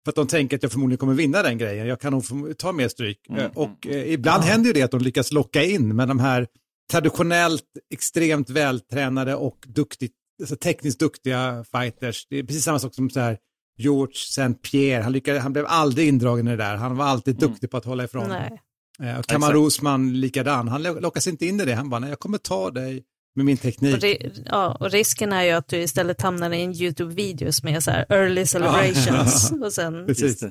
För 0.05 0.11
att 0.11 0.15
de 0.15 0.27
tänker 0.27 0.57
att 0.57 0.63
jag 0.63 0.71
förmodligen 0.71 0.97
kommer 0.97 1.13
vinna 1.13 1.41
den 1.43 1.57
grejen, 1.57 1.87
jag 1.87 2.01
kan 2.01 2.13
nog 2.13 2.57
ta 2.57 2.71
mer 2.71 2.87
stryk. 2.87 3.17
Mm. 3.29 3.41
Eh, 3.41 3.51
och 3.55 3.87
eh, 3.87 4.13
ibland 4.13 4.43
ja. 4.43 4.47
händer 4.47 4.67
ju 4.67 4.73
det 4.73 4.81
att 4.81 4.91
de 4.91 5.01
lyckas 5.01 5.31
locka 5.31 5.63
in 5.63 5.95
med 5.95 6.07
de 6.07 6.19
här 6.19 6.47
traditionellt 6.93 7.63
extremt 7.93 8.49
vältränade 8.49 9.35
och 9.35 9.57
duktigt, 9.67 10.13
alltså 10.41 10.55
tekniskt 10.55 10.99
duktiga 10.99 11.65
fighters. 11.71 12.27
Det 12.29 12.37
är 12.37 12.43
precis 12.43 12.63
samma 12.63 12.79
sak 12.79 12.95
som 12.95 13.09
så 13.09 13.19
här 13.19 13.37
George 13.77 14.13
St. 14.15 14.53
Pierre, 14.53 15.03
han, 15.03 15.11
lyckade, 15.11 15.39
han 15.39 15.53
blev 15.53 15.65
aldrig 15.67 16.07
indragen 16.07 16.47
i 16.47 16.51
det 16.51 16.57
där, 16.57 16.75
han 16.75 16.97
var 16.97 17.05
alltid 17.05 17.37
mm. 17.37 17.49
duktig 17.49 17.71
på 17.71 17.77
att 17.77 17.85
hålla 17.85 18.03
ifrån. 18.03 18.29
Nej. 18.29 18.61
Eh, 19.09 19.19
och 19.19 19.25
Kamar 19.25 19.53
Rosman 19.53 20.19
likadan, 20.19 20.67
han 20.67 20.83
lockas 20.83 21.27
inte 21.27 21.45
in 21.45 21.59
i 21.61 21.65
det, 21.65 21.73
han 21.73 21.89
bara, 21.89 21.99
nej 21.99 22.09
jag 22.09 22.19
kommer 22.19 22.37
ta 22.37 22.71
dig 22.71 23.03
med 23.35 23.45
min 23.45 23.57
teknik. 23.57 23.95
Och, 23.95 24.09
ja, 24.45 24.77
och 24.79 24.91
risken 24.91 25.33
är 25.33 25.43
ju 25.43 25.51
att 25.51 25.67
du 25.67 25.77
istället 25.77 26.21
hamnar 26.21 26.51
i 26.51 26.61
en 26.61 26.73
YouTube-video 26.73 27.51
som 27.51 27.69
är 27.69 27.79
så 27.79 27.91
här 27.91 28.05
early 28.09 28.45
celebrations 28.45 29.51
och 29.63 29.73
sen 29.73 30.05
Precis 30.05 30.43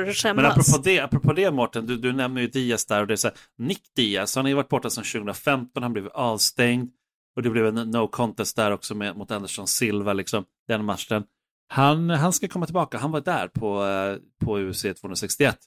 du 0.00 0.14
skämmas. 0.14 0.42
Men 0.42 0.50
apropå 0.52 0.82
det, 0.84 1.00
apropå 1.00 1.32
det 1.32 1.50
Mårten, 1.50 1.86
du, 1.86 1.96
du 1.96 2.12
nämner 2.12 2.40
ju 2.40 2.48
Diaz 2.48 2.86
där 2.86 3.00
och 3.00 3.06
det 3.06 3.14
är 3.14 3.16
så 3.16 3.28
här, 3.28 3.36
Nick 3.58 3.82
Diaz, 3.96 4.36
han 4.36 4.44
har 4.44 4.48
ju 4.48 4.54
varit 4.54 4.68
borta 4.68 4.90
sedan 4.90 5.04
2015, 5.04 5.82
han 5.82 5.92
blev 5.92 6.08
avstängd 6.08 6.90
och 7.36 7.42
det 7.42 7.50
blev 7.50 7.66
en 7.66 7.90
no 7.90 8.08
contest 8.08 8.56
där 8.56 8.70
också 8.70 8.94
med, 8.94 9.16
mot 9.16 9.30
Anderson 9.30 9.68
Silva, 9.68 10.12
liksom, 10.12 10.44
den 10.68 10.84
matchen. 10.84 11.24
Han, 11.68 12.10
han 12.10 12.32
ska 12.32 12.48
komma 12.48 12.66
tillbaka, 12.66 12.98
han 12.98 13.10
var 13.10 13.20
där 13.20 13.48
på, 13.48 13.84
eh, 13.84 14.16
på 14.44 14.58
UFC 14.58 14.82
261 14.82 15.58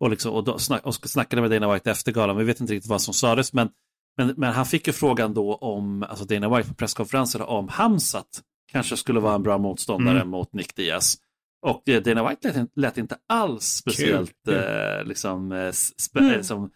och, 0.00 0.10
liksom, 0.10 0.32
och, 0.32 0.44
då 0.44 0.58
snack, 0.58 0.86
och 0.86 0.94
snackade 0.94 1.42
med 1.42 1.50
Dana 1.50 1.74
White 1.74 1.90
efter 1.90 2.12
galan, 2.12 2.36
vi 2.36 2.44
vet 2.44 2.60
inte 2.60 2.72
riktigt 2.72 2.90
vad 2.90 3.02
som 3.02 3.14
sades, 3.14 3.52
men, 3.52 3.68
men, 4.16 4.34
men 4.36 4.52
han 4.52 4.66
fick 4.66 4.86
ju 4.86 4.92
frågan 4.92 5.34
då 5.34 5.54
om, 5.54 6.02
alltså 6.02 6.24
Dana 6.24 6.56
White 6.56 6.68
på 6.68 6.74
presskonferensen, 6.74 7.40
om 7.42 7.68
Hamsat 7.68 8.42
kanske 8.72 8.96
skulle 8.96 9.20
vara 9.20 9.34
en 9.34 9.42
bra 9.42 9.58
motståndare 9.58 10.16
mm. 10.16 10.28
mot 10.28 10.52
Nick 10.52 10.76
Diaz. 10.76 11.16
Och 11.68 12.02
Dana 12.04 12.28
White 12.28 12.52
lät, 12.52 12.70
lät 12.76 12.98
inte 12.98 13.16
alls 13.28 13.64
speciellt 13.64 14.48
eh, 14.48 15.04
liksom, 15.04 15.52
eh, 15.52 15.72
spe, 15.72 16.18
mm. 16.18 16.32
liksom, 16.32 16.70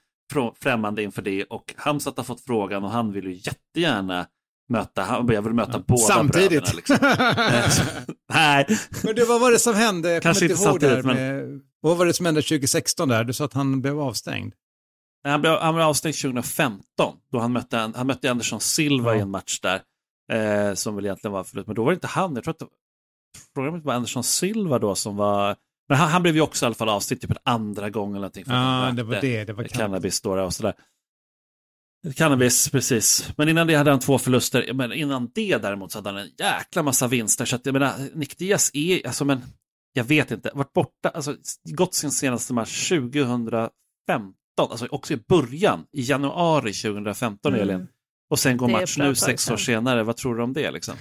främmande 0.63 1.03
inför 1.03 1.23
det 1.23 1.45
och 1.45 1.75
Hamzat 1.77 2.17
har 2.17 2.25
fått 2.25 2.41
frågan 2.41 2.85
och 2.85 2.91
han 2.91 3.13
vill 3.13 3.25
ju 3.25 3.33
jättegärna 3.35 4.27
möta, 4.69 5.03
han, 5.03 5.29
jag 5.29 5.43
vill 5.43 5.55
möta 5.55 5.73
ja. 5.73 5.85
båda 5.89 6.03
Samtidigt. 6.03 6.51
bröderna. 6.51 6.77
Liksom. 6.77 6.97
Nej. 8.35 8.67
Men 9.05 9.15
du, 9.15 9.25
vad 9.25 9.41
var 9.41 9.51
det 9.51 9.59
som 9.59 9.75
hände? 9.75 10.11
Jag 10.11 10.23
Kanske 10.23 10.45
inte 10.45 10.63
ihåg 10.63 10.81
där 10.81 11.03
med, 11.03 11.61
Vad 11.81 11.97
var 11.97 12.07
det 12.07 12.15
som 12.15 12.27
hände 12.27 12.43
2016 12.43 13.09
där? 13.09 13.25
Du 13.25 13.33
sa 13.33 13.45
att 13.45 13.55
han 13.55 13.81
blev 13.81 14.01
avstängd. 14.01 14.55
Han 15.25 15.41
blev, 15.41 15.59
han 15.59 15.75
blev 15.75 15.87
avstängd 15.87 16.15
2015 16.15 16.83
då 17.33 17.39
han 17.39 17.53
mötte, 17.53 17.93
han 17.95 18.07
mötte 18.07 18.31
Anderson 18.31 18.61
Silva 18.61 19.13
ja. 19.13 19.19
i 19.19 19.21
en 19.21 19.31
match 19.31 19.61
där. 19.61 19.83
Eh, 20.33 20.75
som 20.75 20.97
väl 20.97 21.05
egentligen 21.05 21.33
var 21.33 21.45
förlust, 21.45 21.67
men 21.67 21.77
då 21.77 21.85
var 21.85 21.91
det 21.91 21.95
inte 21.95 22.07
han, 22.07 22.35
jag 22.35 22.45
tror 22.45 22.53
att 22.53 22.59
det, 22.59 22.67
frågan 23.55 23.83
var 23.83 23.95
Anderson 23.95 24.25
Silva 24.25 24.79
då 24.79 24.95
som 24.95 25.17
var 25.17 25.57
men 25.89 25.99
han, 25.99 26.09
han 26.09 26.23
blev 26.23 26.35
ju 26.35 26.41
också 26.41 26.65
i 26.65 26.67
alla 26.67 26.75
fall 26.75 26.89
avstängd 26.89 27.21
typ 27.21 27.31
en 27.31 27.37
andra 27.43 27.91
gång 27.91 28.11
eller 28.11 28.21
någonting. 28.21 28.45
För 28.45 28.53
ja, 28.53 28.93
det 28.97 29.03
var 29.03 29.21
det. 29.21 29.45
Det 29.45 29.53
var 29.53 29.65
cannabis 29.65 30.21
då 30.21 30.41
och 30.41 30.55
sådär. 30.55 30.75
Cannabis, 32.17 32.71
precis. 32.71 33.33
Men 33.37 33.49
innan 33.49 33.67
det 33.67 33.75
hade 33.75 33.91
han 33.91 34.01
två 34.01 34.19
förluster. 34.19 34.73
Men 34.73 34.93
innan 34.93 35.31
det 35.35 35.59
däremot 35.59 35.93
så 35.93 35.99
hade 35.99 36.11
han 36.11 36.19
en 36.19 36.31
jäkla 36.39 36.83
massa 36.83 37.09
vinster. 37.09 37.45
Så 37.45 37.57
att 37.57 37.67
jag 37.67 37.73
menar, 37.73 37.95
Nick 38.15 38.39
Diaz 38.39 38.71
är, 38.75 39.07
alltså 39.07 39.25
men, 39.25 39.43
jag 39.93 40.05
vet 40.05 40.31
inte, 40.31 40.51
varit 40.55 40.73
borta, 40.73 41.09
alltså 41.09 41.37
gått 41.65 41.95
sin 41.95 42.11
senaste 42.11 42.53
match 42.55 42.89
2015, 42.89 43.73
alltså 44.57 44.87
också 44.91 45.15
i 45.15 45.17
början, 45.29 45.85
i 45.93 46.03
januari 46.03 46.73
2015 46.73 47.55
mm. 47.55 47.69
Elin. 47.69 47.89
Och 48.31 48.39
sen 48.39 48.57
går 48.57 48.69
match 48.69 48.99
nu 48.99 49.15
sex 49.15 49.51
år 49.51 49.57
senare, 49.57 50.03
vad 50.03 50.17
tror 50.17 50.37
du 50.37 50.43
om 50.43 50.53
det 50.53 50.71
liksom? 50.71 50.95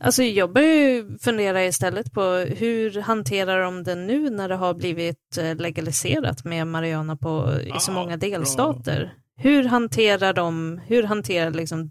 Alltså 0.00 0.22
jag 0.22 0.52
börjar 0.52 0.74
ju 0.74 1.18
fundera 1.18 1.64
istället 1.64 2.12
på 2.12 2.22
hur 2.56 3.00
hanterar 3.00 3.62
de 3.62 3.82
det 3.82 3.94
nu 3.94 4.30
när 4.30 4.48
det 4.48 4.54
har 4.54 4.74
blivit 4.74 5.38
eh, 5.38 5.56
legaliserat 5.56 6.44
med 6.44 6.66
Mariana 6.66 7.16
på, 7.16 7.60
i 7.60 7.80
så 7.80 7.92
många 7.92 8.16
delstater? 8.16 9.00
Bra. 9.00 9.10
Hur 9.42 9.64
hanterar 9.64 10.32
de, 10.32 10.80
hur 10.86 11.02
hanterar 11.02 11.50
liksom 11.50 11.90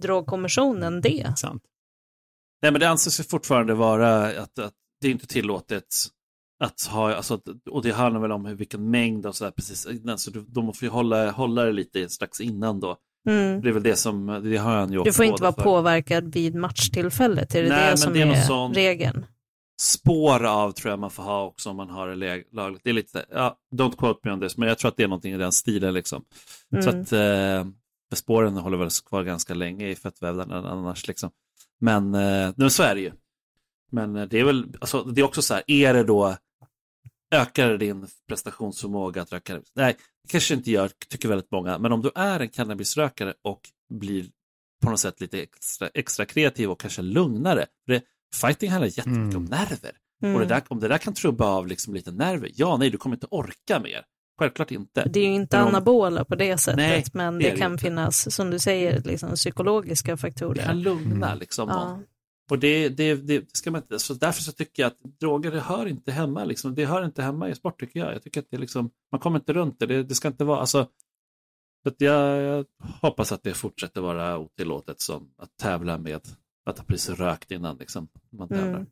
drogkommissionen 0.00 1.00
det? 1.00 1.32
Sant. 1.36 1.62
Nej 2.62 2.72
men 2.72 2.80
det 2.80 2.88
anses 2.88 3.28
fortfarande 3.28 3.74
vara 3.74 4.26
att, 4.42 4.58
att 4.58 4.74
det 5.00 5.08
är 5.08 5.12
inte 5.12 5.26
tillåtet 5.26 5.86
att 6.58 6.86
ha, 6.90 7.14
alltså, 7.14 7.40
och 7.70 7.82
det 7.82 7.92
handlar 7.92 8.20
väl 8.20 8.32
om 8.32 8.56
vilken 8.56 8.90
mängd 8.90 9.26
och 9.26 9.36
sådär 9.36 9.50
precis 9.50 9.86
innan, 9.86 10.18
så 10.18 10.30
de 10.30 10.64
måste 10.64 10.84
ju 10.84 10.90
hålla, 10.90 11.30
hålla 11.30 11.64
det 11.64 11.72
lite 11.72 12.08
strax 12.08 12.40
innan 12.40 12.80
då. 12.80 12.96
Mm. 13.26 13.60
Det 13.60 13.68
är 13.68 13.72
väl 13.72 13.82
det 13.82 13.96
som, 13.96 14.40
det 14.44 14.56
har 14.56 14.76
han 14.76 14.92
ju 14.92 15.02
Du 15.02 15.12
får 15.12 15.24
inte 15.24 15.42
vara 15.42 15.52
för. 15.52 15.62
påverkad 15.62 16.34
vid 16.34 16.54
matchtillfället, 16.54 17.54
är 17.54 17.62
det 17.62 17.68
Nej, 17.68 17.90
det 17.90 17.96
som 17.96 18.12
det 18.12 18.22
är, 18.22 18.26
är 18.26 18.74
regeln? 18.74 19.26
Spår 19.80 20.44
av 20.44 20.72
tror 20.72 20.90
jag 20.90 20.98
man 20.98 21.10
får 21.10 21.22
ha 21.22 21.44
också 21.44 21.70
om 21.70 21.76
man 21.76 21.90
har 21.90 22.08
det 22.08 22.44
lagligt. 22.52 22.80
Det 22.84 22.90
är 22.90 22.94
lite, 22.94 23.24
ja, 23.30 23.56
don't 23.74 23.96
quote 23.96 24.20
me 24.22 24.32
on 24.32 24.40
this, 24.40 24.56
men 24.56 24.68
jag 24.68 24.78
tror 24.78 24.88
att 24.88 24.96
det 24.96 25.02
är 25.02 25.08
någonting 25.08 25.32
i 25.32 25.36
den 25.36 25.52
stilen 25.52 25.94
liksom. 25.94 26.24
Mm. 26.72 26.82
Så 26.82 26.90
att 26.90 27.12
eh, 27.12 27.66
spåren 28.14 28.56
håller 28.56 28.78
väl 28.78 28.88
kvar 29.06 29.22
ganska 29.22 29.54
länge 29.54 29.88
i 29.88 29.96
fettvävnaden 29.96 30.66
annars 30.66 31.08
liksom. 31.08 31.30
Men 31.80 32.14
eh, 32.14 32.52
nu 32.56 32.70
så 32.70 32.82
är 32.82 32.94
det 32.94 33.00
ju. 33.00 33.12
Men 33.90 34.16
eh, 34.16 34.26
det 34.26 34.40
är 34.40 34.44
väl, 34.44 34.66
alltså 34.80 35.02
det 35.02 35.20
är 35.20 35.24
också 35.24 35.42
så 35.42 35.54
här, 35.54 35.62
är 35.66 35.94
det 35.94 36.04
då 36.04 36.36
ökar 37.30 37.76
din 37.76 38.06
prestationsförmåga 38.28 39.22
att 39.22 39.32
röka? 39.32 39.60
Nej, 39.74 39.96
kanske 40.28 40.54
inte 40.54 40.70
gör, 40.70 40.90
tycker 41.08 41.28
väldigt 41.28 41.50
många, 41.50 41.78
men 41.78 41.92
om 41.92 42.02
du 42.02 42.10
är 42.14 42.40
en 42.40 42.48
cannabisrökare 42.48 43.34
och 43.44 43.60
blir 43.94 44.26
på 44.84 44.90
något 44.90 45.00
sätt 45.00 45.20
lite 45.20 45.42
extra, 45.42 45.88
extra 45.94 46.24
kreativ 46.24 46.70
och 46.70 46.80
kanske 46.80 47.02
lugnare. 47.02 47.66
För 47.86 47.92
det, 47.92 48.02
fighting 48.34 48.70
handlar 48.70 48.86
jättemycket 48.86 49.34
mm. 49.34 49.36
om 49.36 49.44
nerver. 49.44 49.92
Mm. 50.22 50.34
Och 50.34 50.40
det 50.40 50.46
där, 50.46 50.62
om 50.68 50.80
det 50.80 50.88
där 50.88 50.98
kan 50.98 51.14
trubba 51.14 51.46
av 51.46 51.66
liksom 51.66 51.94
lite 51.94 52.12
nerver, 52.12 52.50
ja, 52.54 52.76
nej, 52.76 52.90
du 52.90 52.98
kommer 52.98 53.16
inte 53.16 53.26
orka 53.30 53.80
mer. 53.80 54.04
Självklart 54.38 54.70
inte. 54.70 55.08
Det 55.08 55.20
är 55.20 55.24
ju 55.24 55.34
inte 55.34 55.60
om... 55.60 55.68
anabola 55.68 56.24
på 56.24 56.34
det 56.34 56.58
sättet, 56.58 56.76
nej, 56.76 57.04
men 57.12 57.38
det, 57.38 57.50
det 57.50 57.56
kan 57.56 57.72
det 57.72 57.78
finnas, 57.78 58.34
som 58.34 58.50
du 58.50 58.58
säger, 58.58 59.02
liksom, 59.02 59.34
psykologiska 59.34 60.16
faktorer. 60.16 60.54
Det 60.54 60.62
kan 60.62 60.82
lugna 60.82 61.26
mm. 61.26 61.38
liksom. 61.38 61.68
Ja. 61.68 62.00
Och 62.50 62.58
det, 62.58 62.88
det, 62.88 63.14
det, 63.14 63.56
ska 63.56 63.70
man 63.70 63.80
inte, 63.82 63.98
så 63.98 64.14
därför 64.14 64.42
så 64.42 64.52
tycker 64.52 64.82
jag 64.82 64.86
att 64.86 65.18
droger 65.20 65.50
det 65.50 65.60
hör 65.60 65.86
inte 65.86 66.12
hemma, 66.12 66.44
liksom. 66.44 66.74
det 66.74 66.86
hör 66.86 67.04
inte 67.04 67.22
hemma 67.22 67.48
i 67.48 67.54
sport 67.54 67.80
tycker 67.80 68.00
jag. 68.00 68.14
Jag 68.14 68.22
tycker 68.22 68.40
att 68.40 68.50
det 68.50 68.58
liksom, 68.58 68.90
man 69.12 69.20
kommer 69.20 69.38
inte 69.38 69.52
runt 69.52 69.78
det, 69.78 69.86
det, 69.86 70.02
det 70.02 70.14
ska 70.14 70.28
inte 70.28 70.44
vara, 70.44 70.60
alltså, 70.60 70.88
så 71.82 71.88
att 71.88 72.00
jag, 72.00 72.42
jag, 72.42 72.66
hoppas 72.78 73.32
att 73.32 73.42
det 73.42 73.54
fortsätter 73.54 74.00
vara 74.00 74.38
otillåtet 74.38 75.00
som 75.00 75.30
att 75.38 75.56
tävla 75.56 75.98
med 75.98 76.20
att 76.66 76.78
ha 76.78 76.84
precis 76.84 77.18
rökt 77.18 77.50
innan 77.50 77.76
liksom, 77.76 78.08
man 78.30 78.48
tävlar. 78.48 78.68
Mm. 78.68 78.86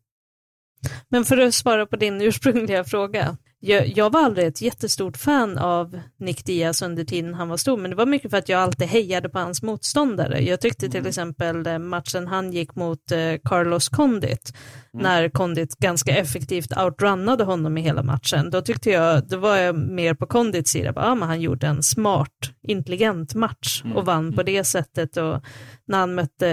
Men 1.09 1.25
för 1.25 1.39
att 1.39 1.55
svara 1.55 1.87
på 1.87 1.97
din 1.97 2.23
ursprungliga 2.23 2.85
fråga, 2.85 3.37
jag, 3.65 3.87
jag, 3.97 4.13
var 4.13 4.21
aldrig 4.21 4.47
ett 4.47 4.61
jättestort 4.61 5.17
fan 5.17 5.59
av 5.59 6.01
Nick 6.19 6.45
Diaz 6.45 6.83
under 6.83 7.05
tiden 7.05 7.35
han 7.35 7.49
var 7.49 7.57
stor, 7.57 7.77
men 7.77 7.91
det 7.91 7.97
var 7.97 8.07
mycket 8.07 8.31
för 8.31 8.39
att 8.39 8.49
jag 8.49 8.61
alltid 8.61 8.89
hejade 8.89 9.29
på 9.29 9.39
hans 9.39 9.63
motståndare. 9.63 10.41
Jag 10.41 10.61
tyckte 10.61 10.89
till 10.89 11.01
mm. 11.01 11.09
exempel 11.09 11.67
eh, 11.67 11.79
matchen 11.79 12.27
han 12.27 12.53
gick 12.53 12.75
mot 12.75 13.13
eh, 13.13 13.19
Carlos 13.45 13.89
Condit, 13.89 14.53
mm. 14.95 15.03
när 15.03 15.29
Condit 15.29 15.77
ganska 15.79 16.17
effektivt 16.17 16.77
outrunnade 16.77 17.45
honom 17.45 17.79
i 17.79 17.81
hela 17.81 18.03
matchen. 18.03 18.51
Då 18.51 18.61
tyckte 18.61 18.91
jag, 18.91 19.29
då 19.29 19.37
var 19.37 19.57
jag 19.57 19.79
mer 19.79 20.15
på 20.15 20.27
Condits 20.27 20.71
sida, 20.71 20.93
bara, 20.93 21.05
ja, 21.05 21.15
men 21.15 21.29
han 21.29 21.41
gjorde 21.41 21.67
en 21.67 21.83
smart, 21.83 22.31
intelligent 22.63 23.35
match 23.35 23.83
och 23.85 23.91
mm. 23.91 24.05
vann 24.05 24.33
på 24.33 24.41
mm. 24.41 24.55
det 24.55 24.65
sättet. 24.65 25.17
Och 25.17 25.43
när 25.87 25.99
han 25.99 26.15
mötte 26.15 26.47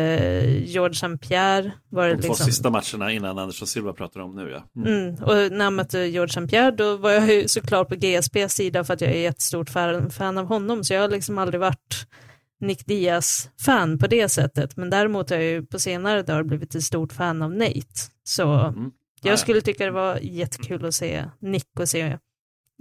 George 0.65 0.91
St. 0.91 1.27
Pierre. 1.27 1.71
Var 1.89 2.07
det 2.07 2.15
De 2.15 2.21
två 2.21 2.27
liksom... 2.27 2.45
sista 2.45 2.69
matcherna 2.69 3.11
innan 3.11 3.37
Andersson 3.37 3.67
Silva 3.67 3.93
pratar 3.93 4.19
om 4.19 4.35
nu 4.35 4.49
ja. 4.49 4.81
Mm. 4.81 5.07
Mm. 5.07 5.23
Och 5.23 5.57
när 5.57 5.63
han 5.63 5.75
mötte 5.75 5.99
George 5.99 6.29
St. 6.29 6.47
Pierre 6.47 6.71
då 6.71 6.97
var 7.01 7.11
jag 7.11 7.33
ju 7.33 7.47
såklart 7.47 7.89
på 7.89 7.95
GSPs 7.95 8.53
sida 8.55 8.83
för 8.83 8.93
att 8.93 9.01
jag 9.01 9.11
är 9.11 9.19
jättestort 9.21 9.69
fan, 9.69 10.09
fan 10.11 10.37
av 10.37 10.45
honom, 10.45 10.83
så 10.83 10.93
jag 10.93 11.01
har 11.01 11.09
liksom 11.09 11.37
aldrig 11.37 11.59
varit 11.59 12.07
Nick 12.61 12.85
Diaz-fan 12.85 13.97
på 13.97 14.07
det 14.07 14.29
sättet, 14.29 14.77
men 14.77 14.89
däremot 14.89 15.29
har 15.29 15.37
jag 15.37 15.45
ju 15.45 15.65
på 15.65 15.79
senare 15.79 16.23
dagar 16.23 16.43
blivit 16.43 16.75
ett 16.75 16.83
stort 16.83 17.13
fan 17.13 17.41
av 17.41 17.51
Nate. 17.53 17.81
Så 18.23 18.53
Mm. 18.53 18.91
jag 19.23 19.39
skulle 19.39 19.61
tycka 19.61 19.85
det 19.85 19.91
var 19.91 20.17
jättekul 20.21 20.85
att 20.85 20.93
se 20.93 21.25
Nick 21.39 21.79
och 21.79 21.89
se, 21.89 22.17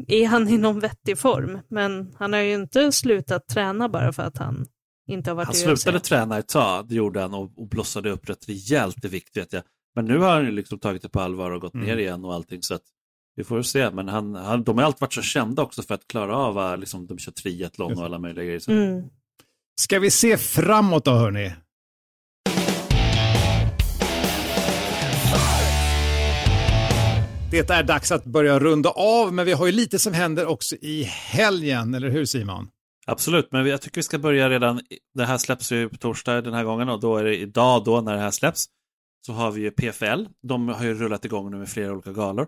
är 0.09 0.27
han 0.27 0.49
i 0.49 0.59
någon 0.59 0.81
vettig 0.81 1.19
form? 1.19 1.59
Men 1.69 2.15
han 2.19 2.33
har 2.33 2.41
ju 2.41 2.55
inte 2.55 2.93
slutat 2.93 3.49
träna 3.49 3.89
bara 3.89 4.13
för 4.13 4.23
att 4.23 4.39
han 4.39 4.67
inte 5.09 5.31
har 5.31 5.35
varit 5.35 5.47
Han 5.47 5.57
i 5.57 5.73
UFC. 5.73 5.83
slutade 5.83 6.01
träna 6.05 6.39
ett 6.39 6.49
tag, 6.49 6.89
det 6.89 6.95
gjorde 6.95 7.21
han, 7.21 7.35
och, 7.35 7.51
och 7.57 7.69
blossade 7.69 8.11
upp 8.11 8.29
rätt 8.29 8.49
rejält 8.49 9.05
i 9.05 9.09
vikt 9.09 9.37
vet 9.37 9.53
jag. 9.53 9.63
Men 9.95 10.05
nu 10.05 10.19
har 10.19 10.31
han 10.35 10.45
ju 10.45 10.51
liksom 10.51 10.79
tagit 10.79 11.03
det 11.03 11.09
på 11.09 11.21
allvar 11.21 11.51
och 11.51 11.61
gått 11.61 11.75
Mm. 11.75 11.87
ner 11.87 11.97
igen 11.97 12.25
och 12.25 12.35
allting. 12.35 12.63
Så 12.63 12.75
att 12.75 12.83
vi 13.41 13.45
får 13.45 13.63
se. 13.63 13.91
Men 13.91 14.09
han, 14.09 14.35
han, 14.35 14.65
de 14.65 14.79
har 14.79 14.85
alltid 14.85 15.01
varit 15.01 15.13
så 15.13 15.23
kända 15.23 15.63
också 15.63 15.83
för 15.83 15.95
att 15.95 16.07
klara 16.07 16.37
av, 16.37 16.79
liksom, 16.79 17.07
de 17.07 17.19
kör 17.19 17.33
triathlon 17.33 17.99
och 17.99 18.05
alla 18.05 18.19
möjliga 18.19 18.45
grejer. 18.45 18.59
Så. 18.59 18.73
Mm. 18.73 19.05
Ska 19.81 19.99
vi 19.99 20.11
se 20.11 20.37
framåt 20.37 21.05
då 21.05 21.11
hörni? 21.11 21.53
Det 27.51 27.71
är 27.71 27.83
dags 27.83 28.13
att 28.13 28.25
börja 28.25 28.59
runda 28.59 28.91
av, 28.91 29.33
men 29.35 29.47
vi 29.47 29.53
har 29.53 29.67
ju 29.67 29.73
lite 29.73 29.99
som 29.99 30.13
händer 30.13 30.47
också 30.47 30.77
i 30.77 31.03
helgen, 31.05 31.95
eller 31.95 32.09
hur 32.11 32.25
Simon? 32.25 32.69
Absolut, 33.07 33.49
men 33.53 33.67
jag 33.67 33.81
tycker 33.83 33.97
vi 33.97 34.03
ska 34.03 34.19
börja 34.19 34.51
redan, 34.51 34.81
det 35.15 35.25
här 35.25 35.39
släpps 35.39 35.73
ju 35.73 35.89
på 35.89 35.97
torsdag 35.97 36.43
den 36.43 36.55
här 36.55 36.65
gången 36.65 36.89
och 36.89 37.01
då 37.01 37.17
är 37.17 37.25
det 37.25 37.37
idag 37.37 37.85
då 37.85 38.01
när 38.01 38.15
det 38.15 38.21
här 38.21 38.31
släpps. 38.31 38.67
Så 39.27 39.33
har 39.33 39.51
vi 39.51 39.61
ju 39.61 39.71
PFL, 39.71 40.25
de 40.49 40.69
har 40.69 40.85
ju 40.85 40.95
rullat 40.95 41.25
igång 41.25 41.51
nu 41.51 41.57
med 41.57 41.69
flera 41.69 41.93
olika 41.93 42.13
galor. 42.13 42.47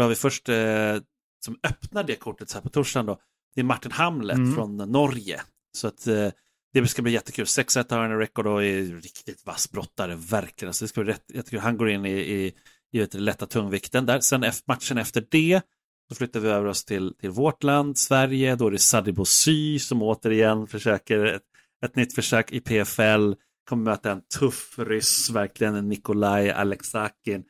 Då 0.00 0.04
har 0.04 0.08
vi 0.08 0.14
först, 0.14 0.48
eh, 0.48 0.96
som 1.44 1.58
öppnar 1.62 2.04
det 2.04 2.16
kortet 2.16 2.50
så 2.50 2.58
här 2.58 2.62
på 2.62 2.68
torsdagen 2.68 3.06
då, 3.06 3.18
det 3.54 3.60
är 3.60 3.64
Martin 3.64 3.92
Hamlet 3.92 4.36
Mm. 4.36 4.54
från 4.54 4.76
Norge. 4.76 5.40
Så 5.76 5.86
att 5.86 6.06
eh, 6.06 6.28
det 6.72 6.86
ska 6.86 7.02
bli 7.02 7.12
jättekul. 7.12 7.44
6-1 7.44 7.90
har 7.90 7.98
han 7.98 8.12
i 8.12 8.14
record 8.14 8.46
och 8.46 8.64
är 8.64 8.82
riktigt 9.02 9.46
vass 9.46 9.70
brottare, 9.70 10.14
verkligen. 10.14 10.74
Så 10.74 10.84
det 10.84 10.88
ska 10.88 11.00
bli 11.02 11.12
rätt, 11.12 11.24
jättekul. 11.34 11.58
Han 11.60 11.76
går 11.76 11.90
in 11.90 12.06
i, 12.06 12.10
i, 12.10 12.54
i 12.92 12.98
vet, 12.98 13.14
lätta 13.14 13.46
tungvikten 13.46 14.06
där. 14.06 14.20
Sen 14.20 14.44
efter, 14.44 14.64
matchen 14.72 14.98
efter 14.98 15.26
det 15.30 15.60
så 16.08 16.14
flyttar 16.14 16.40
vi 16.40 16.48
över 16.48 16.66
oss 16.66 16.84
till, 16.84 17.14
till 17.20 17.30
vårt 17.30 17.62
land, 17.62 17.98
Sverige. 17.98 18.56
Då 18.56 18.66
är 18.66 18.70
det 18.70 18.78
Sadibou 18.78 19.24
Sy 19.24 19.78
som 19.78 20.02
återigen 20.02 20.66
försöker 20.66 21.24
ett, 21.24 21.42
ett 21.84 21.96
nytt 21.96 22.14
försök 22.14 22.52
i 22.52 22.60
PFL. 22.60 23.32
Kommer 23.68 23.84
möta 23.84 24.12
en 24.12 24.22
tuff 24.38 24.78
ryss, 24.78 25.30
verkligen 25.30 25.74
en 25.74 25.88
Nikolaj 25.88 26.50
Alexakin. 26.50 27.44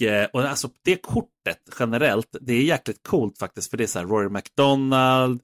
Och, 0.00 0.02
eh, 0.06 0.28
och 0.32 0.42
alltså 0.42 0.68
det 0.84 0.96
kortet 0.96 1.58
generellt, 1.78 2.36
det 2.40 2.52
är 2.54 2.62
jäkligt 2.62 3.02
coolt 3.02 3.38
faktiskt, 3.38 3.70
för 3.70 3.76
det 3.76 3.82
är 3.84 3.86
så 3.88 3.98
här 3.98 4.06
Rory 4.06 4.28
McDonald, 4.28 5.40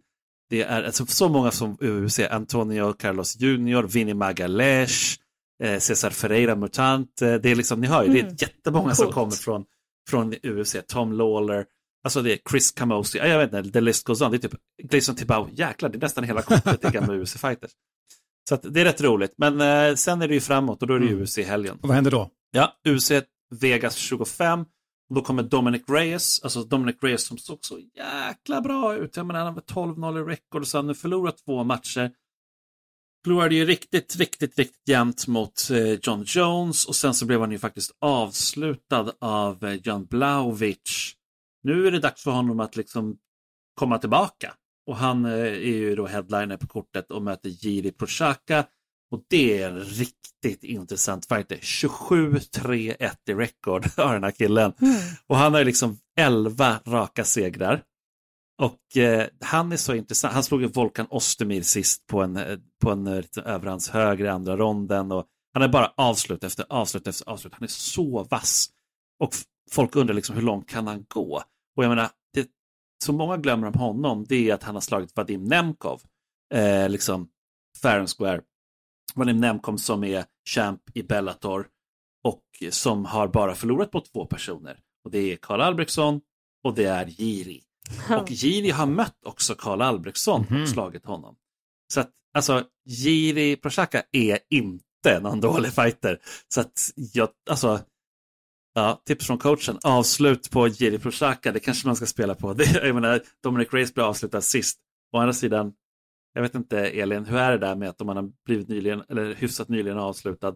det 0.51 0.63
är 0.63 0.83
alltså 0.83 1.07
så 1.07 1.29
många 1.29 1.51
som 1.51 1.77
UFC, 1.81 2.19
Antonio 2.31 2.93
Carlos 2.93 3.37
Jr, 3.41 3.83
Vinny 3.83 4.15
Magalhaes, 4.15 5.15
eh, 5.63 5.79
Cesar 5.79 6.11
Ferreira 6.11 6.55
Mutant, 6.57 7.23
eh, 7.23 7.35
det 7.35 7.51
är 7.51 7.55
liksom, 7.57 7.81
ni 7.81 7.87
hör 7.87 8.05
ju, 8.05 8.13
det 8.13 8.19
är 8.19 8.23
Mm. 8.23 8.37
jättemånga 8.39 8.95
som 8.95 9.05
Coolt. 9.05 9.15
kommer 9.15 9.33
från, 9.33 9.65
från 10.11 10.35
UFC, 10.43 10.77
Tom 10.89 11.13
Lawler, 11.13 11.65
alltså 12.05 12.23
det 12.23 12.33
är 12.33 12.39
Chris 12.51 12.71
Camosi, 12.71 13.19
ja, 13.19 13.27
jag 13.27 13.39
vet 13.39 13.53
inte, 13.53 13.73
the 13.73 13.81
list 13.81 14.05
goes 14.07 14.21
on, 14.21 14.31
det 14.31 14.37
är 14.37 14.49
typ 14.49 14.55
Gleison 14.83 15.17
Tibau, 15.17 15.49
jäklar, 15.53 15.89
det 15.89 15.99
är 15.99 16.01
nästan 16.01 16.25
hela 16.25 16.43
kortet 16.43 16.85
i 16.85 16.89
gamla 16.93 17.15
UFC-fighters. 17.23 17.71
Så 18.49 18.57
det 18.57 18.81
är 18.81 18.85
rätt 18.85 19.01
roligt, 19.01 19.35
men 19.37 19.61
eh, 19.61 19.95
sen 19.95 20.23
är 20.23 20.29
det 20.29 20.35
ju 20.35 20.41
framåt 20.41 20.83
och 20.83 20.89
då 20.89 20.95
är 20.95 20.99
det 20.99 21.07
Mm. 21.07 21.23
UFC 21.23 21.39
i 21.39 21.43
helgen. 21.43 21.79
Och 21.83 21.89
vad 21.89 21.95
händer 21.95 22.11
då? 22.11 22.31
Ja, 22.51 22.73
UFC 22.89 23.13
Vegas 23.51 23.97
25. 23.97 24.61
Och 25.09 25.17
då 25.17 25.23
kommer 25.23 25.43
Dominic 25.43 25.83
Reyes, 25.89 26.41
alltså 26.43 26.63
Dominic 26.65 26.97
Reyes 27.03 27.27
som 27.27 27.39
såg 27.39 27.59
så 27.61 27.79
jäkla 27.95 28.61
bra 28.61 28.97
ut. 28.97 29.17
Jag 29.17 29.27
menar, 29.27 29.45
han 29.45 29.55
var 29.55 29.63
12-0 29.63 30.21
i 30.21 30.35
record 30.35 30.63
och 30.63 30.69
så 30.69 30.79
har 30.79 30.83
han 30.83 30.87
nu 30.87 30.95
förlorat 30.95 31.39
två 31.45 31.65
matcher. 31.65 32.11
Förlorade 33.25 33.55
ju 33.55 33.65
riktigt, 33.65 34.17
riktigt, 34.17 34.59
riktigt 34.59 34.89
jämnt 34.89 35.27
mot 35.27 35.71
eh, 35.71 35.93
John 36.03 36.25
Jones 36.27 36.87
och 36.87 36.97
sen 36.97 37.15
så 37.15 37.27
blev 37.27 37.41
han 37.41 37.53
ju 37.53 37.59
faktiskt 37.59 37.97
avslutad 38.01 39.13
av 39.21 39.65
eh, 39.65 39.75
John 39.75 40.07
Blaovic. 40.07 41.13
Nu 41.63 41.87
är 41.87 41.91
det 41.91 42.01
dags 42.01 42.23
för 42.23 42.31
honom 42.31 42.61
att 42.61 42.77
liksom 42.77 43.19
komma 43.75 43.99
tillbaka. 43.99 44.55
Och 44.87 44.97
han 44.97 45.25
eh, 45.25 45.33
är 45.33 45.77
ju 45.77 45.95
då 45.97 46.07
headliner 46.07 46.57
på 46.57 46.67
kortet 46.67 47.11
och 47.11 47.23
möter 47.23 47.49
Jiri 47.49 47.93
Prochaka. 47.93 48.65
Och 49.11 49.23
det 49.29 49.63
är 49.63 49.69
en 49.69 49.81
riktigt 49.81 50.65
intressant 50.65 51.27
fighter. 51.27 51.57
27-3-1 51.57 53.17
i 53.29 53.35
record 53.35 53.87
har 53.97 54.15
den 54.15 54.25
här 54.25 54.31
killen. 54.31 54.73
Och 55.27 55.37
han 55.37 55.53
har 55.53 55.59
ju 55.59 55.65
liksom 55.65 55.99
11 56.19 56.81
raka 56.87 57.25
segrar. 57.25 57.83
Och 58.63 58.97
eh, 58.97 59.27
han 59.41 59.73
är 59.73 59.77
så 59.77 59.95
intressant. 59.95 60.35
Han 60.35 60.45
slog 60.45 60.63
ju 60.63 60.67
Volkan 60.67 61.07
Ostermir 61.11 61.63
sist 61.63 62.07
på 62.07 62.23
en, 62.23 62.37
eh, 62.37 62.59
på 62.83 62.91
en 62.91 63.07
eh, 63.07 63.17
lite 63.17 63.43
överhandshöger 63.43 64.25
i 64.25 64.29
andra 64.29 64.57
ronden. 64.57 65.13
Och 65.13 65.27
han 65.53 65.63
är 65.63 65.69
bara 65.69 65.93
avslut 65.97 66.45
efter 66.45 66.65
avslut 66.69 67.07
efter 67.07 67.29
avslut. 67.31 67.55
Han 67.55 67.63
är 67.63 67.69
så 67.69 68.25
vass. 68.31 68.71
Och 69.21 69.35
folk 69.71 69.97
undrar 69.97 70.15
liksom 70.15 70.37
hur 70.37 70.43
långt 70.43 70.69
kan 70.69 70.87
han 70.87 71.05
gå? 71.09 71.43
Och 71.77 71.85
jag 71.85 71.89
menar, 71.89 72.09
det, 72.35 72.49
så 73.05 73.13
många 73.13 73.37
glömmer 73.37 73.67
om 73.67 73.75
honom, 73.75 74.25
det 74.29 74.51
är 74.51 74.55
att 74.55 74.63
han 74.63 74.75
har 74.75 74.81
slagit 74.81 75.17
Vadim 75.17 75.45
Nemkov. 75.45 76.03
Eh, 76.55 76.89
liksom 76.89 77.29
fair 77.83 77.99
and 77.99 78.09
square. 78.09 78.41
Vadim 79.15 79.37
Nemkov 79.41 79.77
som 79.77 80.05
är 80.05 80.25
champ 80.49 80.81
i 80.95 81.03
Bellator 81.03 81.67
och 82.25 82.43
som 82.71 83.05
har 83.05 83.29
bara 83.29 83.55
förlorat 83.55 83.91
på 83.91 84.01
två 84.01 84.27
personer. 84.27 84.79
Och 85.05 85.11
det 85.11 85.19
är 85.33 85.37
Karl 85.37 85.61
Albrektsson 85.61 86.21
och 86.65 86.75
det 86.75 86.85
är 86.85 87.07
Jiri. 87.07 87.63
Och 88.21 88.31
Jiri 88.31 88.71
har 88.71 88.87
mött 88.87 89.17
också 89.27 89.55
Karl 89.55 89.83
Albrektsson 89.83 90.47
Mhm. 90.51 90.63
och 90.63 90.69
slagit 90.69 91.05
honom. 91.07 91.37
Så 91.93 92.01
att 92.01 92.11
alltså 92.35 92.65
Jiri 92.87 93.57
Prochaka 93.57 94.03
är 94.13 94.39
inte 94.51 95.21
någon 95.23 95.41
dålig 95.41 95.73
fighter. 95.73 96.19
Så 96.49 96.61
att 96.61 96.91
jag, 97.13 97.29
alltså, 97.51 97.81
ja, 98.75 99.03
tips 99.07 99.27
från 99.27 99.39
coachen, 99.39 99.79
avslut 99.85 100.51
på 100.51 100.69
Jiri 100.69 100.99
Prochaka, 100.99 101.53
det 101.53 101.61
kanske 101.61 101.87
man 101.89 101.97
ska 101.97 102.07
spela 102.07 102.35
på. 102.35 102.55
Det, 102.55 102.65
jag 102.87 102.95
menar, 102.95 103.21
Dominic 103.43 103.69
Reyes 103.73 103.95
blev 103.95 104.07
avslutad 104.07 104.41
sist. 104.41 104.79
Å 105.13 105.19
andra 105.19 105.33
sidan, 105.33 105.73
jag 106.35 106.43
vet 106.43 106.55
inte 106.55 106.79
Elin, 106.81 107.25
hur 107.25 107.39
är 107.39 107.51
det 107.51 107.59
där 107.59 107.77
med 107.77 107.89
att 107.89 108.01
om 108.01 108.07
man 108.07 108.17
har 108.17 108.31
blivit 108.47 108.69
nyligen, 108.69 109.03
eller 109.09 109.35
hyfsat 109.35 109.69
nyligen 109.69 109.99
avslutad, 109.99 110.55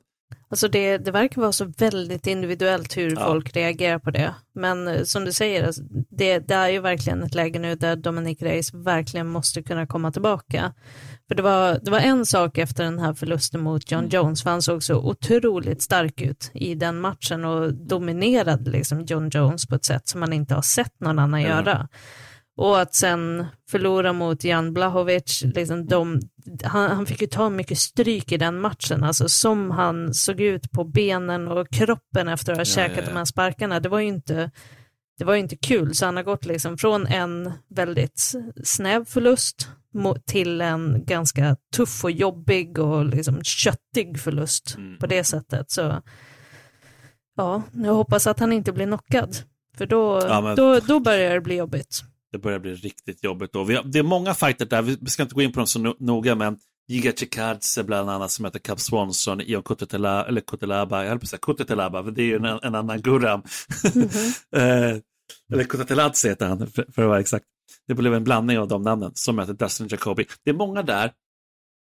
Alltså 0.49 0.69
det, 0.69 0.99
det 0.99 1.11
verkar 1.11 1.41
vara 1.41 1.53
så 1.53 1.65
väldigt 1.79 2.27
individuellt 2.27 2.97
hur 2.97 3.11
Ja. 3.11 3.27
folk 3.27 3.57
reagerar 3.57 3.99
på 3.99 4.11
det. 4.11 4.35
Men 4.55 4.89
eh, 4.89 5.03
som 5.03 5.25
du 5.25 5.33
säger, 5.33 5.67
alltså, 5.67 5.83
det, 6.11 6.39
det 6.39 6.55
är 6.55 6.69
ju 6.69 6.81
verkligen 6.81 7.23
ett 7.23 7.35
läge 7.35 7.59
nu 7.59 7.75
där 7.75 7.97
Dominic 7.97 8.43
Reyes 8.43 8.75
verkligen 8.75 9.27
måste 9.29 9.63
kunna 9.63 9.87
komma 9.87 10.13
tillbaka. 10.13 10.73
För 11.29 11.35
det 11.35 11.43
var, 11.43 11.79
det 11.83 11.91
var 11.91 11.99
en 12.01 12.27
sak 12.27 12.59
efter 12.59 12.85
den 12.85 12.99
här 12.99 13.15
förlusten 13.15 13.61
mot 13.61 13.91
John 13.91 14.09
Jones, 14.09 14.43
för 14.43 14.51
han 14.51 14.63
såg 14.63 14.83
så 14.83 14.95
otroligt 14.97 15.83
stark 15.83 16.21
ut 16.23 16.51
i 16.55 16.75
den 16.75 17.01
matchen 17.01 17.45
och 17.45 17.75
dominerade 17.75 18.71
liksom 18.71 19.05
John 19.05 19.29
Jones 19.33 19.67
på 19.67 19.75
ett 19.75 19.85
sätt 19.85 20.09
som 20.09 20.21
man 20.21 20.33
inte 20.33 20.55
har 20.55 20.63
sett 20.63 21.01
någon 21.01 21.19
annan 21.19 21.43
Ja. 21.43 21.49
göra. 21.49 21.89
Och 22.57 22.81
att 22.81 22.95
sen 22.95 23.47
förlora 23.71 24.13
mot 24.13 24.45
Jan 24.45 24.73
Blahovic, 24.73 25.43
liksom 25.55 25.87
de, 25.87 26.21
han, 26.65 26.91
han 26.91 27.07
fick 27.07 27.21
ju 27.21 27.27
ta 27.27 27.51
mycket 27.51 27.79
stryk 27.79 28.33
i 28.33 28.37
den 28.37 28.61
matchen, 28.61 29.05
alltså 29.05 29.29
som 29.29 29.71
han 29.71 30.15
såg 30.15 30.41
ut 30.41 30.71
på 30.71 30.85
benen 30.85 31.49
och 31.49 31.69
kroppen 31.71 32.29
efter 32.29 32.53
att 32.53 32.59
ha 32.59 32.61
Ja, 32.61 32.65
käkat 32.65 32.97
ja, 32.97 33.03
ja. 33.03 33.09
de 33.11 33.17
här 33.17 33.25
sparkarna, 33.25 33.81
det 33.81 33.89
var 33.89 33.99
ju 34.01 34.07
inte, 34.07 34.51
det 35.19 35.25
var 35.25 35.35
inte 35.35 35.57
kul, 35.57 35.95
så 35.95 36.05
han 36.07 36.17
har 36.17 36.23
gått 36.23 36.45
liksom 36.45 36.79
från 36.79 37.07
en 37.07 37.53
väldigt 37.71 38.33
snäv 38.65 39.05
förlust 39.05 39.69
till 40.27 40.61
en 40.61 41.05
ganska 41.07 41.57
tuff 41.77 42.05
och 42.05 42.11
jobbig 42.11 42.79
och 42.79 43.05
liksom 43.05 43.43
köttig 43.43 44.21
förlust 44.21 44.75
Mm. 44.79 44.99
på 44.99 45.07
det 45.07 45.25
sättet. 45.25 45.71
Så 45.71 46.03
ja, 47.37 47.63
jag 47.73 47.95
hoppas 47.95 48.27
att 48.27 48.39
han 48.41 48.53
inte 48.53 48.73
blir 48.73 48.87
knockad, 48.87 49.37
för 49.77 49.87
då, 49.87 50.21
Ja, 50.29 50.41
men- 50.41 50.57
då, 50.57 50.81
då 50.81 51.01
börjar 51.01 51.35
det 51.35 51.41
bli 51.41 51.57
jobbigt. 51.57 52.05
Det 52.35 52.39
börjar 52.39 52.59
bli 52.59 52.75
riktigt 52.75 53.25
jobbigt 53.25 53.53
då. 53.53 53.59
Har, 53.59 53.83
det 53.85 53.99
är 53.99 54.03
många 54.03 54.35
fighter 54.35 54.67
där, 54.67 54.83
vi 54.83 55.11
ska 55.11 55.23
inte 55.23 55.35
gå 55.35 55.43
in 55.43 55.53
på 55.53 55.61
dem 55.61 55.67
så 55.67 55.79
no 55.79 55.97
noga, 55.99 56.35
men 56.35 56.59
Giga 56.89 57.13
Chikadze 57.13 57.85
bland 57.85 58.11
annat 58.11 58.31
som 58.31 58.45
heter 58.45 58.59
Cap 58.59 58.81
Swanson, 58.81 59.41
Ion 59.41 59.63
Kutetelaba, 59.63 60.29
eller 60.29 60.41
Kutelaba, 60.41 61.03
jag 61.03 61.09
höll 61.09 61.19
på 61.19 61.25
att 61.25 61.29
säga 61.29 61.41
Kutetelaba, 61.43 62.05
för 62.05 62.11
det 62.11 62.23
är 62.23 62.27
ju 62.27 62.37
en, 62.37 62.45
en 62.45 62.75
annan 62.75 63.01
Guram. 63.01 63.41
eh, 64.57 64.97
eller 65.53 65.65
Kuteteladze 65.65 66.29
heter 66.29 66.47
han, 66.47 66.59
för, 66.59 66.87
för 66.93 67.03
att 67.03 67.09
vara 67.09 67.21
exakt. 67.21 67.45
Det 67.89 67.95
blev 67.95 68.15
en 68.15 68.25
blandning 68.25 68.59
av 68.59 68.69
de 68.69 68.83
namnen 68.83 69.11
som 69.15 69.37
möter 69.37 69.53
Dustin 69.53 69.89
Jacoby. 69.91 70.27
Det 70.45 70.51
är 70.51 70.55
många 70.55 70.83
där 70.83 71.13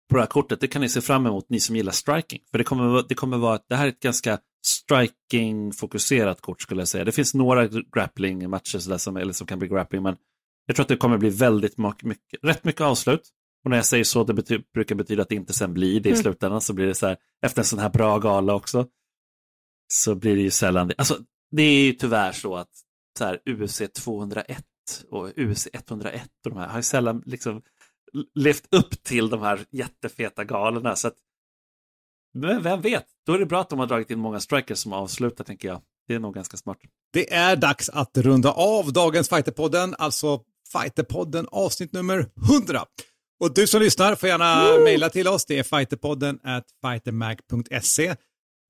på 0.09 0.15
det 0.15 0.21
här 0.21 0.27
kortet, 0.27 0.61
det 0.61 0.67
kan 0.67 0.81
ni 0.81 0.89
se 0.89 1.01
fram 1.01 1.25
emot, 1.25 1.49
ni 1.49 1.59
som 1.59 1.75
gillar 1.75 1.91
striking. 1.91 2.41
För 2.51 2.57
det 2.57 2.63
kommer, 2.63 3.03
det 3.09 3.15
kommer 3.15 3.37
vara, 3.37 3.59
det 3.69 3.75
här 3.75 3.85
är 3.85 3.89
ett 3.89 3.99
ganska 3.99 4.39
striking-fokuserat 4.65 6.41
kort 6.41 6.61
skulle 6.61 6.81
jag 6.81 6.87
säga. 6.87 7.03
Det 7.03 7.11
finns 7.11 7.33
några 7.33 7.67
grappling-matcher 7.67 8.97
som, 8.97 9.17
eller 9.17 9.33
som 9.33 9.47
kan 9.47 9.59
bli 9.59 9.67
grappling, 9.67 10.03
men 10.03 10.15
jag 10.65 10.75
tror 10.75 10.83
att 10.83 10.87
det 10.89 10.97
kommer 10.97 11.17
bli 11.17 11.29
väldigt 11.29 11.77
mycket, 11.77 12.39
rätt 12.43 12.63
mycket 12.63 12.81
avslut. 12.81 13.29
Och 13.63 13.69
när 13.69 13.77
jag 13.77 13.85
säger 13.85 14.03
så, 14.03 14.23
det 14.23 14.33
bety 14.33 14.59
brukar 14.73 14.95
betyda 14.95 15.21
att 15.21 15.29
det 15.29 15.35
inte 15.35 15.53
sen 15.53 15.73
blir 15.73 15.99
det 15.99 16.09
i 16.09 16.11
Mm. 16.11 16.23
slutändan, 16.23 16.61
så 16.61 16.73
blir 16.73 16.85
det 16.85 16.95
så 16.95 17.07
här, 17.07 17.17
efter 17.45 17.61
en 17.61 17.65
sån 17.65 17.79
här 17.79 17.89
bra 17.89 18.19
gala 18.19 18.53
också, 18.53 18.87
så 19.93 20.15
blir 20.15 20.35
det 20.35 20.41
ju 20.41 20.51
sällan 20.51 20.87
det. 20.87 20.95
Alltså, 20.97 21.17
det 21.51 21.63
är 21.63 21.83
ju 21.85 21.93
tyvärr 21.93 22.31
så 22.31 22.55
att 22.55 22.69
så 23.17 23.25
här, 23.25 23.39
UFC 23.45 23.81
201 23.95 24.65
och 25.09 25.29
UFC 25.37 25.67
101 25.73 26.29
och 26.45 26.51
de 26.51 26.59
här 26.59 26.67
har 26.67 26.77
ju 26.77 26.83
sällan 26.83 27.23
liksom 27.25 27.61
levt 28.35 28.73
upp 28.73 29.03
till 29.03 29.29
de 29.29 29.41
här 29.41 29.65
jättefeta 29.71 30.43
galorna. 30.43 30.95
Så 30.95 31.07
att, 31.07 31.15
men 32.33 32.63
vem 32.63 32.81
vet, 32.81 33.05
då 33.25 33.33
är 33.33 33.39
det 33.39 33.45
bra 33.45 33.61
att 33.61 33.69
de 33.69 33.79
har 33.79 33.87
dragit 33.87 34.11
in 34.11 34.19
många 34.19 34.39
strikers 34.39 34.77
som 34.77 34.93
avslutar 34.93 35.43
tänker 35.43 35.67
jag. 35.67 35.81
Det 36.07 36.15
är 36.15 36.19
nog 36.19 36.33
ganska 36.33 36.57
smart. 36.57 36.77
Det 37.13 37.33
är 37.33 37.55
dags 37.55 37.89
att 37.89 38.17
runda 38.17 38.51
av 38.51 38.93
dagens 38.93 39.29
Fighterpodden, 39.29 39.95
alltså 39.97 40.43
Fighterpodden 40.73 41.47
avsnitt 41.51 41.93
nummer 41.93 42.25
100. 42.49 42.85
Och 43.39 43.53
du 43.53 43.67
som 43.67 43.81
lyssnar 43.81 44.15
får 44.15 44.29
gärna 44.29 44.79
mejla 44.83 45.09
till 45.09 45.27
oss, 45.27 45.45
det 45.45 45.59
är 45.59 45.63
fighterpodden 45.63 46.39
at 46.43 46.65
fightermag.se. 46.81 48.15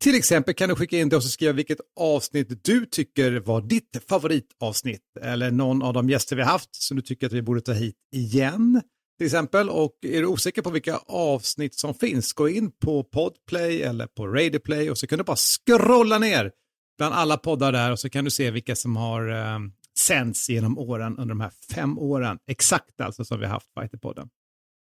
Till 0.03 0.15
exempel 0.15 0.53
kan 0.53 0.69
du 0.69 0.75
skicka 0.75 0.97
in 0.97 1.09
det 1.09 1.15
och 1.15 1.23
skriva 1.23 1.53
vilket 1.53 1.77
avsnitt 1.99 2.63
du 2.63 2.85
tycker 2.85 3.31
var 3.39 3.61
ditt 3.61 3.97
favoritavsnitt 4.09 5.01
eller 5.21 5.51
någon 5.51 5.83
av 5.83 5.93
de 5.93 6.09
gäster 6.09 6.35
vi 6.35 6.43
haft 6.43 6.75
som 6.75 6.97
du 6.97 7.03
tycker 7.03 7.27
att 7.27 7.33
vi 7.33 7.41
borde 7.41 7.61
ta 7.61 7.71
hit 7.71 7.95
igen. 8.15 8.81
Till 9.17 9.25
exempel, 9.25 9.69
och 9.69 9.97
är 10.01 10.21
du 10.21 10.25
osäker 10.25 10.61
på 10.61 10.69
vilka 10.69 10.97
avsnitt 11.07 11.75
som 11.75 11.93
finns, 11.93 12.33
gå 12.33 12.49
in 12.49 12.71
på 12.71 13.03
Podplay 13.03 13.81
eller 13.81 14.07
på 14.07 14.27
Radioplay 14.27 14.91
och 14.91 14.97
så 14.97 15.07
kan 15.07 15.17
du 15.17 15.23
bara 15.23 15.37
scrolla 15.37 16.19
ner 16.19 16.51
bland 16.97 17.15
alla 17.15 17.37
poddar 17.37 17.71
där 17.71 17.91
och 17.91 17.99
så 17.99 18.09
kan 18.09 18.25
du 18.25 18.31
se 18.31 18.51
vilka 18.51 18.75
som 18.75 18.95
har 18.95 19.29
eh, 19.29 19.59
sänds 19.99 20.49
genom 20.49 20.77
åren 20.77 21.17
under 21.17 21.35
de 21.35 21.41
här 21.41 21.51
fem 21.75 21.99
åren. 21.99 22.39
Exakt 22.47 23.01
alltså 23.01 23.25
som 23.25 23.39
vi 23.39 23.45
har 23.45 23.53
haft 23.53 23.73
Fighterpodden. 23.79 24.29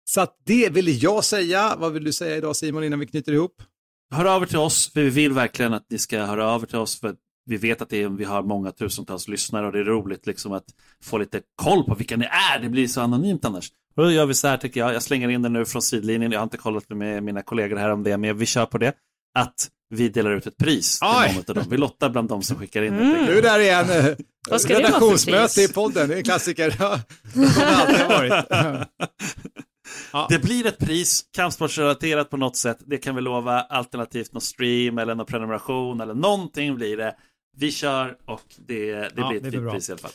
Så 0.03 0.21
att 0.21 0.37
det 0.45 0.69
ville 0.69 0.91
jag 0.91 1.23
säga. 1.23 1.75
Vad 1.77 1.93
vill 1.93 2.03
du 2.03 2.13
säga 2.13 2.37
idag 2.37 2.55
Simon 2.55 2.83
innan 2.83 2.99
vi 2.99 3.07
knyter 3.07 3.33
ihop? 3.33 3.63
Hör 4.13 4.25
av 4.25 4.43
er 4.43 4.45
till 4.45 4.57
oss, 4.57 4.93
för 4.93 5.01
vi 5.01 5.09
vill 5.09 5.33
verkligen 5.33 5.73
att 5.73 5.85
ni 5.89 5.97
ska 5.97 6.25
höra 6.25 6.47
av 6.47 6.63
er 6.63 6.67
till 6.67 6.77
oss. 6.77 6.99
För 6.99 7.15
vi 7.45 7.57
vet 7.57 7.81
att 7.81 7.89
det 7.89 8.03
är, 8.03 8.09
vi 8.09 8.23
har 8.23 8.43
många 8.43 8.71
tusentals 8.71 9.27
lyssnare 9.27 9.65
och 9.65 9.71
det 9.71 9.79
är 9.79 9.83
roligt 9.83 10.27
liksom 10.27 10.51
att 10.51 10.65
få 11.03 11.17
lite 11.17 11.41
koll 11.55 11.83
på 11.83 11.95
vilka 11.95 12.17
ni 12.17 12.25
är. 12.25 12.59
Det 12.59 12.69
blir 12.69 12.87
så 12.87 13.01
anonymt 13.01 13.45
annars. 13.45 13.71
Och 13.95 14.03
då 14.03 14.11
gör 14.11 14.25
vi 14.25 14.33
så 14.33 14.47
här 14.47 14.57
tycker 14.57 14.79
jag. 14.79 14.93
Jag 14.93 15.03
slänger 15.03 15.29
in 15.29 15.41
det 15.41 15.49
nu 15.49 15.65
från 15.65 15.81
sidlinjen. 15.81 16.31
Jag 16.31 16.39
har 16.39 16.43
inte 16.43 16.57
kollat 16.57 16.89
med 16.89 17.23
mina 17.23 17.41
kollegor 17.41 17.75
här 17.75 17.89
om 17.89 18.03
det, 18.03 18.17
men 18.17 18.37
vi 18.37 18.45
kör 18.45 18.65
på 18.65 18.77
det. 18.77 18.93
Att 19.39 19.69
vi 19.91 20.09
delar 20.09 20.31
ut 20.31 20.47
ett 20.47 20.57
pris 20.57 20.99
till 20.99 21.07
Oj. 21.07 21.33
någon 21.35 21.43
av 21.47 21.55
dem. 21.55 21.65
Vi 21.69 21.77
lottar 21.77 22.09
bland 22.09 22.29
dem 22.29 22.41
som 22.41 22.57
skickar 22.59 22.81
in 22.81 22.93
Mm. 22.93 23.25
Nu 23.25 23.37
är 23.37 23.41
där 23.41 23.59
igen. 23.59 24.15
Vad 24.49 24.61
ska 24.61 24.73
det 24.73 24.79
Redaktionsmöte 24.79 25.61
i 25.61 25.67
podden, 25.67 26.07
det 26.09 26.13
är 26.13 26.17
en 26.17 26.23
klassiker. 26.23 26.69
Det 26.69 28.27
det. 28.29 28.87
Ja. 30.13 30.27
Det 30.29 30.39
blir 30.39 30.65
ett 30.67 30.77
pris, 30.77 31.25
kampsportsrelaterat 31.35 32.29
på 32.29 32.37
något 32.37 32.57
sätt. 32.57 32.77
Det 32.85 32.97
kan 32.97 33.15
vi 33.15 33.21
lova, 33.21 33.61
alternativt 33.61 34.33
någon 34.33 34.41
stream 34.41 34.97
eller 34.97 35.15
någon 35.15 35.25
prenumeration 35.25 36.01
eller 36.01 36.13
någonting 36.13 36.75
blir 36.75 36.97
det. 36.97 37.15
Vi 37.57 37.71
kör 37.71 38.17
och 38.25 38.41
det, 38.57 38.91
det 38.93 39.11
Ja, 39.15 39.29
blir 39.29 39.29
det 39.29 39.35
ett 39.35 39.41
blir 39.41 39.51
fint 39.51 39.63
bra. 39.63 39.71
pris 39.73 39.89
i 39.89 39.91
alla 39.91 39.99
fall. 39.99 40.11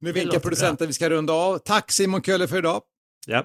Nu 0.00 0.12
vinkar 0.12 0.38
producenten, 0.38 0.86
vi 0.86 0.92
ska 0.92 1.10
runda 1.10 1.32
av. 1.32 1.58
Tack 1.58 1.92
Simon 1.92 2.22
Kölle 2.22 2.48
för 2.48 2.58
idag. 2.58 2.82
Ja. 3.26 3.44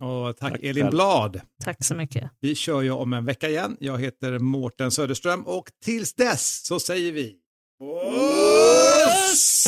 Och 0.00 0.36
tack, 0.36 0.52
Tack 0.52 0.62
Elin 0.62 0.84
själv. 0.84 0.90
Blad. 0.90 1.40
Tack 1.64 1.84
så 1.84 1.94
mycket. 1.94 2.30
Vi 2.40 2.54
kör 2.54 2.82
ju 2.82 2.90
om 2.90 3.12
en 3.12 3.24
vecka 3.24 3.48
igen. 3.48 3.76
Jag 3.80 3.98
heter 3.98 4.38
Mårten 4.38 4.90
Söderström 4.90 5.42
och 5.46 5.64
tills 5.84 6.14
dess 6.14 6.66
så 6.66 6.80
säger 6.80 7.12
vi 7.12 7.34
Puss! 7.80 9.64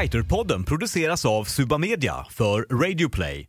Fighterpodden 0.00 0.64
produceras 0.64 1.24
av 1.24 1.44
Subamedia 1.44 2.26
för 2.30 2.62
Radio 2.62 3.08
Play. 3.08 3.48